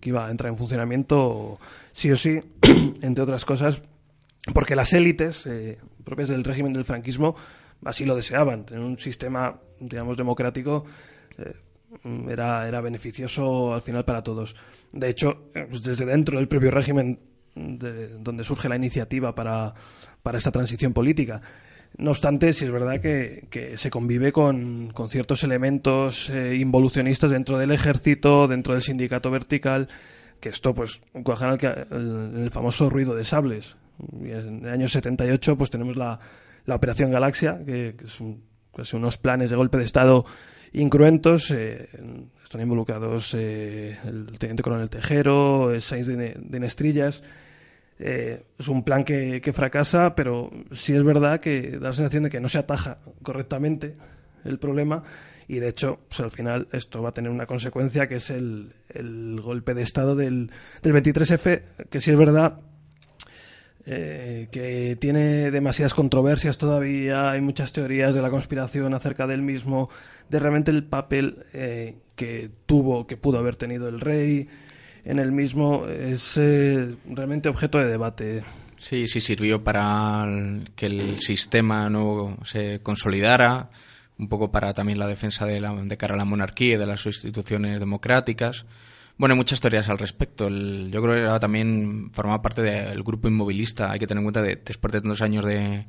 que 0.00 0.08
iba 0.10 0.26
a 0.26 0.30
entrar 0.30 0.50
en 0.50 0.56
funcionamiento 0.56 1.54
sí 1.92 2.10
o 2.10 2.16
sí, 2.16 2.40
entre 3.02 3.22
otras 3.24 3.44
cosas, 3.44 3.82
porque 4.52 4.76
las 4.76 4.92
élites 4.92 5.46
eh, 5.46 5.78
propias 6.04 6.28
del 6.28 6.44
régimen 6.44 6.72
del 6.72 6.84
franquismo 6.84 7.34
así 7.84 8.04
lo 8.04 8.14
deseaban. 8.14 8.64
Tener 8.64 8.82
un 8.82 8.98
sistema, 8.98 9.58
digamos, 9.80 10.16
democrático 10.16 10.84
eh, 11.38 11.54
mm, 12.04 12.28
era, 12.28 12.68
era 12.68 12.80
beneficioso 12.80 13.74
al 13.74 13.82
final 13.82 14.04
para 14.04 14.22
todos. 14.22 14.54
De 14.92 15.08
hecho, 15.08 15.50
pues 15.52 15.82
desde 15.82 16.04
dentro 16.04 16.38
del 16.38 16.46
propio 16.48 16.70
régimen 16.70 17.18
de- 17.54 18.08
donde 18.18 18.44
surge 18.44 18.68
la 18.68 18.76
iniciativa 18.76 19.34
para, 19.34 19.74
para 20.22 20.38
esta 20.38 20.50
transición 20.52 20.92
política. 20.92 21.40
No 21.96 22.10
obstante, 22.10 22.52
sí 22.52 22.64
es 22.64 22.72
verdad 22.72 23.00
que, 23.00 23.74
se 23.76 23.90
convive 23.90 24.32
con, 24.32 24.90
con 24.92 25.08
ciertos 25.08 25.44
elementos 25.44 26.28
eh, 26.28 26.56
involucionistas 26.56 27.30
dentro 27.30 27.56
del 27.56 27.70
ejército, 27.70 28.48
dentro 28.48 28.74
del 28.74 28.82
sindicato 28.82 29.30
vertical, 29.30 29.88
que 30.40 30.48
esto 30.48 30.74
pues 30.74 31.02
cuajan 31.22 31.56
el, 31.60 32.42
el 32.42 32.50
famoso 32.50 32.90
ruido 32.90 33.14
de 33.14 33.24
sables. 33.24 33.76
Y 34.20 34.30
en 34.30 34.64
el 34.64 34.70
año 34.70 34.88
78 34.88 35.56
pues 35.56 35.70
tenemos 35.70 35.96
la, 35.96 36.18
la 36.66 36.74
Operación 36.74 37.10
Galaxia, 37.10 37.60
que, 37.64 37.94
es 38.04 38.22
casi 38.74 38.96
unos 38.96 39.16
planes 39.16 39.50
de 39.50 39.56
golpe 39.56 39.78
de 39.78 39.84
Estado 39.84 40.24
incruentos. 40.72 41.50
eh, 41.50 41.88
están 42.42 42.60
involucrados 42.60 43.34
eh, 43.34 43.96
el 44.04 44.38
teniente 44.38 44.62
coronel 44.62 44.90
Tejero, 44.90 45.72
el 45.72 45.82
Sainz 45.82 46.06
de, 46.06 46.36
de 46.38 46.60
Nestrillas. 46.60 47.22
Eh, 47.98 48.44
es 48.58 48.68
un 48.68 48.82
plan 48.82 49.04
que, 49.04 49.40
que 49.40 49.52
fracasa, 49.52 50.14
pero 50.14 50.50
sí 50.72 50.94
es 50.94 51.04
verdad 51.04 51.40
que 51.40 51.78
da 51.78 51.88
la 51.88 51.92
sensación 51.92 52.24
de 52.24 52.30
que 52.30 52.40
no 52.40 52.48
se 52.48 52.58
ataja 52.58 52.98
correctamente 53.22 53.94
el 54.44 54.58
problema 54.58 55.02
y 55.46 55.58
de 55.58 55.68
hecho 55.68 56.00
pues, 56.08 56.20
al 56.20 56.30
final 56.30 56.68
esto 56.72 57.02
va 57.02 57.10
a 57.10 57.12
tener 57.12 57.30
una 57.30 57.46
consecuencia 57.46 58.08
que 58.08 58.16
es 58.16 58.30
el, 58.30 58.72
el 58.88 59.40
golpe 59.40 59.74
de 59.74 59.82
Estado 59.82 60.16
del, 60.16 60.50
del 60.82 60.92
23F, 60.94 61.62
que 61.88 62.00
sí 62.00 62.10
es 62.10 62.18
verdad 62.18 62.60
eh, 63.86 64.48
que 64.50 64.96
tiene 64.98 65.50
demasiadas 65.50 65.92
controversias 65.92 66.56
todavía, 66.56 67.30
hay 67.30 67.42
muchas 67.42 67.72
teorías 67.72 68.14
de 68.14 68.22
la 68.22 68.30
conspiración 68.30 68.94
acerca 68.94 69.26
del 69.26 69.42
mismo, 69.42 69.90
de 70.30 70.38
realmente 70.38 70.70
el 70.70 70.84
papel 70.84 71.44
eh, 71.52 71.96
que 72.16 72.50
tuvo, 72.64 73.06
que 73.06 73.18
pudo 73.18 73.38
haber 73.38 73.56
tenido 73.56 73.88
el 73.88 74.00
rey 74.00 74.48
en 75.04 75.18
el 75.18 75.32
mismo, 75.32 75.86
es 75.86 76.36
eh, 76.36 76.94
realmente 77.08 77.48
objeto 77.48 77.78
de 77.78 77.86
debate. 77.86 78.42
Sí, 78.76 79.06
sí 79.06 79.20
sirvió 79.20 79.62
para 79.62 80.26
que 80.74 80.86
el 80.86 81.18
sistema 81.20 81.88
no 81.88 82.36
se 82.44 82.80
consolidara, 82.82 83.70
un 84.18 84.28
poco 84.28 84.50
para 84.50 84.74
también 84.74 84.98
la 84.98 85.06
defensa 85.06 85.46
de, 85.46 85.60
la, 85.60 85.72
de 85.74 85.96
cara 85.96 86.14
a 86.14 86.18
la 86.18 86.24
monarquía 86.24 86.74
y 86.74 86.78
de 86.78 86.86
las 86.86 87.04
instituciones 87.06 87.78
democráticas. 87.80 88.66
Bueno, 89.16 89.34
hay 89.34 89.38
muchas 89.38 89.60
teorías 89.60 89.88
al 89.88 89.98
respecto. 89.98 90.48
El- 90.48 90.90
yo 90.92 91.00
creo 91.02 91.14
que 91.14 91.20
era 91.20 91.38
también 91.40 92.10
formaba 92.12 92.42
parte 92.42 92.62
del 92.62 93.02
grupo 93.02 93.28
inmovilista. 93.28 93.90
Hay 93.92 93.98
que 93.98 94.06
tener 94.06 94.20
en 94.20 94.24
cuenta 94.24 94.42
que 94.42 94.56
después 94.64 94.92
de 94.92 95.00
tantos 95.00 95.22
años 95.22 95.44
de, 95.44 95.86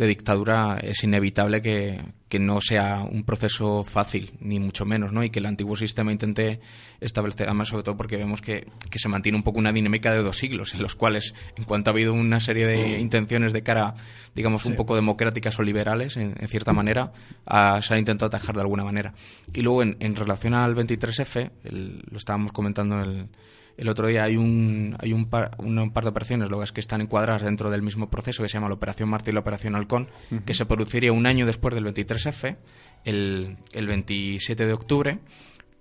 de 0.00 0.06
dictadura 0.08 0.78
es 0.82 1.04
inevitable 1.04 1.60
que, 1.60 2.00
que 2.28 2.38
no 2.38 2.60
sea 2.60 3.02
un 3.02 3.22
proceso 3.24 3.82
fácil, 3.84 4.32
ni 4.40 4.58
mucho 4.58 4.84
menos, 4.86 5.12
¿no? 5.12 5.22
Y 5.22 5.28
que 5.30 5.38
el 5.40 5.46
antiguo 5.46 5.76
sistema 5.76 6.10
intente 6.10 6.58
establecer, 7.00 7.46
además 7.48 7.68
sobre 7.68 7.82
todo 7.82 7.96
porque 7.96 8.16
vemos 8.16 8.40
que, 8.40 8.66
que 8.90 8.98
se 8.98 9.08
mantiene 9.08 9.36
un 9.36 9.44
poco 9.44 9.58
una 9.58 9.72
dinámica 9.72 10.10
de 10.12 10.22
dos 10.22 10.38
siglos, 10.38 10.74
en 10.74 10.82
los 10.82 10.94
cuales, 10.96 11.34
en 11.56 11.64
cuanto 11.64 11.90
ha 11.90 11.92
habido 11.92 12.12
una 12.14 12.40
serie 12.40 12.66
de 12.66 12.98
intenciones 13.00 13.52
de 13.52 13.62
cara, 13.62 13.94
digamos, 14.34 14.64
un 14.64 14.74
poco 14.74 14.96
democráticas 14.96 15.58
o 15.58 15.62
liberales, 15.62 16.16
en, 16.16 16.34
en 16.40 16.48
cierta 16.48 16.72
manera, 16.72 17.12
a- 17.46 17.80
se 17.82 17.94
ha 17.94 17.98
intentado 17.98 18.28
atajar 18.28 18.54
de 18.54 18.62
alguna 18.62 18.84
manera. 18.84 19.12
Y 19.52 19.60
luego, 19.60 19.82
en, 19.82 19.96
en 20.00 20.16
relación 20.16 20.54
al 20.54 20.74
23F, 20.74 21.50
el- 21.64 22.02
lo 22.10 22.16
estábamos 22.16 22.52
comentando 22.52 23.00
el, 23.00 23.28
el 23.80 23.88
otro 23.88 24.08
día 24.08 24.24
hay 24.24 24.36
un, 24.36 24.94
hay 25.00 25.14
un 25.14 25.30
par, 25.30 25.52
un 25.56 25.90
par 25.90 26.04
de 26.04 26.10
operaciones, 26.10 26.50
lo 26.50 26.58
que 26.58 26.64
es 26.64 26.72
que 26.72 26.80
están 26.80 27.00
encuadradas 27.00 27.40
dentro 27.40 27.70
del 27.70 27.80
mismo 27.80 28.10
proceso 28.10 28.42
que 28.42 28.48
se 28.50 28.58
llama 28.58 28.68
la 28.68 28.74
Operación 28.74 29.08
Marte 29.08 29.30
y 29.30 29.34
la 29.34 29.40
Operación 29.40 29.74
Halcón, 29.74 30.06
que 30.44 30.52
se 30.52 30.66
produciría 30.66 31.12
un 31.12 31.26
año 31.26 31.46
después 31.46 31.74
del 31.74 31.86
23F, 31.86 32.58
el, 33.06 33.56
el 33.72 33.86
27 33.86 34.66
de 34.66 34.72
octubre, 34.74 35.20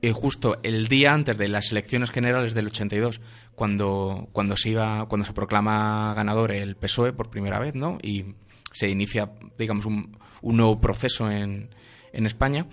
y 0.01 0.11
justo 0.11 0.59
el 0.63 0.87
día 0.87 1.13
antes 1.13 1.37
de 1.37 1.49
las 1.49 1.73
elecciones 1.73 2.09
generales 2.09 2.53
del 2.53 2.67
82, 2.67 3.19
cuando, 3.53 4.29
cuando, 4.31 4.55
se, 4.55 4.69
iba, 4.69 5.05
cuando 5.09 5.25
se 5.25 5.33
proclama 5.33 6.13
ganador 6.13 6.53
el 6.53 6.77
PSOE 6.77 7.11
por 7.11 7.29
primera 7.29 7.59
vez, 7.59 7.75
¿no? 7.75 7.97
Y 8.01 8.23
se 8.71 8.87
inicia, 8.87 9.33
digamos, 9.57 9.85
un, 9.85 10.17
un 10.41 10.55
nuevo 10.55 10.79
proceso 10.79 11.29
en, 11.29 11.69
en 12.13 12.25
España. 12.25 12.65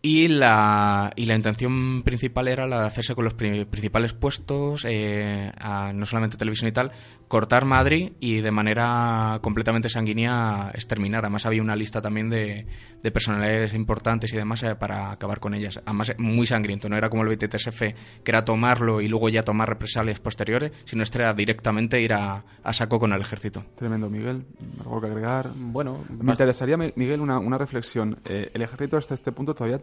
Y 0.00 0.28
la, 0.28 1.10
y 1.16 1.26
la 1.26 1.34
intención 1.34 2.02
principal 2.04 2.46
era 2.46 2.68
la 2.68 2.82
de 2.82 2.86
hacerse 2.86 3.16
con 3.16 3.24
los 3.24 3.34
pri- 3.34 3.64
principales 3.64 4.12
puestos, 4.12 4.84
eh, 4.88 5.50
a 5.60 5.92
no 5.92 6.06
solamente 6.06 6.36
televisión 6.36 6.68
y 6.68 6.72
tal, 6.72 6.92
cortar 7.26 7.64
Madrid 7.64 8.12
y 8.20 8.40
de 8.40 8.50
manera 8.52 9.40
completamente 9.42 9.88
sanguínea 9.88 10.70
exterminar. 10.72 11.24
Además 11.24 11.46
había 11.46 11.62
una 11.62 11.74
lista 11.74 12.00
también 12.00 12.30
de, 12.30 12.64
de 13.02 13.10
personalidades 13.10 13.74
importantes 13.74 14.32
y 14.32 14.36
demás 14.36 14.62
eh, 14.62 14.76
para 14.76 15.10
acabar 15.10 15.40
con 15.40 15.52
ellas. 15.54 15.80
Además 15.84 16.10
eh, 16.10 16.14
muy 16.18 16.46
sangriento, 16.46 16.88
no 16.88 16.96
era 16.96 17.10
como 17.10 17.24
el 17.24 17.36
23F, 17.36 17.94
que 18.22 18.30
era 18.30 18.44
tomarlo 18.44 19.00
y 19.00 19.08
luego 19.08 19.28
ya 19.28 19.42
tomar 19.42 19.68
represalias 19.68 20.20
posteriores, 20.20 20.70
sino 20.84 21.02
este 21.02 21.18
era 21.18 21.34
directamente 21.34 22.00
ir 22.00 22.12
a, 22.14 22.44
a 22.62 22.72
saco 22.72 23.00
con 23.00 23.12
el 23.12 23.20
ejército. 23.20 23.64
Tremendo, 23.76 24.08
Miguel. 24.08 24.44
¿Algo 24.78 25.00
que 25.00 25.08
agregar? 25.08 25.50
Bueno, 25.56 26.04
Me 26.08 26.30
interesaría, 26.30 26.76
Mi- 26.76 26.92
Miguel, 26.94 27.20
una, 27.20 27.40
una 27.40 27.58
reflexión. 27.58 28.20
Eh, 28.26 28.52
el 28.54 28.62
ejército 28.62 28.96
hasta 28.96 29.14
este 29.14 29.32
punto 29.32 29.54
todavía 29.54 29.80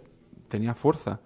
tenía 0.47 0.73
fuerza. 0.73 1.19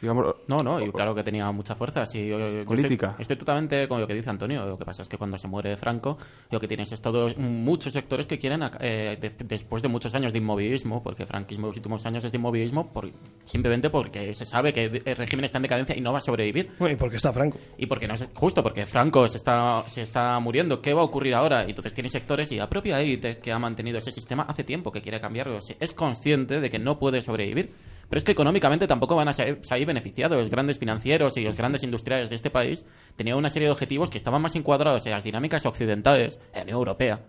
Digamos, 0.00 0.36
No, 0.46 0.58
no, 0.60 0.80
y 0.80 0.90
claro 0.90 1.14
que 1.14 1.22
tenía 1.22 1.50
mucha 1.52 1.74
fuerza. 1.74 2.06
Sí, 2.06 2.26
yo- 2.26 2.38
yo 2.38 2.64
Política. 2.64 3.08
Estoy, 3.08 3.22
estoy 3.22 3.36
totalmente 3.36 3.86
con 3.88 4.00
lo 4.00 4.06
que 4.06 4.14
dice 4.14 4.30
Antonio. 4.30 4.64
Lo 4.64 4.78
que 4.78 4.86
pasa 4.86 5.02
es 5.02 5.08
que 5.08 5.18
cuando 5.18 5.36
se 5.36 5.48
muere 5.48 5.76
Franco, 5.76 6.16
lo 6.50 6.58
que 6.58 6.66
tienes 6.66 6.90
es 6.92 7.02
todos 7.02 7.36
muchos 7.36 7.92
sectores 7.92 8.26
que 8.26 8.38
quieren, 8.38 8.62
eh, 8.80 9.18
de- 9.20 9.44
después 9.44 9.82
de 9.82 9.88
muchos 9.90 10.14
años 10.14 10.32
de 10.32 10.38
inmovilismo, 10.38 11.02
porque 11.02 11.26
franquismo 11.26 11.66
los 11.66 11.76
últimos 11.76 12.06
años 12.06 12.24
es 12.24 12.32
de 12.32 12.38
inmovilismo, 12.38 12.90
por- 12.90 13.10
simplemente 13.44 13.90
porque 13.90 14.32
se 14.32 14.46
sabe 14.46 14.72
que 14.72 14.84
el 15.04 15.16
régimen 15.16 15.44
está 15.44 15.58
en 15.58 15.62
decadencia 15.62 15.96
y 15.96 16.00
no 16.00 16.12
va 16.12 16.18
a 16.18 16.22
sobrevivir. 16.22 16.70
Bueno, 16.78 16.94
y 16.94 16.96
porque 16.96 17.16
está 17.16 17.30
Franco. 17.32 17.58
Y 17.76 17.84
porque 17.84 18.08
no 18.08 18.14
es 18.14 18.26
justo, 18.34 18.62
porque 18.62 18.86
Franco 18.86 19.28
se 19.28 19.36
está, 19.36 19.84
se 19.88 20.02
está 20.02 20.38
muriendo. 20.38 20.80
¿Qué 20.80 20.94
va 20.94 21.02
a 21.02 21.04
ocurrir 21.04 21.34
ahora? 21.34 21.64
Y 21.66 21.70
entonces 21.70 21.92
tiene 21.92 22.08
sectores 22.08 22.50
y 22.52 22.56
la 22.56 22.68
propia 22.68 22.98
élite 23.00 23.38
que 23.40 23.52
ha 23.52 23.58
mantenido 23.58 23.98
ese 23.98 24.12
sistema 24.12 24.44
hace 24.44 24.64
tiempo 24.64 24.90
que 24.90 25.02
quiere 25.02 25.20
cambiarlo. 25.20 25.58
Es 25.80 25.92
consciente 25.92 26.60
de 26.60 26.70
que 26.70 26.78
no 26.78 26.98
puede 26.98 27.20
sobrevivir. 27.20 27.74
Pero 28.12 28.18
es 28.18 28.24
que 28.24 28.32
económicamente 28.32 28.86
tampoco 28.86 29.16
van 29.16 29.28
a 29.28 29.32
sa- 29.32 29.56
salir 29.62 29.86
beneficiados. 29.86 30.36
Los 30.38 30.50
grandes 30.50 30.78
financieros 30.78 31.34
y 31.38 31.44
los 31.44 31.56
grandes 31.56 31.82
industriales 31.82 32.28
de 32.28 32.36
este 32.36 32.50
país 32.50 32.84
tenían 33.16 33.38
una 33.38 33.48
serie 33.48 33.68
de 33.68 33.72
objetivos 33.72 34.10
que 34.10 34.18
estaban 34.18 34.42
más 34.42 34.54
encuadrados 34.54 35.06
en 35.06 35.12
las 35.12 35.24
dinámicas 35.24 35.64
occidentales, 35.64 36.38
en 36.52 36.56
la 36.58 36.62
Unión 36.64 36.76
Europea, 36.76 37.20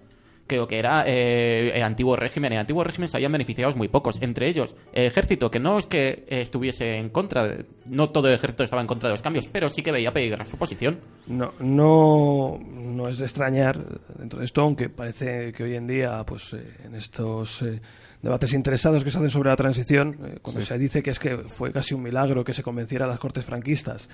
que 0.48 0.58
lo 0.58 0.68
que 0.68 0.78
era 0.78 1.04
eh, 1.08 1.72
el 1.74 1.82
antiguo 1.84 2.16
régimen. 2.16 2.52
El 2.54 2.60
antiguo 2.60 2.84
régimen 2.84 3.08
se 3.08 3.18
habían 3.18 3.32
beneficiados 3.32 3.76
muy 3.76 3.88
pocos, 3.88 4.18
entre 4.22 4.50
ellos 4.50 4.76
el 4.92 5.06
ejército, 5.06 5.50
que 5.50 5.60
no 5.60 5.80
es 5.80 5.86
que 5.86 6.26
eh, 6.28 6.42
estuviese 6.42 6.98
en 6.98 7.10
contra, 7.10 7.48
de- 7.48 7.66
no 7.86 8.10
todo 8.10 8.28
el 8.28 8.34
ejército 8.36 8.64
estaba 8.64 8.82
en 8.82 8.88
contra 8.88 9.10
de 9.10 9.14
los 9.14 9.22
cambios, 9.22 9.48
pero 9.48 9.70
sí 9.70 9.82
que 9.82 9.92
veía 9.92 10.12
peligrar 10.12 10.46
su 10.46 10.58
posición. 10.58 11.00
No, 11.28 11.54
no, 11.60 12.60
no 12.62 13.08
es 13.08 13.20
de 13.20 13.26
extrañar 13.26 13.80
dentro 14.18 14.40
de 14.40 14.46
esto, 14.46 14.62
aunque 14.62 14.90
parece 14.90 15.52
que 15.54 15.64
hoy 15.64 15.76
en 15.76 15.88
día, 15.88 16.24
pues 16.26 16.54
eh, 16.54 16.64
en 16.86 16.96
estos 16.96 17.62
eh, 17.62 17.80
debates 18.22 18.54
interesados 18.54 19.04
que 19.04 19.12
se 19.12 19.18
hacen 19.18 19.30
sobre 19.30 19.50
la 19.50 19.56
transición, 19.56 20.18
eh, 20.26 20.38
cuando 20.42 20.60
se 20.62 20.78
dice 20.78 21.02
que 21.02 21.12
es 21.12 21.20
que 21.20 21.38
fue 21.38 21.72
casi 21.72 21.94
un 21.94 22.04
milagro 22.04 22.44
que 22.44 22.54
se 22.54 22.64
convenciera 22.64 23.06
a 23.06 23.10
las 23.10 23.20
cortes 23.20 23.46
franquistas 23.46 24.10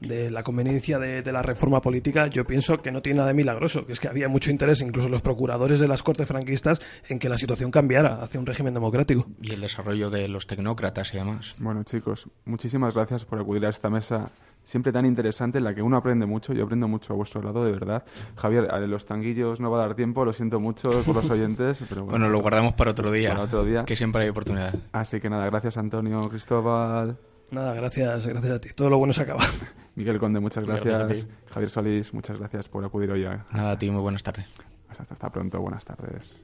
de 0.00 0.30
la 0.30 0.42
conveniencia 0.42 0.98
de, 0.98 1.22
de 1.22 1.32
la 1.32 1.42
reforma 1.42 1.80
política, 1.80 2.26
yo 2.26 2.44
pienso 2.44 2.76
que 2.78 2.90
no 2.92 3.00
tiene 3.02 3.18
nada 3.18 3.28
de 3.28 3.34
milagroso, 3.34 3.86
que 3.86 3.92
es 3.92 4.00
que 4.00 4.08
había 4.08 4.28
mucho 4.28 4.50
interés, 4.50 4.80
incluso 4.82 5.08
los 5.08 5.22
procuradores 5.22 5.80
de 5.80 5.88
las 5.88 6.02
cortes 6.02 6.28
franquistas, 6.28 6.80
en 7.08 7.18
que 7.18 7.28
la 7.28 7.38
situación 7.38 7.70
cambiara 7.70 8.22
hacia 8.22 8.38
un 8.40 8.46
régimen 8.46 8.74
democrático. 8.74 9.26
Y 9.40 9.52
el 9.52 9.60
desarrollo 9.60 10.10
de 10.10 10.28
los 10.28 10.46
tecnócratas 10.46 11.14
y 11.14 11.18
demás. 11.18 11.54
Bueno, 11.58 11.82
chicos, 11.84 12.28
muchísimas 12.44 12.94
gracias 12.94 13.24
por 13.24 13.40
acudir 13.40 13.64
a 13.66 13.70
esta 13.70 13.88
mesa 13.90 14.30
siempre 14.62 14.90
tan 14.92 15.06
interesante 15.06 15.58
en 15.58 15.64
la 15.64 15.74
que 15.74 15.80
uno 15.80 15.96
aprende 15.96 16.26
mucho. 16.26 16.52
Yo 16.52 16.64
aprendo 16.64 16.88
mucho 16.88 17.12
a 17.12 17.16
vuestro 17.16 17.40
lado, 17.40 17.64
de 17.64 17.70
verdad. 17.70 18.04
Javier, 18.34 18.68
a 18.70 18.80
los 18.80 19.06
tanguillos 19.06 19.60
no 19.60 19.70
va 19.70 19.78
a 19.82 19.86
dar 19.86 19.94
tiempo, 19.94 20.24
lo 20.24 20.32
siento 20.32 20.58
mucho 20.58 20.90
por 21.04 21.14
los 21.14 21.30
oyentes. 21.30 21.84
Pero 21.88 22.02
bueno, 22.02 22.18
Bueno, 22.18 22.28
lo 22.28 22.40
guardamos 22.40 22.74
para 22.74 22.90
otro 22.90 23.12
día. 23.12 23.30
Para 23.30 23.42
otro 23.42 23.64
día. 23.64 23.84
Que 23.84 23.94
siempre 23.94 24.24
hay 24.24 24.28
oportunidad. 24.28 24.74
Así 24.92 25.20
que 25.20 25.30
nada, 25.30 25.46
gracias 25.46 25.76
Antonio, 25.76 26.20
Cristóbal, 26.22 27.16
Nada, 27.50 27.74
gracias, 27.74 28.26
gracias 28.26 28.52
a 28.52 28.60
ti. 28.60 28.70
Todo 28.74 28.90
lo 28.90 28.98
bueno 28.98 29.12
se 29.12 29.22
acaba. 29.22 29.42
Miguel 29.94 30.18
Conde, 30.18 30.40
muchas 30.40 30.64
Gracias. 30.66 31.26
Javier 31.50 31.70
Solís, 31.70 32.12
muchas 32.12 32.38
gracias 32.38 32.68
por 32.68 32.84
acudir 32.84 33.10
hoy. 33.10 33.24
a- 33.24 33.46
Nada, 33.52 33.72
a 33.72 33.78
ti, 33.78 33.90
muy 33.90 34.00
buenas 34.02 34.22
tardes. 34.22 34.46
Hasta, 34.88 35.02
hasta 35.14 35.30
pronto, 35.30 35.60
buenas 35.60 35.84
tardes. 35.84 36.36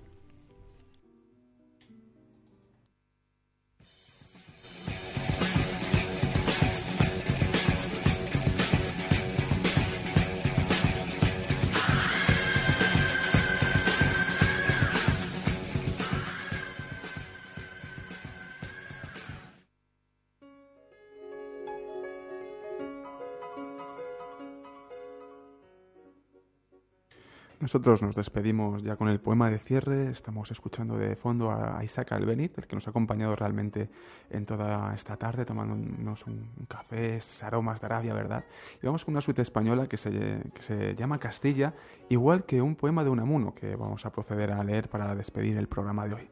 Nosotros 27.62 28.02
nos 28.02 28.16
despedimos 28.16 28.82
ya 28.82 28.96
con 28.96 29.08
el 29.08 29.20
poema 29.20 29.48
de 29.48 29.60
cierre. 29.60 30.10
Estamos 30.10 30.50
escuchando 30.50 30.98
de 30.98 31.14
fondo 31.14 31.52
a 31.52 31.84
Isaac 31.84 32.10
Albeniz, 32.10 32.50
el 32.58 32.66
que 32.66 32.74
nos 32.74 32.88
ha 32.88 32.90
acompañado 32.90 33.36
realmente 33.36 33.88
en 34.30 34.44
toda 34.44 34.92
esta 34.96 35.16
tarde, 35.16 35.44
tomándonos 35.44 36.26
un, 36.26 36.50
café, 36.66 37.18
estos 37.18 37.40
aromas 37.44 37.80
de 37.80 37.86
Arabia, 37.86 38.14
¿verdad? 38.14 38.44
Y 38.82 38.86
vamos 38.86 39.04
con 39.04 39.14
una 39.14 39.20
suite 39.20 39.42
española 39.42 39.86
que 39.86 39.96
se, 39.96 40.10
que 40.52 40.62
se 40.62 40.96
llama 40.96 41.20
Castilla, 41.20 41.72
igual 42.08 42.46
que 42.46 42.60
un 42.60 42.74
poema 42.74 43.04
de 43.04 43.10
Unamuno, 43.10 43.54
que 43.54 43.76
vamos 43.76 44.04
a 44.06 44.10
proceder 44.10 44.50
a 44.50 44.64
leer 44.64 44.88
para 44.88 45.14
despedir 45.14 45.56
el 45.56 45.68
programa 45.68 46.08
de 46.08 46.14
hoy. 46.14 46.30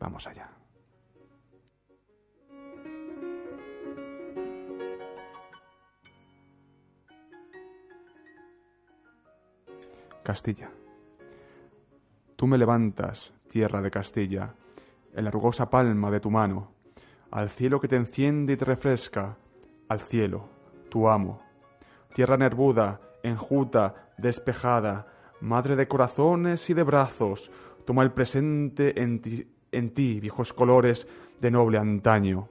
Vamos 0.00 0.26
allá. 0.26 0.48
Castilla. 10.26 10.68
Tú 12.34 12.48
me 12.48 12.58
levantas, 12.58 13.32
tierra 13.48 13.80
de 13.80 13.92
Castilla, 13.92 14.54
en 15.14 15.24
la 15.24 15.30
rugosa 15.30 15.70
palma 15.70 16.10
de 16.10 16.18
tu 16.18 16.32
mano, 16.32 16.72
al 17.30 17.48
cielo 17.48 17.78
que 17.80 17.86
te 17.86 17.94
enciende 17.94 18.54
y 18.54 18.56
te 18.56 18.64
refresca, 18.64 19.36
al 19.88 20.00
cielo, 20.00 20.48
tu 20.88 21.08
amo. 21.08 21.42
Tierra 22.12 22.36
nervuda, 22.36 23.00
enjuta, 23.22 24.10
despejada, 24.18 25.06
madre 25.40 25.76
de 25.76 25.86
corazones 25.86 26.68
y 26.70 26.74
de 26.74 26.82
brazos, 26.82 27.52
toma 27.84 28.02
el 28.02 28.10
presente 28.10 29.00
en 29.00 29.20
ti, 29.94 30.20
viejos 30.20 30.52
colores 30.52 31.06
de 31.40 31.52
noble 31.52 31.78
antaño. 31.78 32.48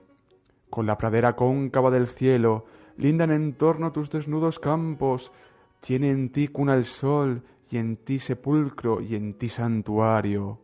Con 0.70 0.86
la 0.86 0.98
pradera 0.98 1.36
cóncava 1.36 1.92
del 1.92 2.08
cielo, 2.08 2.68
lindan 2.96 3.32
en 3.32 3.52
torno 3.56 3.92
tus 3.92 4.10
desnudos 4.10 4.60
campos, 4.60 5.34
tiene 5.82 6.10
en 6.10 6.32
ti 6.32 6.48
cuna 6.48 6.74
el 6.74 6.86
sol, 6.86 7.44
y 7.70 7.78
en 7.78 7.97
ti 7.97 8.20
sepulcro, 8.20 9.01
y 9.01 9.16
en 9.16 9.34
ti 9.36 9.49
santuario. 9.49 10.59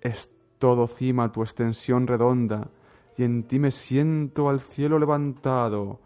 Es 0.00 0.30
todo 0.58 0.86
cima 0.86 1.32
tu 1.32 1.42
extensión 1.42 2.06
redonda, 2.06 2.70
y 3.16 3.24
en 3.24 3.44
ti 3.44 3.58
me 3.58 3.70
siento 3.70 4.48
al 4.48 4.60
cielo 4.60 4.98
levantado. 4.98 6.00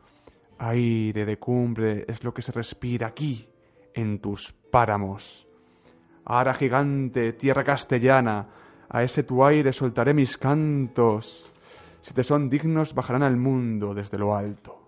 Aire 0.59 1.25
de 1.25 1.39
cumbre 1.39 2.05
es 2.09 2.23
lo 2.25 2.33
que 2.33 2.43
se 2.43 2.53
respira 2.53 3.09
aquí, 3.09 3.49
en 3.95 4.21
tus 4.21 4.53
páramos. 4.53 5.47
Ara 6.25 6.55
gigante, 6.55 7.33
tierra 7.33 7.65
castellana, 7.65 8.49
a 8.89 9.03
ese 9.03 9.25
tu 9.25 9.45
aire 9.45 9.73
soltaré 9.73 10.15
mis 10.15 10.37
cantos. 10.37 11.51
Si 12.01 12.15
te 12.15 12.23
son 12.23 12.49
dignos, 12.49 12.95
bajarán 12.95 13.23
al 13.23 13.37
mundo 13.37 13.95
desde 13.95 14.19
lo 14.19 14.35
alto. 14.35 14.82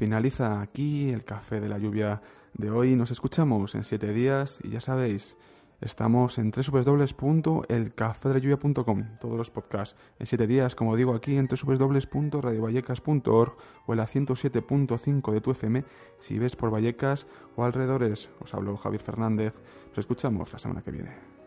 Finaliza 0.00 0.62
aquí 0.62 1.10
el 1.10 1.24
café 1.24 1.60
de 1.60 1.68
la 1.68 1.76
lluvia 1.76 2.22
de 2.54 2.70
hoy. 2.70 2.96
Nos 2.96 3.10
escuchamos 3.10 3.74
en 3.74 3.84
siete 3.84 4.14
días 4.14 4.58
y 4.64 4.70
ya 4.70 4.80
sabéis, 4.80 5.36
estamos 5.82 6.38
en 6.38 6.50
www.elcafedelayuvia.com, 6.50 9.04
todos 9.20 9.36
los 9.36 9.50
podcasts. 9.50 9.94
En 10.18 10.26
siete 10.26 10.46
días, 10.46 10.74
como 10.74 10.96
digo, 10.96 11.14
aquí 11.14 11.36
en 11.36 11.48
www.radiovallecas.org 11.48 13.56
o 13.84 13.92
en 13.92 13.98
la 13.98 14.06
107.5 14.06 15.32
de 15.32 15.40
tu 15.42 15.50
FM 15.50 15.84
si 16.18 16.38
ves 16.38 16.56
por 16.56 16.72
Vallecas 16.72 17.26
o 17.56 17.64
alrededores. 17.64 18.30
Os 18.40 18.54
hablo 18.54 18.78
Javier 18.78 19.02
Fernández. 19.02 19.52
Nos 19.88 19.98
escuchamos 19.98 20.50
la 20.50 20.58
semana 20.58 20.80
que 20.80 20.92
viene. 20.92 21.39